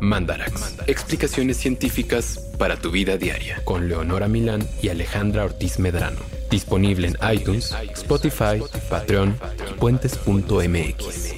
Mandarax. 0.00 0.76
Explicaciones 0.86 1.56
científicas 1.58 2.38
para 2.58 2.76
tu 2.76 2.90
vida 2.90 3.16
diaria. 3.16 3.60
Con 3.64 3.88
Leonora 3.88 4.28
Milán 4.28 4.66
y 4.82 4.88
Alejandra 4.88 5.44
Ortiz 5.44 5.78
Medrano. 5.78 6.18
Disponible 6.50 7.08
en 7.08 7.16
iTunes, 7.32 7.72
Spotify, 7.94 8.60
Patreon 8.88 9.36
y 9.70 9.74
puentes.mx. 9.74 11.34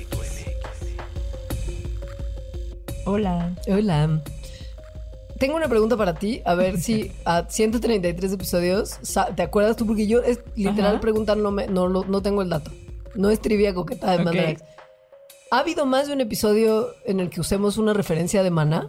Hola. 3.04 3.54
Hola. 3.68 4.22
Tengo 5.38 5.56
una 5.56 5.68
pregunta 5.68 5.96
para 5.96 6.14
ti, 6.14 6.40
a 6.44 6.54
ver 6.54 6.78
si 6.80 7.10
a 7.24 7.44
133 7.48 8.32
episodios, 8.32 8.98
¿te 9.34 9.42
acuerdas 9.42 9.76
tú? 9.76 9.86
Porque 9.86 10.06
yo 10.06 10.22
es 10.22 10.38
literal 10.54 10.92
Ajá. 10.92 11.00
preguntar, 11.00 11.36
no, 11.36 11.50
me, 11.50 11.66
no, 11.66 11.88
lo- 11.88 12.04
no 12.04 12.22
tengo 12.22 12.42
el 12.42 12.48
dato. 12.48 12.70
No 13.16 13.28
es 13.28 13.40
trivia 13.40 13.74
coqueta 13.74 14.12
de. 14.12 14.24
Mandarax. 14.24 14.62
¿Ha 15.52 15.58
habido 15.58 15.84
más 15.84 16.06
de 16.06 16.14
un 16.14 16.22
episodio 16.22 16.94
en 17.04 17.20
el 17.20 17.28
que 17.28 17.38
usemos 17.38 17.76
una 17.76 17.92
referencia 17.92 18.42
de 18.42 18.50
Maná? 18.50 18.88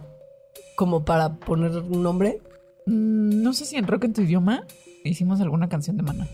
Como 0.76 1.04
para 1.04 1.34
poner 1.34 1.72
un 1.76 2.02
nombre. 2.02 2.40
Mm, 2.86 3.42
no 3.42 3.52
sé 3.52 3.66
si 3.66 3.76
en 3.76 3.86
Rock 3.86 4.04
en 4.04 4.14
tu 4.14 4.22
idioma 4.22 4.66
hicimos 5.04 5.42
alguna 5.42 5.68
canción 5.68 5.98
de 5.98 6.04
Mana. 6.04 6.26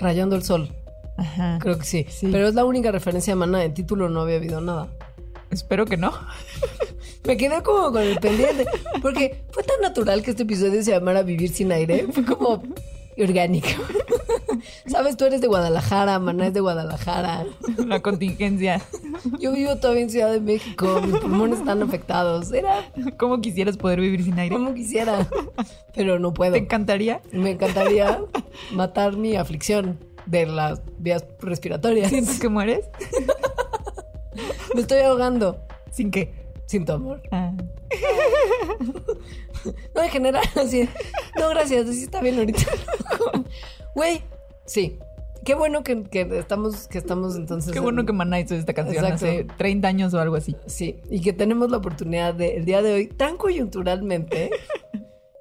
Rayando 0.00 0.34
el 0.34 0.42
sol. 0.42 0.70
Ajá. 1.16 1.60
Creo 1.60 1.78
que 1.78 1.84
sí. 1.84 2.04
Sí. 2.08 2.30
Pero 2.32 2.48
es 2.48 2.56
la 2.56 2.64
única 2.64 2.90
referencia 2.90 3.30
de 3.30 3.36
Maná. 3.36 3.62
En 3.62 3.74
título 3.74 4.08
no 4.08 4.22
había 4.22 4.38
habido 4.38 4.60
nada. 4.60 4.88
Espero 5.52 5.86
que 5.86 5.98
no. 5.98 6.12
Me 7.24 7.36
quedé 7.36 7.62
como 7.62 7.92
con 7.92 8.02
el 8.02 8.18
pendiente. 8.18 8.66
Porque 9.00 9.44
fue 9.52 9.62
tan 9.62 9.80
natural 9.80 10.24
que 10.24 10.32
este 10.32 10.42
episodio 10.42 10.82
se 10.82 10.90
llamara 10.90 11.22
Vivir 11.22 11.50
sin 11.50 11.70
aire. 11.70 12.08
Fue 12.12 12.24
como 12.24 12.60
orgánico. 13.22 13.68
Sabes, 14.86 15.16
tú 15.16 15.24
eres 15.24 15.40
de 15.40 15.46
Guadalajara, 15.46 16.18
Maná 16.18 16.46
es 16.46 16.54
de 16.54 16.60
Guadalajara. 16.60 17.44
La 17.86 18.00
contingencia. 18.00 18.80
Yo 19.40 19.52
vivo 19.52 19.76
todavía 19.76 20.02
en 20.02 20.10
Ciudad 20.10 20.32
de 20.32 20.40
México, 20.40 21.00
mis 21.04 21.16
pulmones 21.16 21.58
están 21.58 21.82
afectados. 21.82 22.52
Era 22.52 22.88
¿Cómo 23.18 23.40
quisieras 23.40 23.76
poder 23.76 24.00
vivir 24.00 24.22
sin 24.24 24.38
aire? 24.38 24.54
como 24.54 24.72
quisiera, 24.74 25.26
pero 25.94 26.18
no 26.18 26.32
puedo. 26.32 26.52
¿Te 26.52 26.58
encantaría? 26.58 27.20
Me 27.32 27.50
encantaría 27.50 28.20
matar 28.72 29.16
mi 29.16 29.36
aflicción 29.36 29.98
de 30.26 30.46
las 30.46 30.80
vías 30.98 31.24
respiratorias. 31.40 32.08
¿Sientes 32.10 32.38
que 32.40 32.48
mueres? 32.48 32.86
Me 34.74 34.80
estoy 34.80 35.00
ahogando 35.00 35.58
¿Sin 35.90 36.10
qué? 36.10 36.32
sin 36.66 36.84
tu 36.84 36.92
amor. 36.92 37.20
Ah. 37.30 37.52
No, 39.94 40.02
en 40.02 40.10
general, 40.10 40.44
así. 40.56 40.88
No, 41.38 41.48
gracias, 41.50 41.88
así 41.88 42.02
está 42.04 42.20
bien 42.20 42.38
ahorita. 42.38 42.62
Güey, 43.94 44.22
sí. 44.66 44.98
Qué 45.44 45.54
bueno 45.54 45.84
que, 45.84 46.04
que 46.04 46.22
estamos, 46.38 46.88
que 46.88 46.96
estamos 46.98 47.36
entonces. 47.36 47.70
Qué 47.72 47.78
en- 47.78 47.84
bueno 47.84 48.06
que 48.06 48.12
Maná 48.14 48.40
hizo 48.40 48.54
esta 48.54 48.72
canción 48.72 49.04
Exacto. 49.04 49.26
hace 49.26 49.44
30 49.58 49.86
años 49.88 50.14
o 50.14 50.18
algo 50.20 50.36
así. 50.36 50.56
Sí, 50.66 51.00
y 51.10 51.20
que 51.20 51.32
tenemos 51.34 51.70
la 51.70 51.76
oportunidad 51.76 52.34
de 52.34 52.56
el 52.56 52.64
día 52.64 52.80
de 52.82 52.94
hoy, 52.94 53.06
tan 53.08 53.36
coyunturalmente, 53.36 54.50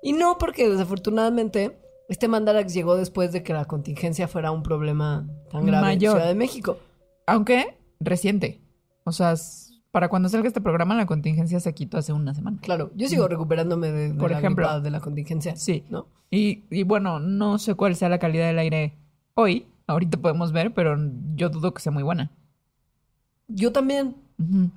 y 0.02 0.12
no 0.14 0.38
porque 0.38 0.70
desafortunadamente 0.70 1.78
este 2.10 2.28
Mandarax 2.28 2.74
llegó 2.74 2.98
después 2.98 3.32
de 3.32 3.44
que 3.44 3.54
la 3.54 3.64
contingencia 3.66 4.28
fuera 4.28 4.52
un 4.52 4.62
problema 4.62 5.26
tan 5.50 5.66
grave 5.66 5.82
Mayor. 5.82 6.12
en 6.16 6.18
Ciudad 6.18 6.28
de 6.28 6.36
México. 6.36 6.78
Aunque 7.26 7.78
reciente. 8.02 8.60
O 9.06 9.14
sea, 9.14 9.36
para 9.94 10.09
cuando 10.09 10.27
salga 10.27 10.47
este 10.47 10.59
programa, 10.59 10.95
la 10.95 11.05
contingencia 11.05 11.59
se 11.59 11.72
quitó 11.75 11.99
hace 11.99 12.13
una 12.13 12.33
semana. 12.33 12.58
Claro, 12.61 12.89
yo 12.95 13.08
sigo 13.08 13.27
recuperándome 13.27 13.91
de, 13.91 14.11
de 14.11 14.19
Por 14.19 14.31
la 14.31 14.39
ejemplo. 14.39 14.81
de 14.81 14.89
la 14.89 14.99
contingencia. 14.99 15.55
Sí. 15.55 15.83
¿No? 15.88 16.08
Y, 16.31 16.63
y 16.72 16.81
bueno, 16.81 17.19
no 17.19 17.59
sé 17.59 17.75
cuál 17.75 17.95
sea 17.95 18.09
la 18.09 18.17
calidad 18.17 18.47
del 18.47 18.58
aire 18.58 18.95
hoy. 19.36 19.67
Ahorita 19.86 20.17
podemos 20.17 20.52
ver, 20.52 20.73
pero 20.73 20.97
yo 21.36 21.49
dudo 21.49 21.75
que 21.75 21.81
sea 21.83 21.91
muy 21.91 22.02
buena. 22.02 22.31
Yo 23.47 23.71
también. 23.71 24.16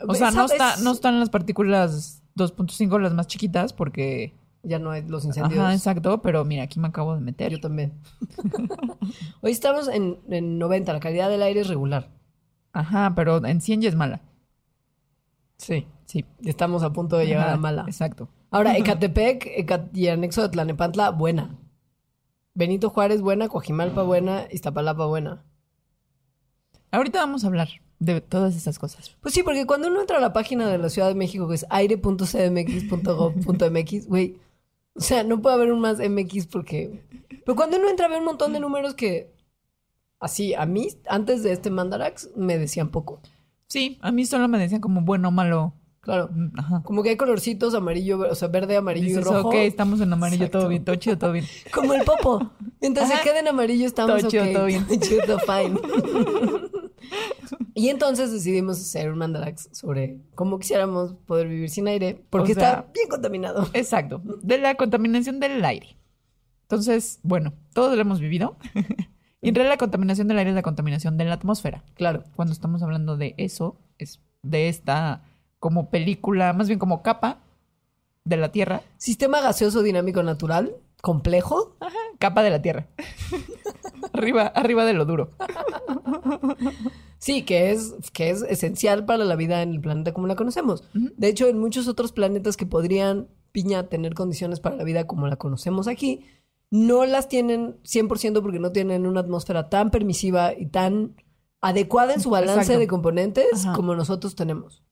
O 0.06 0.14
sea, 0.14 0.30
no, 0.32 0.48
¿Sabes? 0.48 0.52
está, 0.52 0.76
no 0.84 0.92
están 0.92 1.18
las 1.18 1.30
partículas 1.30 2.22
2.5 2.36 3.00
las 3.00 3.14
más 3.14 3.26
chiquitas 3.26 3.72
porque... 3.72 4.34
Ya 4.62 4.78
no 4.78 4.90
hay 4.90 5.02
los 5.08 5.24
incendios. 5.24 5.58
Ajá, 5.58 5.72
exacto, 5.72 6.20
pero 6.20 6.44
mira, 6.44 6.64
aquí 6.64 6.78
me 6.78 6.88
acabo 6.88 7.14
de 7.14 7.22
meter. 7.22 7.50
Yo 7.52 7.60
también. 7.60 7.94
Hoy 9.40 9.52
estamos 9.52 9.88
en, 9.88 10.18
en 10.28 10.58
90, 10.58 10.92
la 10.92 11.00
calidad 11.00 11.30
del 11.30 11.42
aire 11.42 11.60
es 11.60 11.68
regular. 11.68 12.10
Ajá, 12.74 13.14
pero 13.16 13.42
en 13.46 13.62
100 13.62 13.80
ya 13.80 13.88
es 13.88 13.94
mala. 13.94 14.20
Sí. 15.58 15.86
Sí. 16.04 16.24
Estamos 16.44 16.82
a 16.82 16.92
punto 16.92 17.16
de 17.16 17.26
llegar 17.26 17.48
a 17.50 17.56
mala. 17.56 17.84
Exacto. 17.86 18.28
Ahora, 18.50 18.76
Ecatepec 18.76 19.46
Eca- 19.56 19.88
y 19.92 20.08
anexo 20.08 20.42
de 20.42 20.48
Tlanepantla, 20.50 21.10
buena. 21.10 21.58
Benito 22.54 22.90
Juárez, 22.90 23.20
buena. 23.20 23.48
Coajimalpa, 23.48 24.02
buena. 24.02 24.46
Iztapalapa, 24.50 25.06
buena. 25.06 25.44
Ahorita 26.90 27.18
vamos 27.18 27.44
a 27.44 27.48
hablar 27.48 27.68
de 27.98 28.20
todas 28.20 28.54
esas 28.56 28.78
cosas. 28.78 29.16
Pues 29.20 29.34
sí, 29.34 29.42
porque 29.42 29.66
cuando 29.66 29.88
uno 29.88 30.00
entra 30.00 30.18
a 30.18 30.20
la 30.20 30.32
página 30.32 30.68
de 30.68 30.78
la 30.78 30.88
Ciudad 30.88 31.08
de 31.08 31.14
México, 31.14 31.48
que 31.48 31.56
es 31.56 31.66
aire.cdmx.gov.mx, 31.70 34.06
güey, 34.08 34.38
o 34.94 35.00
sea, 35.00 35.24
no 35.24 35.42
puede 35.42 35.56
haber 35.56 35.72
un 35.72 35.80
más 35.80 35.98
MX 35.98 36.46
porque... 36.46 37.02
Pero 37.44 37.56
cuando 37.56 37.76
uno 37.78 37.88
entra 37.88 38.08
ve 38.08 38.18
un 38.18 38.24
montón 38.24 38.52
de 38.52 38.60
números 38.60 38.94
que, 38.94 39.32
así, 40.20 40.54
a 40.54 40.64
mí, 40.66 40.88
antes 41.08 41.42
de 41.42 41.52
este 41.52 41.70
Mandarax, 41.70 42.30
me 42.36 42.58
decían 42.58 42.90
poco. 42.90 43.20
Sí, 43.68 43.98
a 44.00 44.12
mí 44.12 44.26
solo 44.26 44.48
me 44.48 44.58
decían 44.58 44.80
como 44.80 45.00
bueno 45.02 45.28
o 45.28 45.30
malo. 45.30 45.74
Claro. 46.00 46.30
Ajá. 46.56 46.82
Como 46.84 47.02
que 47.02 47.08
hay 47.10 47.16
colorcitos 47.16 47.74
amarillo, 47.74 48.20
o 48.30 48.34
sea, 48.36 48.46
verde, 48.46 48.76
amarillo 48.76 49.08
Dices, 49.08 49.22
y 49.22 49.24
rojo. 49.28 49.48
ok, 49.48 49.54
estamos 49.56 50.00
en 50.00 50.12
amarillo, 50.12 50.44
Exacto. 50.44 50.58
todo 50.60 50.68
bien, 50.68 50.84
todo 50.84 50.94
chido, 50.96 51.18
todo 51.18 51.32
bien. 51.32 51.44
Como 51.74 51.94
el 51.94 52.02
popo. 52.04 52.52
Ajá. 52.96 53.06
se 53.16 53.22
quede 53.24 53.40
en 53.40 53.48
amarillo 53.48 53.86
estamos 53.86 54.20
Todo 54.20 54.30
chido, 54.30 54.46
todo 54.52 54.66
bien. 54.66 54.86
Chido, 55.00 55.38
fine. 55.40 55.80
y 57.74 57.88
entonces 57.88 58.30
decidimos 58.30 58.78
hacer 58.80 59.10
un 59.10 59.18
mandarax 59.18 59.68
sobre 59.72 60.20
cómo 60.36 60.60
quisiéramos 60.60 61.14
poder 61.26 61.48
vivir 61.48 61.70
sin 61.70 61.88
aire, 61.88 62.24
porque 62.30 62.52
O 62.52 62.54
sea- 62.54 62.68
está 62.70 62.92
bien 62.94 63.08
contaminado. 63.08 63.68
Exacto, 63.72 64.22
de 64.42 64.58
la 64.58 64.76
contaminación 64.76 65.40
del 65.40 65.64
aire. 65.64 65.96
Entonces, 66.62 67.18
bueno, 67.24 67.52
todos 67.74 67.96
lo 67.96 68.00
hemos 68.00 68.20
vivido. 68.20 68.56
Y 69.40 69.48
en 69.50 69.54
realidad 69.54 69.74
la 69.74 69.78
contaminación 69.78 70.28
del 70.28 70.38
aire 70.38 70.50
es 70.50 70.56
la 70.56 70.62
contaminación 70.62 71.18
de 71.18 71.24
la 71.24 71.34
atmósfera. 71.34 71.84
Claro. 71.94 72.24
Cuando 72.34 72.52
estamos 72.52 72.82
hablando 72.82 73.16
de 73.16 73.34
eso, 73.36 73.76
es 73.98 74.20
de 74.42 74.68
esta 74.68 75.22
como 75.58 75.90
película, 75.90 76.52
más 76.52 76.68
bien 76.68 76.78
como 76.78 77.02
capa 77.02 77.40
de 78.24 78.36
la 78.36 78.50
Tierra. 78.50 78.82
Sistema 78.96 79.40
gaseoso 79.40 79.82
dinámico 79.82 80.22
natural, 80.22 80.76
complejo. 81.00 81.76
Ajá, 81.80 81.96
capa 82.18 82.42
de 82.42 82.50
la 82.50 82.62
Tierra. 82.62 82.86
arriba, 84.12 84.46
arriba 84.46 84.84
de 84.84 84.94
lo 84.94 85.04
duro. 85.04 85.30
Sí, 87.18 87.42
que 87.42 87.70
es, 87.70 87.94
que 88.12 88.30
es 88.30 88.42
esencial 88.42 89.04
para 89.04 89.24
la 89.24 89.36
vida 89.36 89.62
en 89.62 89.72
el 89.72 89.80
planeta 89.80 90.12
como 90.12 90.26
la 90.26 90.36
conocemos. 90.36 90.84
De 90.92 91.28
hecho, 91.28 91.48
en 91.48 91.58
muchos 91.58 91.88
otros 91.88 92.12
planetas 92.12 92.56
que 92.56 92.66
podrían, 92.66 93.28
piña, 93.52 93.88
tener 93.88 94.14
condiciones 94.14 94.60
para 94.60 94.76
la 94.76 94.84
vida 94.84 95.06
como 95.06 95.26
la 95.26 95.36
conocemos 95.36 95.88
aquí, 95.88 96.24
no 96.70 97.06
las 97.06 97.28
tienen 97.28 97.76
100% 97.82 98.42
porque 98.42 98.58
no 98.58 98.72
tienen 98.72 99.06
una 99.06 99.20
atmósfera 99.20 99.68
tan 99.68 99.90
permisiva 99.90 100.52
y 100.52 100.66
tan 100.66 101.16
adecuada 101.60 102.14
en 102.14 102.20
su 102.20 102.30
balance 102.30 102.60
Exacto. 102.60 102.80
de 102.80 102.86
componentes 102.86 103.64
Ajá. 103.64 103.74
como 103.74 103.94
nosotros 103.94 104.34
tenemos. 104.34 104.82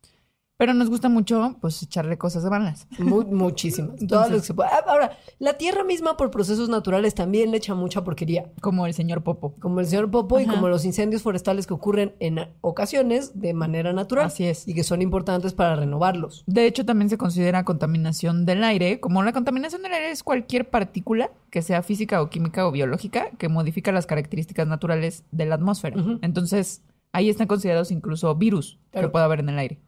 Pero 0.57 0.73
nos 0.73 0.89
gusta 0.89 1.09
mucho, 1.09 1.57
pues, 1.61 1.83
echarle 1.83 2.17
cosas 2.17 2.45
de 2.45 2.51
malas. 2.51 2.87
Mu- 2.99 3.25
muchísimas. 3.25 3.97
Entonces- 4.01 4.31
las 4.33 4.41
que 4.43 4.47
se 4.47 4.55
pueda. 4.55 4.71
Ah, 4.73 4.85
Ahora, 4.87 5.19
la 5.41 5.55
Tierra 5.55 5.83
misma 5.83 6.17
por 6.17 6.31
procesos 6.31 6.69
naturales 6.69 7.13
también 7.15 7.51
le 7.51 7.57
echa 7.57 7.75
mucha 7.75 8.05
porquería. 8.05 8.53
Como 8.61 8.87
el 8.87 8.95
señor 8.95 9.25
Popo. 9.25 9.55
Como 9.59 9.81
el 9.81 9.87
señor 9.87 10.13
Popo 10.13 10.39
y 10.39 10.47
como 10.47 10.69
los 10.69 10.85
incendios 10.85 11.23
forestales 11.23 11.67
que 11.67 11.75
ocurren 11.75 12.15
en 12.21 12.39
ocasiones 12.61 13.41
de 13.41 13.53
manera 13.53 13.93
natural. 13.93 14.27
Así 14.27 14.45
es. 14.45 14.69
Y 14.69 14.75
que 14.75 14.85
son 14.85 15.03
importantes 15.03 15.55
para 15.55 15.75
renovarlos. 15.75 16.45
De 16.47 16.67
hecho, 16.67 16.85
también 16.87 17.11
se 17.11 17.19
considera 17.19 17.65
contaminación 17.65 18.47
del 18.47 18.63
aire, 18.63 19.01
como 19.01 19.25
la 19.25 19.33
contaminación 19.33 19.83
del 19.83 19.93
aire 19.93 20.11
es 20.13 20.23
cualquier 20.23 20.71
partícula, 20.71 21.31
que 21.51 21.63
sea 21.63 21.83
física 21.83 22.23
o 22.23 22.31
química 22.31 22.67
o 22.69 22.71
biológica, 22.71 23.31
que 23.39 23.49
modifica 23.49 23.91
las 23.91 24.07
características 24.07 24.69
naturales 24.69 25.25
de 25.33 25.47
la 25.47 25.57
atmósfera. 25.57 25.97
Entonces, 26.23 26.83
ahí 27.13 27.29
están 27.29 27.49
considerados 27.49 27.91
incluso 27.91 28.33
virus 28.37 28.79
Claro. 28.93 29.09
que 29.09 29.13
puede 29.13 29.25
haber 29.25 29.41
en 29.41 29.49
el 29.49 29.59
aire. 29.59 29.79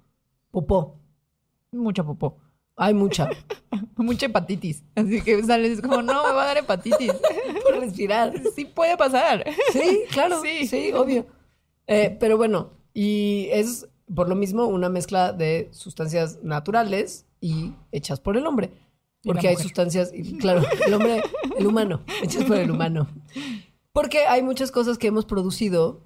Popó. 0.57 0.99
Mucha 1.71 2.03
popó. 2.03 2.39
Hay 2.77 2.95
mucha. 2.95 3.29
Mucha 3.99 4.25
hepatitis. 4.25 4.83
Así 4.95 5.21
que 5.21 5.43
sales 5.43 5.83
como, 5.83 6.01
no, 6.01 6.27
me 6.27 6.33
va 6.33 6.45
a 6.45 6.47
dar 6.47 6.57
hepatitis. 6.57 7.13
por 7.63 7.79
respirar. 7.79 8.33
Sí 8.55 8.65
puede 8.65 8.97
pasar. 8.97 9.45
Sí, 9.75 10.05
claro. 10.11 10.41
Sí. 10.41 10.67
Sí, 10.67 10.93
obvio. 10.93 11.27
Eh, 11.87 12.17
pero 12.19 12.39
bueno, 12.39 12.71
y 12.95 13.49
es 13.53 13.87
por 14.15 14.31
lo 14.31 14.35
mismo 14.35 14.65
una 14.65 14.89
mezcla 14.89 15.35
de 15.35 15.69
sustancias 15.73 16.43
naturales 16.43 17.27
y 17.39 17.75
hechas 17.93 18.19
por 18.19 18.39
el 18.39 18.47
hombre. 18.47 18.71
Porque 19.25 19.49
hay 19.49 19.57
sustancias, 19.57 20.11
y 20.15 20.39
claro, 20.39 20.63
el 20.87 20.95
hombre, 20.95 21.23
el 21.59 21.67
humano, 21.67 22.01
hechas 22.23 22.45
por 22.45 22.57
el 22.57 22.71
humano. 22.71 23.09
Porque 23.93 24.21
hay 24.21 24.43
muchas 24.43 24.73
cosas 24.73 24.97
que 24.97 25.09
hemos 25.09 25.27
producido 25.27 26.06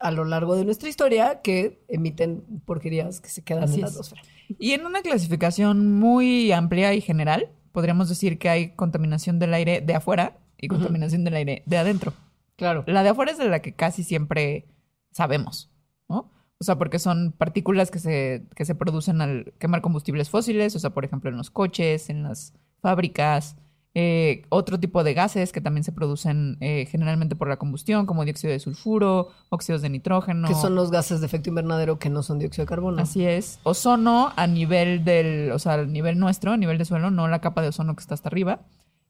a 0.00 0.10
lo 0.10 0.24
largo 0.24 0.56
de 0.56 0.64
nuestra 0.64 0.88
historia 0.88 1.40
que 1.42 1.84
emiten 1.88 2.42
porquerías 2.64 3.20
que 3.20 3.28
se 3.28 3.42
quedan 3.42 3.64
Así 3.64 3.74
en 3.76 3.80
la 3.82 3.86
es. 3.86 3.92
atmósfera. 3.92 4.22
Y 4.58 4.72
en 4.72 4.84
una 4.86 5.02
clasificación 5.02 5.92
muy 5.92 6.50
amplia 6.50 6.94
y 6.94 7.00
general, 7.00 7.50
podríamos 7.72 8.08
decir 8.08 8.38
que 8.38 8.48
hay 8.48 8.74
contaminación 8.74 9.38
del 9.38 9.54
aire 9.54 9.80
de 9.80 9.94
afuera 9.94 10.38
y 10.58 10.68
contaminación 10.68 11.22
del 11.24 11.34
aire 11.34 11.62
de 11.66 11.76
adentro. 11.78 12.12
Claro. 12.56 12.82
La 12.86 13.02
de 13.02 13.10
afuera 13.10 13.30
es 13.30 13.38
de 13.38 13.48
la 13.48 13.60
que 13.60 13.74
casi 13.74 14.02
siempre 14.02 14.66
sabemos, 15.12 15.70
¿no? 16.08 16.30
O 16.58 16.64
sea, 16.64 16.76
porque 16.76 16.98
son 16.98 17.32
partículas 17.32 17.90
que 17.90 17.98
se, 17.98 18.46
que 18.54 18.64
se 18.64 18.74
producen 18.74 19.20
al 19.22 19.54
quemar 19.58 19.80
combustibles 19.80 20.28
fósiles, 20.28 20.74
o 20.76 20.78
sea, 20.78 20.90
por 20.90 21.04
ejemplo, 21.04 21.30
en 21.30 21.36
los 21.36 21.50
coches, 21.50 22.10
en 22.10 22.22
las 22.22 22.52
fábricas, 22.82 23.56
eh, 23.94 24.42
otro 24.50 24.78
tipo 24.78 25.02
de 25.02 25.14
gases 25.14 25.52
que 25.52 25.60
también 25.60 25.82
se 25.82 25.90
producen 25.90 26.58
eh, 26.60 26.86
generalmente 26.86 27.34
por 27.34 27.48
la 27.48 27.56
combustión, 27.56 28.06
como 28.06 28.24
dióxido 28.24 28.52
de 28.52 28.60
sulfuro, 28.60 29.30
óxidos 29.48 29.82
de 29.82 29.90
nitrógeno. 29.90 30.46
Que 30.46 30.54
son 30.54 30.74
los 30.74 30.90
gases 30.90 31.20
de 31.20 31.26
efecto 31.26 31.48
invernadero 31.48 31.98
que 31.98 32.08
no 32.08 32.22
son 32.22 32.38
dióxido 32.38 32.64
de 32.64 32.68
carbono. 32.68 33.02
Así 33.02 33.24
es. 33.24 33.58
Ozono 33.64 34.32
a 34.36 34.46
nivel 34.46 35.04
del, 35.04 35.50
o 35.52 35.58
sea, 35.58 35.74
a 35.74 35.84
nivel 35.84 36.18
nuestro, 36.18 36.52
a 36.52 36.56
nivel 36.56 36.78
de 36.78 36.84
suelo, 36.84 37.10
no 37.10 37.26
la 37.26 37.40
capa 37.40 37.62
de 37.62 37.68
ozono 37.68 37.96
que 37.96 38.00
está 38.00 38.14
hasta 38.14 38.28
arriba. 38.28 38.60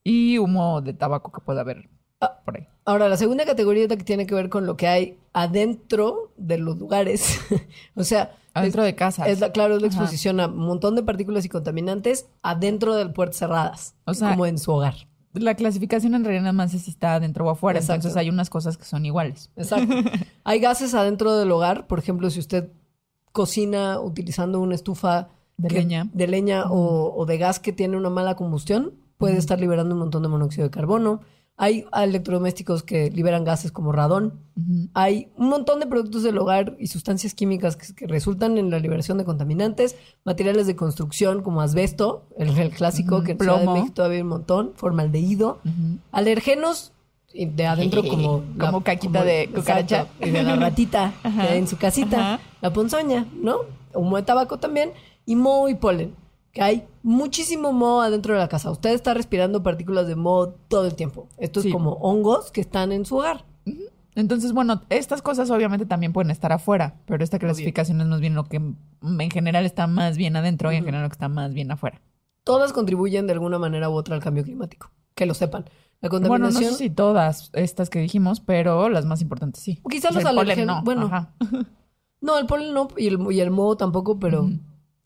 Y 0.02 0.38
humo 0.38 0.80
de 0.80 0.94
tabaco 0.94 1.30
que 1.30 1.42
puede 1.42 1.60
haber 1.60 1.90
por 2.44 2.56
ahí. 2.56 2.66
Ahora, 2.84 3.08
la 3.08 3.16
segunda 3.16 3.44
categoría 3.44 3.88
que 3.88 3.96
tiene 3.98 4.26
que 4.26 4.34
ver 4.34 4.48
con 4.48 4.66
lo 4.66 4.76
que 4.76 4.88
hay 4.88 5.18
adentro 5.32 6.32
de 6.36 6.58
los 6.58 6.78
lugares. 6.78 7.38
o 7.94 8.04
sea, 8.04 8.36
Adentro 8.52 8.82
de 8.82 8.94
casas. 8.96 9.28
es 9.28 9.38
la, 9.40 9.52
claro, 9.52 9.76
es 9.76 9.82
la 9.82 9.88
Ajá. 9.88 9.98
exposición 9.98 10.40
a 10.40 10.48
un 10.48 10.56
montón 10.58 10.96
de 10.96 11.02
partículas 11.04 11.44
y 11.44 11.48
contaminantes 11.48 12.26
adentro 12.42 12.94
de 12.96 13.06
puertas 13.08 13.36
cerradas, 13.38 13.94
O 14.06 14.14
sea, 14.14 14.30
como 14.30 14.44
en 14.46 14.58
su 14.58 14.72
hogar. 14.72 14.94
La 15.32 15.54
clasificación 15.54 16.14
en 16.16 16.24
realidad 16.24 16.42
nada 16.42 16.52
más 16.52 16.74
es 16.74 16.82
si 16.82 16.90
está 16.90 17.14
adentro 17.14 17.46
o 17.46 17.50
afuera. 17.50 17.78
Exacto. 17.78 18.08
Entonces 18.08 18.16
hay 18.16 18.28
unas 18.28 18.50
cosas 18.50 18.76
que 18.76 18.84
son 18.84 19.06
iguales. 19.06 19.50
Exacto. 19.56 19.94
hay 20.44 20.58
gases 20.58 20.92
adentro 20.94 21.36
del 21.36 21.52
hogar, 21.52 21.86
por 21.86 22.00
ejemplo, 22.00 22.28
si 22.30 22.40
usted 22.40 22.70
cocina 23.32 24.00
utilizando 24.00 24.60
una 24.60 24.74
estufa 24.74 25.28
De 25.56 25.68
que- 25.68 25.76
leña. 25.76 26.08
de 26.12 26.26
leña 26.26 26.64
o, 26.70 27.14
o 27.16 27.26
de 27.26 27.38
gas 27.38 27.60
que 27.60 27.72
tiene 27.72 27.96
una 27.96 28.10
mala 28.10 28.34
combustión, 28.34 28.94
puede 29.18 29.36
estar 29.36 29.60
liberando 29.60 29.94
un 29.94 30.00
montón 30.00 30.22
de 30.22 30.28
monóxido 30.28 30.64
de 30.64 30.70
carbono. 30.70 31.20
Hay 31.62 31.84
electrodomésticos 31.94 32.82
que 32.82 33.10
liberan 33.10 33.44
gases 33.44 33.70
como 33.70 33.92
radón. 33.92 34.40
Hay 34.94 35.28
un 35.36 35.50
montón 35.50 35.78
de 35.78 35.86
productos 35.86 36.22
del 36.22 36.38
hogar 36.38 36.74
y 36.78 36.86
sustancias 36.86 37.34
químicas 37.34 37.76
que, 37.76 37.94
que 37.94 38.06
resultan 38.06 38.56
en 38.56 38.70
la 38.70 38.78
liberación 38.78 39.18
de 39.18 39.24
contaminantes, 39.26 39.94
materiales 40.24 40.66
de 40.66 40.74
construcción 40.74 41.42
como 41.42 41.60
asbesto, 41.60 42.24
el, 42.38 42.56
el 42.58 42.70
clásico 42.70 43.22
que 43.22 43.32
en 43.32 43.38
Ciudad 43.38 43.56
de 43.58 43.62
plomo. 43.64 43.74
México 43.74 43.92
todavía 43.94 44.16
hay 44.16 44.22
un 44.22 44.28
montón, 44.28 44.72
formaldehído, 44.74 45.58
Ujú. 45.64 45.98
alergenos 46.12 46.92
de 47.34 47.66
adentro 47.66 48.02
como 48.08 48.42
Como 48.58 48.82
caquita 48.82 49.22
de 49.22 49.50
cucaracha. 49.54 50.00
exacto, 50.02 50.26
y 50.26 50.30
de 50.30 50.42
la 50.42 50.56
ratita 50.66 51.12
que 51.20 51.28
Ajá, 51.28 51.42
hay 51.42 51.58
en 51.58 51.68
su 51.68 51.76
casita, 51.76 52.40
la 52.62 52.72
ponzoña, 52.72 53.26
¿no? 53.34 53.58
Humo 53.94 54.16
de 54.16 54.22
tabaco 54.22 54.58
también 54.58 54.92
y 55.26 55.36
moho 55.36 55.68
y 55.68 55.74
polen. 55.74 56.14
Que 56.52 56.62
hay 56.62 56.88
muchísimo 57.02 57.72
moho 57.72 58.00
adentro 58.00 58.34
de 58.34 58.40
la 58.40 58.48
casa. 58.48 58.70
Usted 58.70 58.90
está 58.90 59.14
respirando 59.14 59.62
partículas 59.62 60.06
de 60.08 60.16
moho 60.16 60.48
todo 60.68 60.84
el 60.86 60.94
tiempo. 60.96 61.28
Esto 61.38 61.60
Sí. 61.62 61.68
es 61.68 61.74
como 61.74 61.92
hongos 61.94 62.50
que 62.50 62.60
están 62.60 62.90
en 62.92 63.04
su 63.06 63.16
hogar. 63.18 63.44
Entonces, 64.16 64.52
bueno, 64.52 64.82
estas 64.90 65.22
cosas 65.22 65.50
obviamente 65.50 65.86
también 65.86 66.12
pueden 66.12 66.32
estar 66.32 66.52
afuera, 66.52 66.96
pero 67.06 67.22
esta 67.22 67.38
clasificación 67.38 68.00
es 68.00 68.08
más 68.08 68.20
bien 68.20 68.34
lo 68.34 68.44
que 68.44 68.56
en 68.56 69.30
general 69.30 69.64
está 69.64 69.86
más 69.86 70.16
bien 70.16 70.34
adentro 70.34 70.72
y 70.72 70.76
en 70.76 70.84
general 70.84 71.04
lo 71.04 71.08
que 71.08 71.14
está 71.14 71.28
más 71.28 71.54
bien 71.54 71.70
afuera. 71.70 72.00
Todas 72.42 72.72
contribuyen 72.72 73.26
de 73.28 73.34
alguna 73.34 73.58
manera 73.60 73.88
u 73.88 73.92
otra 73.92 74.16
al 74.16 74.22
cambio 74.22 74.42
climático. 74.42 74.90
Que 75.14 75.26
lo 75.26 75.34
sepan. 75.34 75.66
La 76.00 76.08
Bueno, 76.08 76.24
no 76.26 76.34
contaminación. 76.34 76.72
sé 76.72 76.78
si 76.78 76.90
todas 76.90 77.50
estas 77.52 77.90
que 77.90 78.00
dijimos, 78.00 78.40
pero 78.40 78.88
las 78.88 79.04
más 79.06 79.20
importantes 79.22 79.62
sí. 79.62 79.78
O 79.82 79.88
quizá 79.88 80.08
O 80.08 80.12
sea, 80.12 80.32
los 80.32 80.42
alérgenos- 80.42 80.78
no. 80.78 80.82
bueno. 80.84 81.06
Ajá. 81.06 81.32
No, 82.22 82.36
el 82.38 82.44
polen 82.46 82.74
no 82.74 82.88
y 82.98 83.06
el, 83.06 83.18
y 83.32 83.40
el 83.40 83.50
moho 83.50 83.76
tampoco, 83.78 84.18
pero 84.18 84.46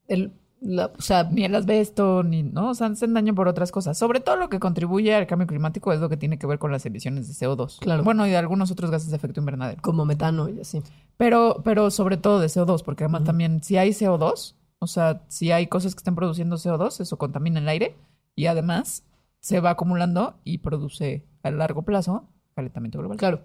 el, 0.09 0.33
la- 0.65 0.87
o 0.97 1.03
sea, 1.03 1.25
Ni 1.25 1.45
el 1.45 1.55
asbesto, 1.55 2.23
ni, 2.23 2.43
¿no? 2.43 2.71
O 2.71 2.75
sea, 2.75 2.89
hacen 2.89 3.15
daño 3.15 3.35
por 3.35 3.47
otras 3.49 3.71
cosas. 3.71 3.97
Sobre 3.99 4.21
todo 4.21 4.37
lo 4.37 4.49
que 4.49 4.59
contribuye 4.59 5.15
al 5.15 5.27
cambio 5.27 5.47
climático 5.47 5.93
es 5.93 6.01
lo 6.01 6.09
que 6.09 6.17
tiene 6.17 6.39
que 6.39 6.47
ver 6.47 6.59
con 6.59 6.73
las 6.73 6.85
emisiones 6.87 7.29
de 7.29 7.35
CO2. 7.35 7.79
Claro. 7.81 8.03
Bueno, 8.03 8.27
y 8.27 8.31
de 8.31 8.37
algunos 8.37 8.71
otros 8.71 8.91
gases 8.91 9.11
de 9.11 9.17
efecto 9.17 9.41
invernadero. 9.41 9.81
como 9.83 10.05
metano 10.05 10.49
y 10.49 10.61
así. 10.61 10.83
Pero, 11.17 11.61
pero 11.65 11.91
sobre 11.91 12.17
todo 12.17 12.41
de 12.41 12.49
CO2, 12.49 12.83
porque 12.83 13.05
además 13.05 13.25
también 13.25 13.63
si 13.63 13.77
hay 13.77 13.91
CO2, 13.91 14.57
o 14.79 14.87
sea, 14.87 15.23
si 15.29 15.53
hay 15.53 15.67
cosas 15.69 15.95
que 15.95 15.99
estén 16.01 16.15
produciendo 16.17 16.57
CO2, 16.57 17.01
eso 17.01 17.17
contamina 17.19 17.61
el 17.61 17.69
aire 17.69 17.95
y 18.35 18.47
además 18.47 19.05
se 19.41 19.61
va 19.61 19.71
acumulando 19.71 20.35
y 20.45 20.59
produce 20.59 21.25
a 21.43 21.51
largo 21.51 21.83
plazo 21.83 22.25
calentamiento 22.55 22.99
global. 22.99 23.19
Claro. 23.19 23.43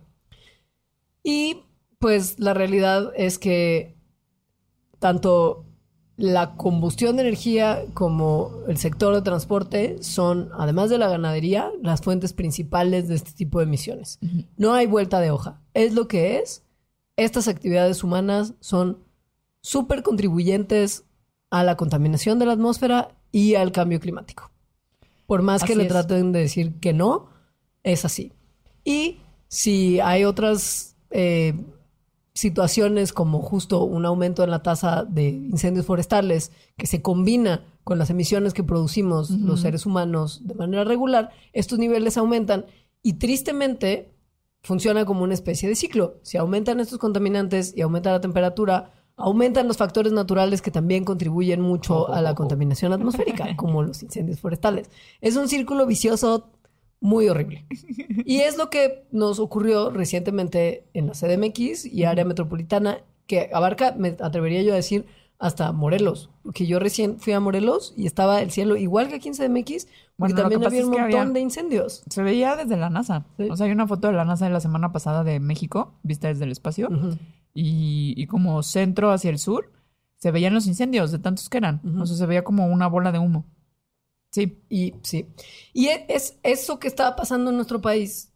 Y 1.24 1.62
pues 2.00 2.40
la 2.40 2.54
realidad 2.54 3.12
es 3.16 3.38
que 3.40 3.96
tanto 5.00 5.66
la 6.20 6.56
combustión 6.56 7.16
de 7.16 7.22
energía 7.22 7.86
como 7.94 8.52
el 8.68 8.78
sector 8.78 9.16
de 9.16 9.22
transporte 9.22 10.04
son, 10.04 10.50
además 10.58 10.90
de 10.90 10.98
la 10.98 11.08
ganadería, 11.08 11.72
las 11.82 12.02
fuentes 12.02 12.34
principales 12.34 13.08
de 13.08 13.16
este 13.16 13.32
tipo 13.32 13.60
de 13.60 13.66
emisiones. 13.66 14.20
No 14.58 14.74
hay 14.74 14.86
vuelta 14.86 15.22
de 15.22 15.32
hoja. 15.32 15.62
Es 15.74 15.94
lo 15.94 16.10
que 16.10 16.40
es. 16.40 16.64
Estas 17.16 17.48
actividades 17.48 18.04
humanas 18.04 18.54
son 18.60 19.00
súper 19.62 20.04
contribuyentes 20.04 21.06
a 21.50 21.64
la 21.64 21.78
contaminación 21.78 22.38
de 22.38 22.48
la 22.48 22.54
atmósfera 22.54 23.16
y 23.32 23.56
al 23.56 23.72
cambio 23.72 24.02
climático. 24.02 24.52
Por 25.26 25.42
más 25.42 25.64
que 25.64 25.78
le 25.78 25.84
es. 25.84 25.90
traten 25.90 26.34
de 26.34 26.40
decir 26.40 26.76
que 26.82 26.92
no, 26.92 27.30
es 27.84 28.04
así. 28.04 28.34
Y 28.84 29.20
si 29.48 30.02
hay 30.02 30.26
otras 30.26 30.98
eh, 31.12 31.54
situaciones 32.40 33.12
como 33.12 33.42
justo 33.42 33.84
un 33.84 34.06
aumento 34.06 34.46
en 34.46 34.50
la 34.50 34.64
tasa 34.64 35.04
de 35.04 35.28
incendios 35.28 35.86
forestales 35.86 36.54
que 36.78 36.88
se 36.88 37.02
combina 37.02 37.66
con 37.84 38.00
las 38.00 38.10
emisiones 38.10 38.54
que 38.54 38.64
producimos 38.64 39.30
los 39.30 39.60
seres 39.60 39.86
humanos 39.86 40.40
de 40.46 40.56
manera 40.56 40.86
regular, 40.86 41.32
estos 41.52 41.80
niveles 41.80 42.16
aumentan 42.18 42.66
y 43.04 43.14
tristemente 43.14 44.14
funciona 44.62 45.04
como 45.04 45.24
una 45.24 45.34
especie 45.34 45.68
de 45.68 45.76
ciclo. 45.76 46.16
Si 46.22 46.38
aumentan 46.38 46.80
estos 46.80 46.98
contaminantes 46.98 47.74
y 47.76 47.82
aumenta 47.82 48.12
la 48.12 48.22
temperatura, 48.22 48.94
aumentan 49.18 49.68
los 49.68 49.76
factores 49.76 50.14
naturales 50.14 50.62
que 50.62 50.72
también 50.72 51.04
contribuyen 51.04 51.60
mucho 51.60 52.10
a 52.10 52.22
la 52.22 52.36
contaminación 52.36 52.94
atmosférica, 52.94 53.54
como 53.58 53.84
los 53.84 54.02
incendios 54.02 54.40
forestales. 54.40 54.90
Es 55.20 55.36
un 55.36 55.50
círculo 55.50 55.86
vicioso 55.86 56.52
muy 57.02 57.28
horrible. 57.30 57.66
Y 58.26 58.40
es 58.42 58.58
lo 58.58 58.70
que 58.70 59.06
nos 59.12 59.40
ocurrió 59.40 59.90
recientemente 59.90 60.86
en 60.94 61.08
la 61.08 61.14
CDMX 61.14 61.86
y 61.86 62.04
área 62.04 62.26
metropolitana, 62.26 63.00
que 63.28 63.50
abarca, 63.54 63.94
me 63.98 64.18
atrevería 64.20 64.62
yo 64.64 64.74
a 64.74 64.76
decir, 64.76 65.06
hasta 65.38 65.72
Morelos. 65.72 66.30
Porque 66.44 66.68
yo 66.68 66.80
recién 66.80 67.20
fui 67.20 67.32
a 67.34 67.40
Morelos 67.40 67.94
y 67.96 68.06
estaba 68.08 68.42
el 68.42 68.52
cielo 68.52 68.76
igual 68.76 69.08
que 69.08 69.16
aquí 69.16 69.30
en 69.30 69.36
CDMX, 69.36 69.86
porque 70.18 70.34
Bueno, 70.34 70.36
también 70.36 70.60
que 70.62 70.68
había 70.68 70.86
un 70.86 70.92
es 70.94 70.96
que 70.98 71.02
montón 71.04 71.22
había- 71.22 71.34
de 71.34 71.40
incendios. 71.40 72.04
Se 72.10 72.22
veía 72.24 72.56
desde 72.58 72.76
la 72.76 72.90
NASA. 72.90 73.26
Sí. 73.38 73.48
O 73.50 73.56
sea, 73.56 73.68
hay 73.68 73.72
una 73.72 73.88
foto 73.88 74.08
de 74.08 74.14
la 74.14 74.26
NASA 74.26 74.46
de 74.46 74.52
la 74.52 74.60
semana 74.60 74.92
pasada 74.92 75.24
de 75.24 75.40
México, 75.40 75.94
vista 76.04 76.28
desde 76.28 76.44
el 76.44 76.52
espacio, 76.52 76.90
y, 77.54 78.14
y 78.18 78.28
como 78.28 78.62
centro 78.64 79.12
hacia 79.12 79.30
el 79.30 79.40
sur, 79.40 79.72
se 80.18 80.32
veían 80.32 80.54
los 80.54 80.68
incendios 80.68 81.12
de 81.14 81.20
tantos 81.20 81.48
que 81.50 81.58
eran. 81.60 81.80
Ujú. 81.86 82.02
O 82.02 82.06
sea, 82.06 82.18
se 82.18 82.26
veía 82.26 82.44
como 82.44 82.68
una 82.68 82.88
bola 82.88 83.12
de 83.14 83.20
humo. 83.20 83.46
Sí. 84.32 84.62
Y 84.70 84.96
sí. 85.04 85.28
Y 85.74 85.88
e- 85.88 86.06
es 86.10 86.38
eso 86.44 86.80
que 86.80 86.88
estaba 86.88 87.16
pasando 87.16 87.50
en 87.50 87.56
nuestro 87.56 87.82
país 87.82 88.32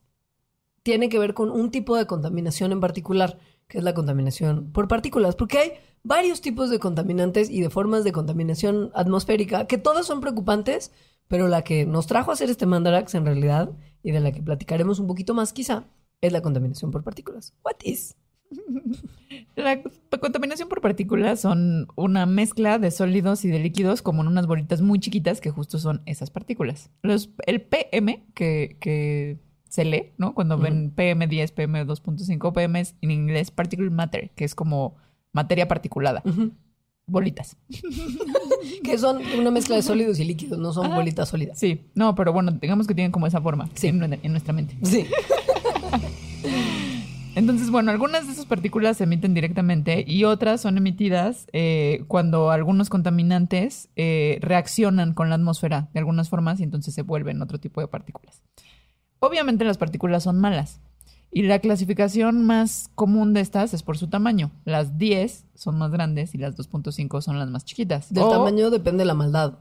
tiene 0.83 1.09
que 1.09 1.19
ver 1.19 1.33
con 1.33 1.49
un 1.49 1.71
tipo 1.71 1.95
de 1.95 2.07
contaminación 2.07 2.71
en 2.71 2.81
particular, 2.81 3.39
que 3.67 3.77
es 3.77 3.83
la 3.83 3.93
contaminación 3.93 4.71
por 4.73 4.87
partículas, 4.87 5.35
porque 5.35 5.57
hay 5.57 5.71
varios 6.03 6.41
tipos 6.41 6.69
de 6.69 6.79
contaminantes 6.79 7.49
y 7.49 7.61
de 7.61 7.69
formas 7.69 8.03
de 8.03 8.11
contaminación 8.11 8.91
atmosférica 8.93 9.65
que 9.67 9.77
todas 9.77 10.05
son 10.05 10.19
preocupantes, 10.19 10.91
pero 11.27 11.47
la 11.47 11.63
que 11.63 11.85
nos 11.85 12.07
trajo 12.07 12.31
a 12.31 12.33
hacer 12.33 12.49
este 12.49 12.65
Mandarax 12.65 13.15
en 13.15 13.25
realidad 13.25 13.71
y 14.03 14.11
de 14.11 14.19
la 14.19 14.31
que 14.33 14.43
platicaremos 14.43 14.99
un 14.99 15.07
poquito 15.07 15.33
más 15.33 15.53
quizá 15.53 15.85
es 16.21 16.33
la 16.33 16.41
contaminación 16.41 16.91
por 16.91 17.03
partículas. 17.03 17.53
What 17.63 17.77
is? 17.83 18.15
La 19.55 19.81
contaminación 20.19 20.69
por 20.69 20.81
partículas 20.81 21.39
son 21.41 21.87
una 21.95 22.25
mezcla 22.25 22.79
de 22.79 22.91
sólidos 22.91 23.45
y 23.45 23.49
de 23.49 23.59
líquidos 23.59 24.01
como 24.01 24.21
en 24.21 24.27
unas 24.27 24.47
bolitas 24.47 24.81
muy 24.81 24.99
chiquitas 24.99 25.41
que 25.41 25.49
justo 25.51 25.79
son 25.79 26.01
esas 26.05 26.29
partículas. 26.29 26.89
Los, 27.01 27.29
el 27.45 27.61
PM 27.61 28.23
que, 28.33 28.77
que 28.79 29.37
se 29.69 29.85
lee, 29.85 30.11
¿no? 30.17 30.33
Cuando 30.35 30.57
ven 30.57 30.93
PM10, 30.95 31.53
PM2.5, 31.53 32.53
PM 32.53 32.79
es 32.79 32.95
en 33.01 33.11
inglés 33.11 33.51
particle 33.51 33.89
matter, 33.89 34.31
que 34.35 34.43
es 34.45 34.53
como 34.55 34.95
materia 35.31 35.67
particulada. 35.67 36.21
Ujú. 36.25 36.51
Bolitas. 37.07 37.57
Que 38.81 38.97
son 38.97 39.21
una 39.37 39.51
mezcla 39.51 39.75
de 39.75 39.81
sólidos 39.81 40.19
y 40.19 40.23
líquidos, 40.23 40.57
no 40.57 40.71
son 40.71 40.85
Ajá. 40.85 40.95
bolitas 40.95 41.27
sólidas. 41.27 41.59
Sí, 41.59 41.81
no, 41.95 42.15
pero 42.15 42.31
bueno, 42.31 42.51
digamos 42.51 42.87
que 42.87 42.95
tienen 42.95 43.11
como 43.11 43.27
esa 43.27 43.41
forma 43.41 43.69
Sí. 43.73 43.87
en, 43.87 44.01
en 44.01 44.31
nuestra 44.31 44.53
mente. 44.53 44.77
Sí. 44.83 45.05
Entonces, 47.35 47.71
bueno, 47.71 47.89
algunas 47.89 48.27
de 48.27 48.33
esas 48.33 48.45
partículas 48.45 48.97
se 48.97 49.05
emiten 49.05 49.33
directamente 49.33 50.03
y 50.07 50.23
otras 50.23 50.61
son 50.61 50.77
emitidas 50.77 51.47
eh, 51.51 52.03
cuando 52.07 52.51
algunos 52.51 52.89
contaminantes 52.89 53.89
eh, 53.95 54.37
reaccionan 54.41 55.13
con 55.13 55.29
la 55.29 55.35
atmósfera 55.35 55.89
de 55.93 55.99
algunas 55.99 56.29
formas 56.29 56.59
y 56.59 56.63
entonces 56.63 56.93
se 56.93 57.01
vuelven 57.01 57.41
otro 57.41 57.59
tipo 57.59 57.81
de 57.81 57.87
partículas. 57.87 58.43
Obviamente 59.19 59.65
las 59.65 59.79
partículas 59.79 60.21
son 60.23 60.39
malas 60.39 60.79
y 61.31 61.41
la 61.43 61.57
clasificación 61.57 62.45
más 62.45 62.91
común 62.93 63.33
de 63.33 63.41
estas 63.41 63.73
es 63.73 63.81
por 63.81 63.97
su 63.97 64.09
tamaño. 64.09 64.51
Las 64.63 64.99
10 64.99 65.47
son 65.55 65.79
más 65.79 65.89
grandes 65.91 66.35
y 66.35 66.37
las 66.37 66.55
2.5 66.55 67.19
son 67.21 67.39
las 67.39 67.49
más 67.49 67.65
chiquitas. 67.65 68.13
Del 68.13 68.23
O- 68.25 68.29
tamaño 68.29 68.69
depende 68.69 69.01
de 69.01 69.05
la 69.05 69.15
maldad. 69.15 69.57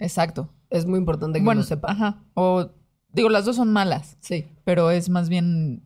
Exacto. 0.00 0.48
Es 0.68 0.84
muy 0.86 0.98
importante 0.98 1.38
que 1.38 1.44
bueno, 1.44 1.60
lo 1.60 1.66
sepa. 1.66 1.92
Ajá. 1.92 2.24
O 2.34 2.70
digo, 3.12 3.28
las 3.28 3.44
dos 3.44 3.54
son 3.54 3.72
malas 3.72 4.16
Sí. 4.18 4.46
pero 4.64 4.90
es 4.90 5.08
más 5.08 5.28
bien 5.28 5.84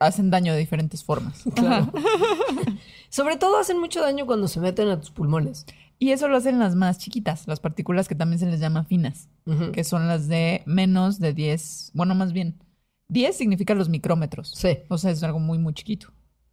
hacen 0.00 0.30
daño 0.30 0.52
de 0.52 0.58
diferentes 0.58 1.04
formas. 1.04 1.44
Claro. 1.54 1.92
Sobre 3.10 3.36
todo 3.36 3.58
hacen 3.58 3.78
mucho 3.78 4.00
daño 4.00 4.26
cuando 4.26 4.48
se 4.48 4.60
meten 4.60 4.88
a 4.88 5.00
tus 5.00 5.10
pulmones. 5.10 5.66
Y 5.98 6.12
eso 6.12 6.28
lo 6.28 6.36
hacen 6.36 6.58
las 6.58 6.74
más 6.74 6.98
chiquitas, 6.98 7.46
las 7.46 7.60
partículas 7.60 8.08
que 8.08 8.14
también 8.14 8.38
se 8.38 8.46
les 8.46 8.58
llama 8.58 8.84
finas, 8.84 9.28
que 9.74 9.84
son 9.84 10.08
las 10.08 10.28
de 10.28 10.62
menos 10.64 11.18
de 11.18 11.34
10, 11.34 11.90
bueno, 11.92 12.14
más 12.14 12.32
bien, 12.32 12.58
10 13.08 13.36
significa 13.36 13.74
los 13.74 13.90
micrómetros. 13.90 14.52
Sí. 14.56 14.78
O 14.88 14.96
sea, 14.96 15.10
es 15.10 15.22
algo 15.22 15.40
muy, 15.40 15.58
muy 15.58 15.74
chiquito. 15.74 16.10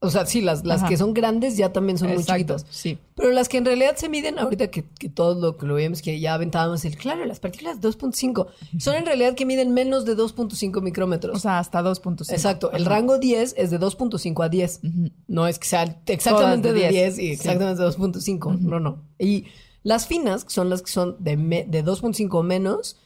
O 0.08 0.12
sea, 0.12 0.26
sí, 0.26 0.42
las, 0.42 0.66
las 0.66 0.82
Ajá. 0.82 0.90
que 0.90 0.98
son 0.98 1.14
grandes 1.14 1.58
ya 1.58 1.72
también 1.74 1.98
son 1.98 2.10
muy 2.10 2.18
Exacto, 2.22 2.56
chiquitas. 2.58 2.66
Sí. 2.70 2.98
Pero 3.16 3.32
las 3.32 3.50
que 3.50 3.58
en 3.58 3.66
realidad 3.66 3.96
se 3.98 4.10
miden, 4.10 4.40
ahorita 4.40 4.68
que, 4.68 4.84
que 5.00 5.10
todos 5.10 5.38
lo 5.38 5.58
que 5.58 5.66
lo 5.66 5.74
vemos, 5.76 6.02
que 6.02 6.20
ya 6.20 6.34
aventábamos 6.34 6.86
el, 6.86 6.96
claro, 6.98 7.26
las 7.26 7.40
partículas 7.40 7.80
2.5, 7.82 8.48
son 8.80 8.96
en 8.96 9.06
realidad 9.06 9.36
que 9.36 9.46
miden 9.46 9.74
menos 9.74 10.06
de 10.06 10.16
2.5 10.18 10.82
micrómetros. 10.82 11.36
O 11.38 11.40
sea, 11.40 11.60
hasta 11.60 11.82
2.5. 11.82 12.32
Exacto, 12.32 12.72
el 12.72 12.86
rango 12.86 13.18
10 13.18 13.56
es 13.58 13.70
de 13.72 13.80
2.5 13.80 14.46
a 14.46 14.50
10. 14.50 14.80
Ujú. 14.84 15.10
No 15.28 15.48
es 15.48 15.60
que 15.60 15.68
sea 15.68 15.84
exactamente 16.06 16.70
Todas 16.70 16.82
de 16.82 16.88
de 16.88 16.90
10, 16.90 17.16
10, 17.16 17.20
y 17.20 17.22
sí. 17.22 17.32
exactamente 17.34 17.82
de 17.84 17.90
2.5. 17.90 18.60
No, 18.60 18.80
no. 18.80 19.04
Y 19.20 19.46
las 19.84 20.08
finas, 20.08 20.44
que 20.46 20.52
son 20.52 20.70
las 20.70 20.82
que 20.82 20.92
son 20.92 21.16
de, 21.20 21.38
me- 21.38 21.64
de 21.66 21.84
2.5 21.84 22.30
o 22.34 22.44
menos, 22.44 22.98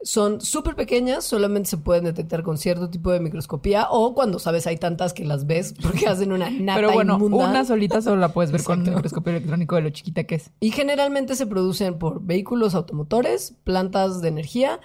son 0.00 0.40
súper 0.40 0.76
pequeñas, 0.76 1.24
solamente 1.24 1.70
se 1.70 1.76
pueden 1.76 2.04
detectar 2.04 2.42
con 2.42 2.56
cierto 2.56 2.88
tipo 2.88 3.10
de 3.10 3.20
microscopía 3.20 3.88
o 3.90 4.14
cuando 4.14 4.38
sabes 4.38 4.66
hay 4.66 4.76
tantas 4.76 5.12
que 5.12 5.24
las 5.24 5.46
ves 5.46 5.74
porque 5.82 6.06
hacen 6.06 6.32
una 6.32 6.50
nata 6.50 6.76
Pero 6.76 6.92
bueno, 6.92 7.14
inmunda. 7.16 7.50
una 7.50 7.64
solita 7.64 8.00
solo 8.00 8.16
la 8.16 8.32
puedes 8.32 8.52
ver 8.52 8.62
con 8.62 8.80
un 8.80 8.94
microscopio 8.94 9.32
electrónico 9.32 9.76
de 9.76 9.82
lo 9.82 9.90
chiquita 9.90 10.24
que 10.24 10.36
es. 10.36 10.50
Y 10.60 10.70
generalmente 10.70 11.34
se 11.34 11.46
producen 11.46 11.98
por 11.98 12.22
vehículos 12.22 12.74
automotores, 12.74 13.54
plantas 13.64 14.20
de 14.22 14.28
energía, 14.28 14.80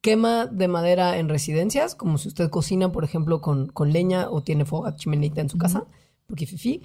quema 0.00 0.46
de 0.46 0.68
madera 0.68 1.18
en 1.18 1.28
residencias, 1.28 1.94
como 1.94 2.18
si 2.18 2.28
usted 2.28 2.50
cocina, 2.50 2.92
por 2.92 3.04
ejemplo, 3.04 3.40
con, 3.40 3.68
con 3.68 3.92
leña 3.92 4.28
o 4.30 4.42
tiene 4.42 4.64
fogata 4.64 4.96
chimenita 4.96 5.40
en 5.40 5.48
su 5.48 5.58
casa, 5.58 5.84
porque 6.26 6.46
fifi, 6.46 6.82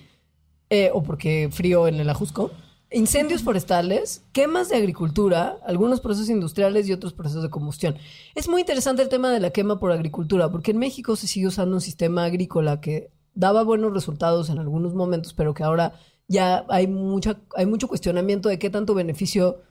eh, 0.69 0.89
o 0.93 1.03
porque 1.03 1.50
frío 1.51 1.88
en 1.88 1.95
el 1.95 2.09
ajusco. 2.09 2.51
Incendios 2.93 3.41
forestales, 3.41 4.25
quemas 4.33 4.67
de 4.67 4.75
agricultura, 4.75 5.60
algunos 5.65 6.01
procesos 6.01 6.29
industriales 6.29 6.88
y 6.88 6.93
otros 6.93 7.13
procesos 7.13 7.41
de 7.41 7.50
combustión. 7.50 7.95
Es 8.36 8.50
muy 8.50 8.62
interesante 8.62 9.01
el 9.01 9.07
tema 9.10 9.29
de 9.31 9.39
la 9.39 9.51
quema 9.51 9.79
por 9.79 9.93
agricultura, 9.93 10.51
porque 10.51 10.71
en 10.71 10.77
México 10.77 11.15
se 11.15 11.27
sigue 11.27 11.48
usando 11.48 11.75
un 11.75 11.81
sistema 11.81 12.25
agrícola 12.25 12.81
que 12.81 13.10
daba 13.33 13.63
buenos 13.63 13.93
resultados 13.93 14.50
en 14.50 14.60
algunos 14.60 14.93
momentos, 14.93 15.33
pero 15.33 15.53
que 15.53 15.63
ahora 15.63 15.93
ya 16.27 16.65
hay, 16.69 16.88
mucha, 16.88 17.39
hay 17.55 17.65
mucho 17.65 17.88
cuestionamiento 17.88 18.50
de 18.50 18.60
qué 18.60 18.69
tanto 18.69 18.93
beneficio 18.93 19.62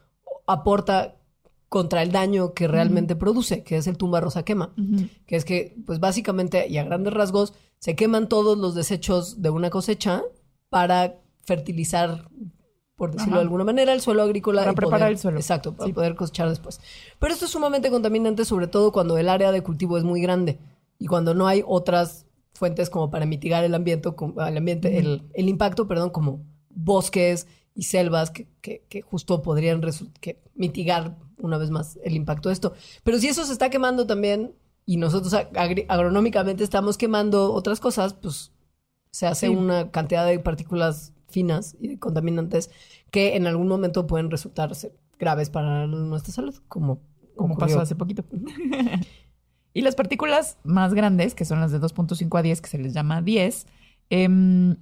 aporta 0.46 1.16
contra 1.68 2.02
el 2.02 2.12
daño 2.12 2.52
que 2.52 2.68
realmente 2.68 3.16
produce, 3.16 3.62
que 3.62 3.76
es 3.76 3.86
el 3.86 3.96
tumba 3.96 4.20
rosa 4.20 4.44
quema, 4.44 4.74
que 5.26 5.36
es 5.36 5.44
que, 5.44 5.76
pues 5.86 6.00
básicamente 6.00 6.68
y 6.68 6.78
a 6.78 6.84
grandes 6.84 7.12
rasgos, 7.12 7.54
se 7.78 7.94
queman 7.96 8.28
todos 8.28 8.58
los 8.58 8.74
desechos 8.74 9.40
de 9.40 9.50
una 9.50 9.70
cosecha 9.70 10.22
para 10.68 11.20
fertilizar, 11.42 12.28
por 13.00 13.12
decirlo 13.12 13.32
Ajá. 13.36 13.38
de 13.40 13.44
alguna 13.44 13.64
manera, 13.64 13.94
el 13.94 14.02
suelo 14.02 14.22
agrícola. 14.22 14.60
Para 14.60 14.72
y 14.72 14.74
preparar 14.74 15.00
poder- 15.00 15.12
el 15.12 15.18
suelo. 15.18 15.38
Exacto, 15.38 15.72
para 15.74 15.86
Sí. 15.86 15.92
poder 15.94 16.14
cosechar 16.16 16.50
después. 16.50 16.80
Pero 17.18 17.32
esto 17.32 17.46
es 17.46 17.50
sumamente 17.50 17.90
contaminante, 17.90 18.44
sobre 18.44 18.66
todo 18.66 18.92
cuando 18.92 19.16
el 19.16 19.30
área 19.30 19.52
de 19.52 19.62
cultivo 19.62 19.96
es 19.96 20.04
muy 20.04 20.20
grande 20.20 20.58
y 20.98 21.06
cuando 21.06 21.32
no 21.32 21.46
hay 21.46 21.62
otras 21.66 22.26
fuentes 22.52 22.90
como 22.90 23.10
para 23.10 23.24
mitigar 23.24 23.64
el 23.64 23.74
ambiente, 23.74 24.10
el, 24.48 24.56
ambiente 24.58 24.98
el, 24.98 25.22
el 25.32 25.48
impacto, 25.48 25.88
perdón, 25.88 26.10
como 26.10 26.42
bosques 26.68 27.46
y 27.74 27.84
selvas 27.84 28.30
que, 28.30 28.48
que- 28.60 28.84
que 28.90 29.00
justo 29.00 29.40
podrían 29.40 29.80
que 30.20 30.42
mitigar 30.54 31.16
una 31.38 31.56
vez 31.56 31.70
más 31.70 31.98
el 32.04 32.16
impacto 32.16 32.50
de 32.50 32.52
esto. 32.52 32.74
Pero 33.02 33.18
si 33.18 33.28
eso 33.28 33.46
se 33.46 33.52
está 33.52 33.70
quemando 33.70 34.06
también 34.06 34.54
y 34.84 34.98
nosotros 34.98 35.32
agri- 35.32 35.86
agronómicamente 35.88 36.64
estamos 36.64 36.98
quemando 36.98 37.54
otras 37.54 37.80
cosas, 37.80 38.12
pues 38.12 38.52
se 39.10 39.26
hace 39.26 39.46
Sí. 39.46 39.52
una 39.54 39.90
cantidad 39.90 40.26
de 40.26 40.38
partículas 40.38 41.14
finas 41.30 41.76
y 41.80 41.88
de 41.88 41.98
contaminantes 41.98 42.70
que 43.10 43.36
en 43.36 43.46
algún 43.46 43.68
momento 43.68 44.06
pueden 44.06 44.30
resultar 44.30 44.74
ser 44.74 44.92
graves 45.18 45.50
para 45.50 45.86
nuestra 45.86 46.32
salud, 46.32 46.54
como, 46.68 47.00
como 47.36 47.54
ocurrió. 47.54 47.76
pasó 47.76 47.80
hace 47.80 47.94
poquito. 47.94 48.24
y 49.74 49.82
las 49.82 49.94
partículas 49.94 50.58
más 50.64 50.94
grandes, 50.94 51.34
que 51.34 51.44
son 51.44 51.60
las 51.60 51.72
de 51.72 51.80
2.5 51.80 52.38
a 52.38 52.42
10, 52.42 52.60
que 52.60 52.68
se 52.68 52.78
les 52.78 52.94
llama 52.94 53.22
10, 53.22 53.66
em, 54.08 54.76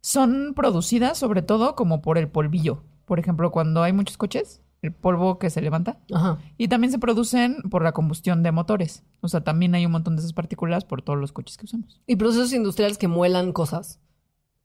son 0.00 0.52
producidas 0.54 1.18
sobre 1.18 1.42
todo 1.42 1.74
como 1.74 2.02
por 2.02 2.18
el 2.18 2.28
polvillo. 2.28 2.82
Por 3.04 3.18
ejemplo, 3.18 3.50
cuando 3.50 3.82
hay 3.82 3.92
muchos 3.92 4.16
coches, 4.16 4.60
el 4.82 4.92
polvo 4.92 5.38
que 5.38 5.50
se 5.50 5.60
levanta. 5.60 5.98
Ajá. 6.12 6.38
Y 6.56 6.68
también 6.68 6.92
se 6.92 6.98
producen 6.98 7.62
por 7.70 7.82
la 7.82 7.92
combustión 7.92 8.42
de 8.42 8.52
motores. 8.52 9.02
O 9.20 9.28
sea, 9.28 9.42
también 9.42 9.74
hay 9.74 9.86
un 9.86 9.92
montón 9.92 10.14
de 10.14 10.20
esas 10.20 10.32
partículas 10.32 10.84
por 10.84 11.02
todos 11.02 11.18
los 11.18 11.32
coches 11.32 11.56
que 11.56 11.64
usamos. 11.64 12.00
Y 12.06 12.16
procesos 12.16 12.52
industriales 12.52 12.98
que 12.98 13.08
muelan 13.08 13.52
cosas. 13.52 14.00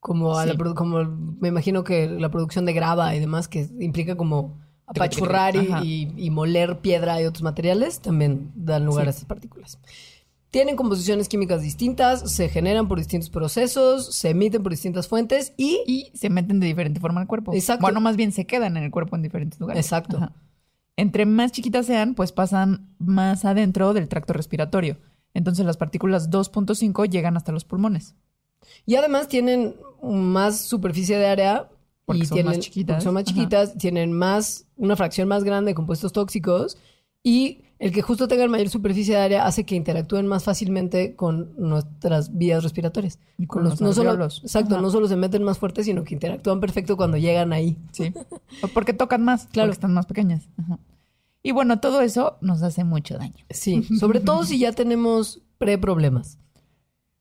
Como, 0.03 0.37
a 0.37 0.45
Sí. 0.45 0.57
como 0.75 1.03
me 1.39 1.47
imagino 1.47 1.83
que 1.83 2.07
la 2.09 2.29
producción 2.29 2.65
de 2.65 2.73
grava 2.73 3.15
y 3.15 3.19
demás, 3.19 3.47
que 3.47 3.67
implica 3.79 4.15
como 4.17 4.59
apachurrar 4.85 5.55
y, 5.55 5.69
y- 5.81 6.13
y 6.17 6.29
moler 6.29 6.79
piedra 6.79 7.21
y 7.21 7.25
otros 7.25 7.41
materiales, 7.41 8.01
también 8.01 8.51
dan 8.53 8.85
lugar 8.85 9.05
Sí. 9.05 9.07
a 9.07 9.11
esas 9.11 9.25
partículas. 9.25 9.79
Tienen 10.51 10.75
composiciones 10.75 11.29
químicas 11.29 11.61
distintas, 11.61 12.29
se 12.31 12.47
generan 12.49 12.87
por 12.87 12.97
distintos 12.99 13.29
procesos, 13.29 14.13
se 14.13 14.29
emiten 14.31 14.61
por 14.61 14.71
distintas 14.71 15.07
fuentes 15.07 15.53
y... 15.57 15.79
Y 15.87 16.11
se 16.13 16.29
meten 16.29 16.59
de 16.59 16.67
diferente 16.67 16.99
forma 16.99 17.21
al 17.21 17.27
cuerpo. 17.27 17.53
Exacto. 17.53 17.81
Bueno, 17.81 18.01
más 18.01 18.17
bien 18.17 18.31
se 18.33 18.45
quedan 18.45 18.77
en 18.77 18.83
el 18.83 18.91
cuerpo 18.91 19.15
en 19.15 19.23
diferentes 19.23 19.59
lugares. 19.59 19.83
Exacto. 19.83 20.17
Ajá. 20.17 20.33
Entre 20.97 21.25
más 21.25 21.53
chiquitas 21.53 21.85
sean, 21.87 22.13
pues 22.13 22.31
pasan 22.33 22.93
más 22.99 23.45
adentro 23.45 23.93
del 23.93 24.07
tracto 24.09 24.33
respiratorio. 24.33 24.97
Entonces 25.33 25.65
las 25.65 25.77
partículas 25.77 26.29
2.5 26.29 27.05
llegan 27.09 27.35
hasta 27.35 27.51
los 27.51 27.63
pulmones. 27.65 28.15
Y 28.85 28.95
además 28.95 29.27
tienen 29.27 29.75
más 30.01 30.59
superficie 30.61 31.17
de 31.17 31.25
área 31.27 31.69
Porque 32.05 32.23
y 32.23 32.25
son 32.25 32.35
tienen, 32.35 32.51
más 32.53 32.59
chiquitas. 32.59 33.03
son 33.03 33.13
más 33.13 33.23
Ajá. 33.23 33.33
chiquitas, 33.33 33.77
tienen 33.77 34.11
más, 34.13 34.65
una 34.77 34.95
fracción 34.95 35.27
más 35.27 35.43
grande 35.43 35.71
de 35.71 35.75
compuestos 35.75 36.11
tóxicos 36.13 36.77
y 37.23 37.59
el 37.79 37.91
que 37.91 38.01
justo 38.01 38.27
tengan 38.29 38.49
mayor 38.49 38.69
superficie 38.69 39.15
de 39.15 39.21
área 39.21 39.45
hace 39.45 39.65
que 39.65 39.75
interactúen 39.75 40.25
más 40.25 40.43
fácilmente 40.45 41.15
con 41.15 41.53
nuestras 41.57 42.37
vías 42.37 42.63
respiratorias. 42.63 43.19
Y 43.37 43.45
con 43.45 43.63
los- 43.63 43.73
los 43.73 43.81
no 43.81 43.93
solo, 43.93 44.23
exacto, 44.25 44.75
Ajá. 44.75 44.81
no 44.81 44.89
solo 44.89 45.07
se 45.07 45.17
meten 45.17 45.43
más 45.43 45.57
fuerte, 45.57 45.83
sino 45.83 46.03
que 46.05 46.13
interactúan 46.13 46.59
perfecto 46.61 46.95
cuando 46.95 47.17
llegan 47.17 47.51
ahí. 47.51 47.77
Sí. 47.91 48.13
Porque 48.73 48.93
tocan 48.93 49.23
más, 49.23 49.47
Claro. 49.47 49.67
porque 49.67 49.73
están 49.73 49.93
más 49.93 50.05
pequeñas. 50.05 50.47
Ajá. 50.57 50.79
Y 51.41 51.51
bueno, 51.51 51.81
todo 51.81 51.99
eso 52.01 52.37
nos 52.39 52.63
hace 52.63 52.85
mucho 52.85 53.17
daño. 53.17 53.43
Sí, 53.49 53.83
sobre 53.99 54.21
todo 54.21 54.45
si 54.45 54.59
ya 54.59 54.71
tenemos 54.71 55.41
pre-problemas 55.57 56.37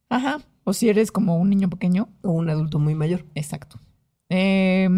Ajá. 0.08 0.40
O 0.64 0.72
si 0.72 0.88
eres 0.88 1.12
como 1.12 1.36
un 1.36 1.50
niño 1.50 1.68
pequeño. 1.68 2.08
o 2.22 2.30
un 2.30 2.48
adulto 2.48 2.78
muy 2.78 2.94
mayor. 2.94 3.24
Exacto. 3.34 3.78
Eh, 4.28 4.88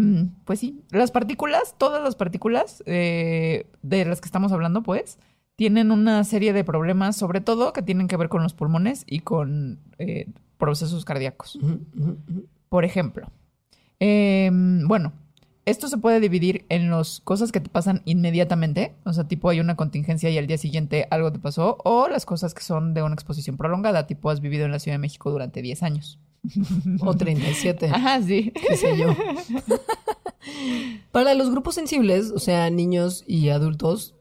pues 0.44 0.60
sí, 0.60 0.80
las 0.90 1.10
partículas, 1.10 1.74
todas 1.76 2.02
las 2.02 2.14
partículas 2.14 2.84
eh, 2.86 3.66
de 3.82 4.04
las 4.04 4.20
que 4.20 4.26
estamos 4.26 4.52
hablando, 4.52 4.82
pues, 4.82 5.18
tienen 5.56 5.90
una 5.90 6.22
serie 6.24 6.52
de 6.52 6.64
problemas, 6.64 7.16
sobre 7.16 7.40
todo 7.40 7.72
que 7.72 7.82
tienen 7.82 8.06
que 8.06 8.16
ver 8.16 8.28
con 8.28 8.42
los 8.42 8.54
pulmones 8.54 9.04
y 9.08 9.20
con 9.20 9.80
eh, 9.98 10.28
procesos 10.56 11.04
cardíacos. 11.04 11.58
Por 12.68 12.84
ejemplo, 12.84 13.28
eh, 14.00 14.50
bueno, 14.52 15.12
esto 15.66 15.88
se 15.88 15.98
puede 15.98 16.20
dividir 16.20 16.66
en 16.68 16.90
las 16.90 17.20
cosas 17.20 17.52
que 17.52 17.60
te 17.60 17.70
pasan 17.70 18.02
inmediatamente, 18.04 18.94
o 19.04 19.12
sea, 19.12 19.26
tipo 19.26 19.48
hay 19.48 19.60
una 19.60 19.76
contingencia 19.76 20.30
y 20.30 20.38
al 20.38 20.46
día 20.46 20.58
siguiente 20.58 21.06
algo 21.10 21.32
te 21.32 21.38
pasó, 21.38 21.78
o 21.84 22.08
las 22.08 22.26
cosas 22.26 22.54
que 22.54 22.62
son 22.62 22.94
de 22.94 23.02
una 23.02 23.14
exposición 23.14 23.56
prolongada, 23.56 24.06
tipo 24.06 24.30
has 24.30 24.40
vivido 24.40 24.64
en 24.64 24.72
la 24.72 24.78
Ciudad 24.78 24.94
de 24.94 25.00
México 25.00 25.30
durante 25.30 25.62
10 25.62 25.82
años. 25.82 26.18
O 27.00 27.14
37. 27.14 27.86
Ajá, 27.86 28.20
sí. 28.22 28.52
qué 28.68 28.76
sé 28.76 28.98
yo. 28.98 29.16
Para 31.12 31.32
los 31.32 31.50
grupos 31.50 31.74
sensibles, 31.74 32.30
o 32.30 32.38
sea, 32.38 32.68
niños 32.68 33.24
y 33.26 33.48
adultos, 33.48 34.14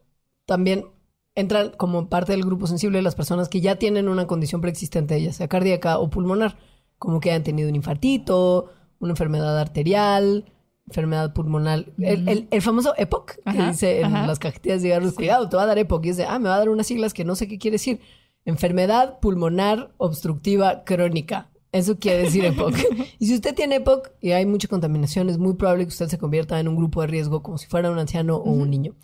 también 0.46 0.86
entran 1.34 1.72
como 1.76 2.08
parte 2.08 2.32
del 2.32 2.44
grupo 2.44 2.66
sensible 2.66 3.02
las 3.02 3.14
personas 3.14 3.48
que 3.48 3.60
ya 3.60 3.76
tienen 3.76 4.08
una 4.08 4.26
condición 4.26 4.60
preexistente, 4.60 5.20
ya 5.20 5.32
sea 5.32 5.48
cardíaca 5.48 5.98
o 5.98 6.08
pulmonar, 6.08 6.56
como 6.98 7.20
que 7.20 7.32
han 7.32 7.42
tenido 7.42 7.68
un 7.68 7.76
infartito, 7.76 8.70
una 9.00 9.12
enfermedad 9.12 9.58
arterial, 9.58 10.46
enfermedad 10.86 11.32
pulmonar, 11.32 11.86
el, 11.98 12.28
el- 12.28 12.48
el 12.50 12.62
famoso 12.62 12.94
EPOC, 12.96 13.36
que 13.50 13.62
dice 13.66 14.00
en 14.00 14.06
ajá. 14.16 14.26
las 14.26 14.38
cajetillas 14.38 14.82
de 14.82 14.88
cigarros, 14.88 15.14
cuidado, 15.14 15.48
te 15.48 15.56
va 15.56 15.62
a 15.62 15.66
dar 15.66 15.78
EPOC, 15.78 16.06
y 16.06 16.12
de, 16.12 16.24
ah, 16.24 16.38
me 16.38 16.48
va 16.48 16.56
a 16.56 16.58
dar 16.58 16.68
unas 16.68 16.86
siglas 16.86 17.14
que 17.14 17.24
no 17.24 17.34
sé 17.36 17.48
qué 17.48 17.58
quiere 17.58 17.76
decir. 17.76 18.00
Enfermedad 18.44 19.18
pulmonar 19.20 19.92
obstructiva 19.96 20.84
crónica. 20.84 21.48
Eso 21.72 21.98
quiere 21.98 22.20
decir 22.24 22.44
EPOC. 22.44 22.74
y 23.18 23.26
si 23.26 23.34
usted 23.34 23.54
tiene 23.54 23.76
EPOC 23.76 24.10
y 24.20 24.32
hay 24.32 24.44
mucha 24.46 24.68
contaminación, 24.68 25.30
es 25.30 25.38
muy 25.38 25.54
probable 25.54 25.84
que 25.84 25.88
usted 25.88 26.08
se 26.08 26.18
convierta 26.18 26.60
en 26.60 26.68
un 26.68 26.76
grupo 26.76 27.00
de 27.00 27.06
riesgo 27.08 27.42
como 27.42 27.58
si 27.58 27.66
fuera 27.66 27.90
un 27.90 27.98
anciano 27.98 28.36
o 28.36 28.50
un 28.50 28.70
niño. 28.70 28.94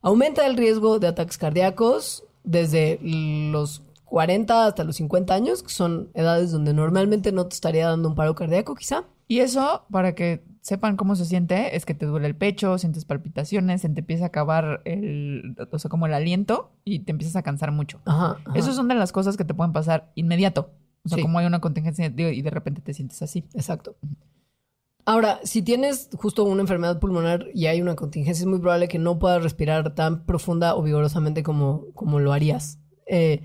Aumenta 0.00 0.46
el 0.46 0.56
riesgo 0.56 0.98
de 1.00 1.08
ataques 1.08 1.36
cardíacos 1.38 2.24
desde 2.44 2.98
los 3.02 3.82
40 4.04 4.66
hasta 4.66 4.84
los 4.84 4.96
50 4.96 5.34
años, 5.34 5.62
que 5.62 5.70
son 5.70 6.10
edades 6.14 6.52
donde 6.52 6.72
normalmente 6.72 7.32
no 7.32 7.46
te 7.46 7.54
estaría 7.54 7.88
dando 7.88 8.08
un 8.08 8.14
paro 8.14 8.34
cardíaco, 8.34 8.74
quizá. 8.74 9.04
Y 9.26 9.40
eso, 9.40 9.84
para 9.90 10.14
que 10.14 10.44
sepan 10.60 10.96
cómo 10.96 11.16
se 11.16 11.24
siente, 11.24 11.76
es 11.76 11.84
que 11.86 11.94
te 11.94 12.06
duele 12.06 12.26
el 12.26 12.36
pecho, 12.36 12.78
sientes 12.78 13.04
palpitaciones, 13.04 13.82
se 13.82 13.88
te 13.88 14.00
empieza 14.00 14.24
a 14.24 14.28
acabar 14.28 14.82
el, 14.84 15.56
o 15.70 15.78
sea, 15.78 15.88
como 15.90 16.06
el 16.06 16.14
aliento 16.14 16.72
y 16.84 17.00
te 17.00 17.12
empiezas 17.12 17.36
a 17.36 17.42
cansar 17.42 17.70
mucho. 17.72 18.00
Ajá. 18.06 18.38
ajá. 18.44 18.58
Esas 18.58 18.76
son 18.76 18.88
de 18.88 18.94
las 18.94 19.12
cosas 19.12 19.36
que 19.36 19.44
te 19.44 19.54
pueden 19.54 19.72
pasar 19.72 20.10
inmediato. 20.14 20.70
O 21.04 21.08
sea, 21.08 21.16
Sí. 21.16 21.22
como 21.22 21.38
hay 21.38 21.46
una 21.46 21.60
contingencia 21.60 22.06
y 22.06 22.42
de 22.42 22.50
repente 22.50 22.80
te 22.80 22.94
sientes 22.94 23.20
así. 23.20 23.44
Exacto. 23.54 23.96
Ahora, 25.06 25.38
si 25.44 25.60
tienes 25.60 26.08
justo 26.16 26.44
una 26.44 26.62
enfermedad 26.62 26.98
pulmonar 26.98 27.46
y 27.52 27.66
hay 27.66 27.82
una 27.82 27.94
contingencia, 27.94 28.40
es 28.42 28.46
muy 28.46 28.58
probable 28.58 28.88
que 28.88 28.98
no 28.98 29.18
puedas 29.18 29.42
respirar 29.42 29.94
tan 29.94 30.24
profunda 30.24 30.74
o 30.76 30.82
vigorosamente 30.82 31.42
como, 31.42 31.84
como 31.92 32.20
lo 32.20 32.32
harías. 32.32 32.78
Eh, 33.06 33.42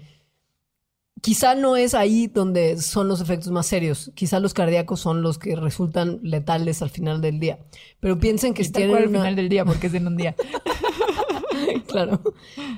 quizá 1.22 1.56
no 1.56 1.76
es 1.76 1.94
ahí 1.94 2.28
donde 2.28 2.78
son 2.82 3.08
los 3.08 3.22
efectos 3.22 3.52
más 3.52 3.66
serios. 3.68 4.12
Quizá 4.16 4.40
los 4.40 4.54
cardíacos 4.54 5.00
son 5.00 5.22
los 5.22 5.38
que 5.38 5.56
resultan 5.56 6.20
letales 6.24 6.82
al 6.82 6.90
final 6.90 7.22
del 7.22 7.40
día. 7.40 7.60
Pero 8.00 8.20
piensen 8.20 8.54
que 8.54 8.62
Y 8.62 8.66
si 8.66 8.72
tienen 8.72 8.96
al 8.96 9.08
una- 9.08 9.20
final 9.20 9.36
del 9.36 9.50
día, 9.50 9.66
porque 9.66 9.88
es 9.88 9.94
en 9.94 10.08
un 10.08 10.18
día. 10.18 10.36
claro. 11.88 12.22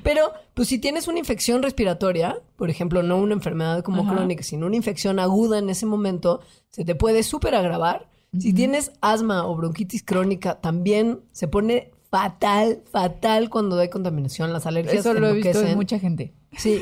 Pero, 0.03 0.31
pues 0.53 0.67
si 0.67 0.79
tienes 0.79 1.07
una 1.07 1.19
infección 1.19 1.62
respiratoria, 1.63 2.39
por 2.55 2.69
ejemplo, 2.69 3.03
no 3.03 3.17
una 3.17 3.33
enfermedad 3.33 3.83
como 3.83 4.03
Ajá. 4.03 4.13
crónica, 4.15 4.43
sino 4.43 4.65
una 4.67 4.75
infección 4.75 5.19
aguda 5.19 5.60
en 5.60 5.69
ese 5.69 5.86
momento, 5.86 6.41
se 6.69 6.86
te 6.86 6.95
puede 6.95 7.24
súper 7.24 7.55
agravar. 7.55 8.10
Si 8.39 8.53
tienes 8.53 8.93
asma 9.01 9.45
o 9.45 9.55
bronquitis 9.57 10.03
crónica, 10.03 10.62
también 10.62 11.19
se 11.33 11.50
pone 11.50 11.91
fatal, 12.12 12.84
fatal 12.91 13.50
cuando 13.50 13.80
hay 13.80 13.89
contaminación. 13.89 14.53
Las 14.53 14.68
alergias 14.68 15.00
Eso 15.00 15.13
lo 15.13 15.27
he 15.27 15.34
visto 15.34 15.62
en 15.62 15.75
mucha 15.75 15.98
gente. 15.98 16.34
Sí, 16.58 16.82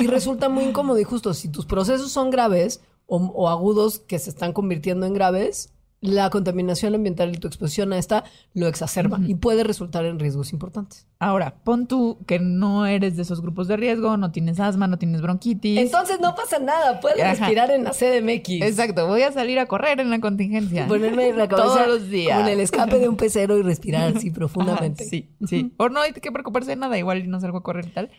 y 0.00 0.06
resulta 0.06 0.48
muy 0.48 0.64
incómodo 0.64 0.98
y 0.98 1.04
justo 1.04 1.34
si 1.34 1.48
tus 1.48 1.66
procesos 1.66 2.10
son 2.10 2.30
graves 2.30 2.80
o, 3.06 3.18
o 3.18 3.48
agudos 3.48 3.98
que 3.98 4.18
se 4.18 4.30
están 4.30 4.54
convirtiendo 4.54 5.04
en 5.06 5.12
graves, 5.12 5.74
la 6.02 6.30
contaminación 6.30 6.96
ambiental 6.96 7.32
y 7.32 7.38
tu 7.38 7.46
exposición 7.46 7.92
a 7.92 7.98
esta 7.98 8.24
lo 8.54 8.66
exacerban 8.66 9.30
y 9.30 9.36
puede 9.36 9.62
resultar 9.62 10.04
en 10.04 10.18
riesgos 10.18 10.52
importantes. 10.52 11.06
Ahora, 11.20 11.54
pon 11.62 11.86
tú 11.86 12.18
que 12.26 12.40
no 12.40 12.86
eres 12.86 13.14
de 13.16 13.22
esos 13.22 13.40
grupos 13.40 13.68
de 13.68 13.76
riesgo, 13.76 14.16
no 14.16 14.32
tienes 14.32 14.58
asma, 14.58 14.88
no 14.88 14.98
tienes 14.98 15.22
bronquitis. 15.22 15.78
Entonces 15.78 16.18
no 16.20 16.34
pasa 16.34 16.58
nada, 16.58 16.98
puedes 17.00 17.20
Ajá. 17.22 17.34
respirar 17.34 17.70
en 17.70 17.84
la 17.84 17.92
CDMX. 17.92 18.48
Exacto, 18.62 19.06
voy 19.06 19.22
a 19.22 19.30
salir 19.30 19.60
a 19.60 19.66
correr 19.66 20.00
en 20.00 20.10
la 20.10 20.20
contingencia. 20.20 20.88
Ponerme 20.88 21.32
la 21.32 21.46
cabeza 21.46 21.68
Todos 21.68 21.86
los 21.86 22.10
días. 22.10 22.36
como 22.36 22.48
en 22.48 22.54
el 22.54 22.60
escape 22.60 22.98
de 22.98 23.08
un 23.08 23.16
pecero 23.16 23.56
y 23.56 23.62
respirar 23.62 24.16
así 24.16 24.26
Ajá, 24.30 24.34
profundamente. 24.34 25.04
sí, 25.04 25.30
sí. 25.46 25.72
O 25.76 25.88
no 25.88 26.00
hay 26.00 26.12
que 26.12 26.32
preocuparse 26.32 26.70
de 26.70 26.76
nada, 26.76 26.98
igual 26.98 27.30
no 27.30 27.38
salgo 27.40 27.58
a 27.58 27.62
correr 27.62 27.86
y 27.86 27.90
tal. 27.90 28.10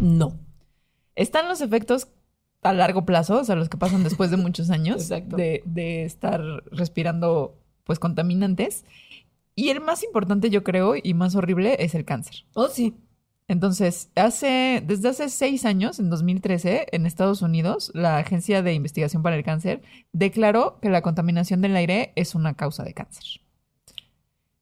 No. 0.00 0.40
Están 1.14 1.48
los 1.48 1.60
efectos 1.60 2.08
a 2.62 2.72
largo 2.72 3.04
plazo, 3.04 3.40
o 3.40 3.44
sea, 3.44 3.54
los 3.54 3.68
que 3.68 3.76
pasan 3.76 4.04
después 4.04 4.30
de 4.30 4.36
muchos 4.36 4.70
años 4.70 5.08
de, 5.08 5.62
de 5.64 6.04
estar 6.04 6.40
respirando 6.70 7.56
pues 7.84 7.98
contaminantes. 7.98 8.84
Y 9.54 9.70
el 9.70 9.80
más 9.80 10.04
importante, 10.04 10.50
yo 10.50 10.62
creo, 10.62 10.94
y 11.02 11.14
más 11.14 11.34
horrible, 11.34 11.76
es 11.80 11.94
el 11.94 12.04
cáncer. 12.04 12.44
Oh, 12.54 12.68
sí. 12.68 12.94
Entonces, 13.48 14.10
hace, 14.14 14.84
desde 14.86 15.08
hace 15.08 15.30
seis 15.30 15.64
años, 15.64 15.98
en 15.98 16.10
2013, 16.10 16.88
en 16.92 17.06
Estados 17.06 17.40
Unidos, 17.40 17.90
la 17.94 18.18
Agencia 18.18 18.62
de 18.62 18.74
Investigación 18.74 19.22
para 19.22 19.36
el 19.36 19.42
Cáncer 19.42 19.80
declaró 20.12 20.78
que 20.80 20.90
la 20.90 21.00
contaminación 21.00 21.62
del 21.62 21.74
aire 21.74 22.12
es 22.14 22.34
una 22.34 22.54
causa 22.54 22.84
de 22.84 22.92
cáncer. 22.92 23.40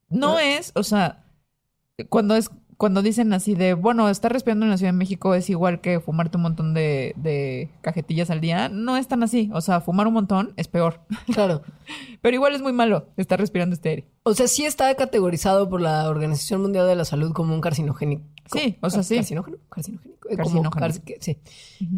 No 0.09 0.39
es, 0.39 0.71
o 0.77 0.85
sea, 0.85 1.25
cuando 2.09 2.37
es, 2.37 2.49
cuando 2.77 3.01
dicen 3.03 3.33
así 3.33 3.55
de, 3.55 3.73
bueno, 3.75 4.09
estar 4.11 4.33
respirando 4.33 4.67
en 4.67 4.71
la 4.71 4.77
Ciudad 4.77 4.93
de 4.93 4.99
México 4.99 5.35
es 5.35 5.49
igual 5.49 5.81
que 5.81 5.99
fumarte 6.01 6.37
un 6.37 6.43
montón 6.43 6.75
de, 6.75 7.15
de 7.17 7.71
cajetillas 7.81 8.29
al 8.31 8.41
día, 8.41 8.69
no 8.69 8.97
es 8.97 9.09
tan 9.09 9.23
así. 9.23 9.51
O 9.55 9.61
sea, 9.63 9.81
fumar 9.81 10.07
un 10.07 10.15
montón 10.15 10.53
es 10.57 10.69
peor. 10.69 11.01
Claro. 11.33 11.63
Pero 12.23 12.35
igual 12.35 12.55
es 12.55 12.63
muy 12.63 12.73
malo 12.73 13.09
estar 13.17 13.39
respirando 13.39 13.75
este 13.75 13.89
aire. 13.91 14.09
O 14.25 14.35
sea, 14.35 14.49
sí 14.49 14.65
está 14.65 14.95
categorizado 14.95 15.69
por 15.69 15.81
la 15.81 16.09
Organización 16.09 16.63
Mundial 16.63 16.87
de 16.87 16.97
la 16.97 17.05
Salud 17.05 17.33
como 17.33 17.55
un 17.55 17.61
carcinogénico. 17.61 18.23
Sí, 18.53 18.77
o 18.81 18.91
sea, 18.91 19.03
sí. 19.03 19.17
¿Carcinógeno? 19.17 19.57
Carcinogénico. 19.71 20.29
Eh, 20.31 20.37
como 20.37 20.71
Carcinógeno. 20.71 21.19
sí. 21.21 21.39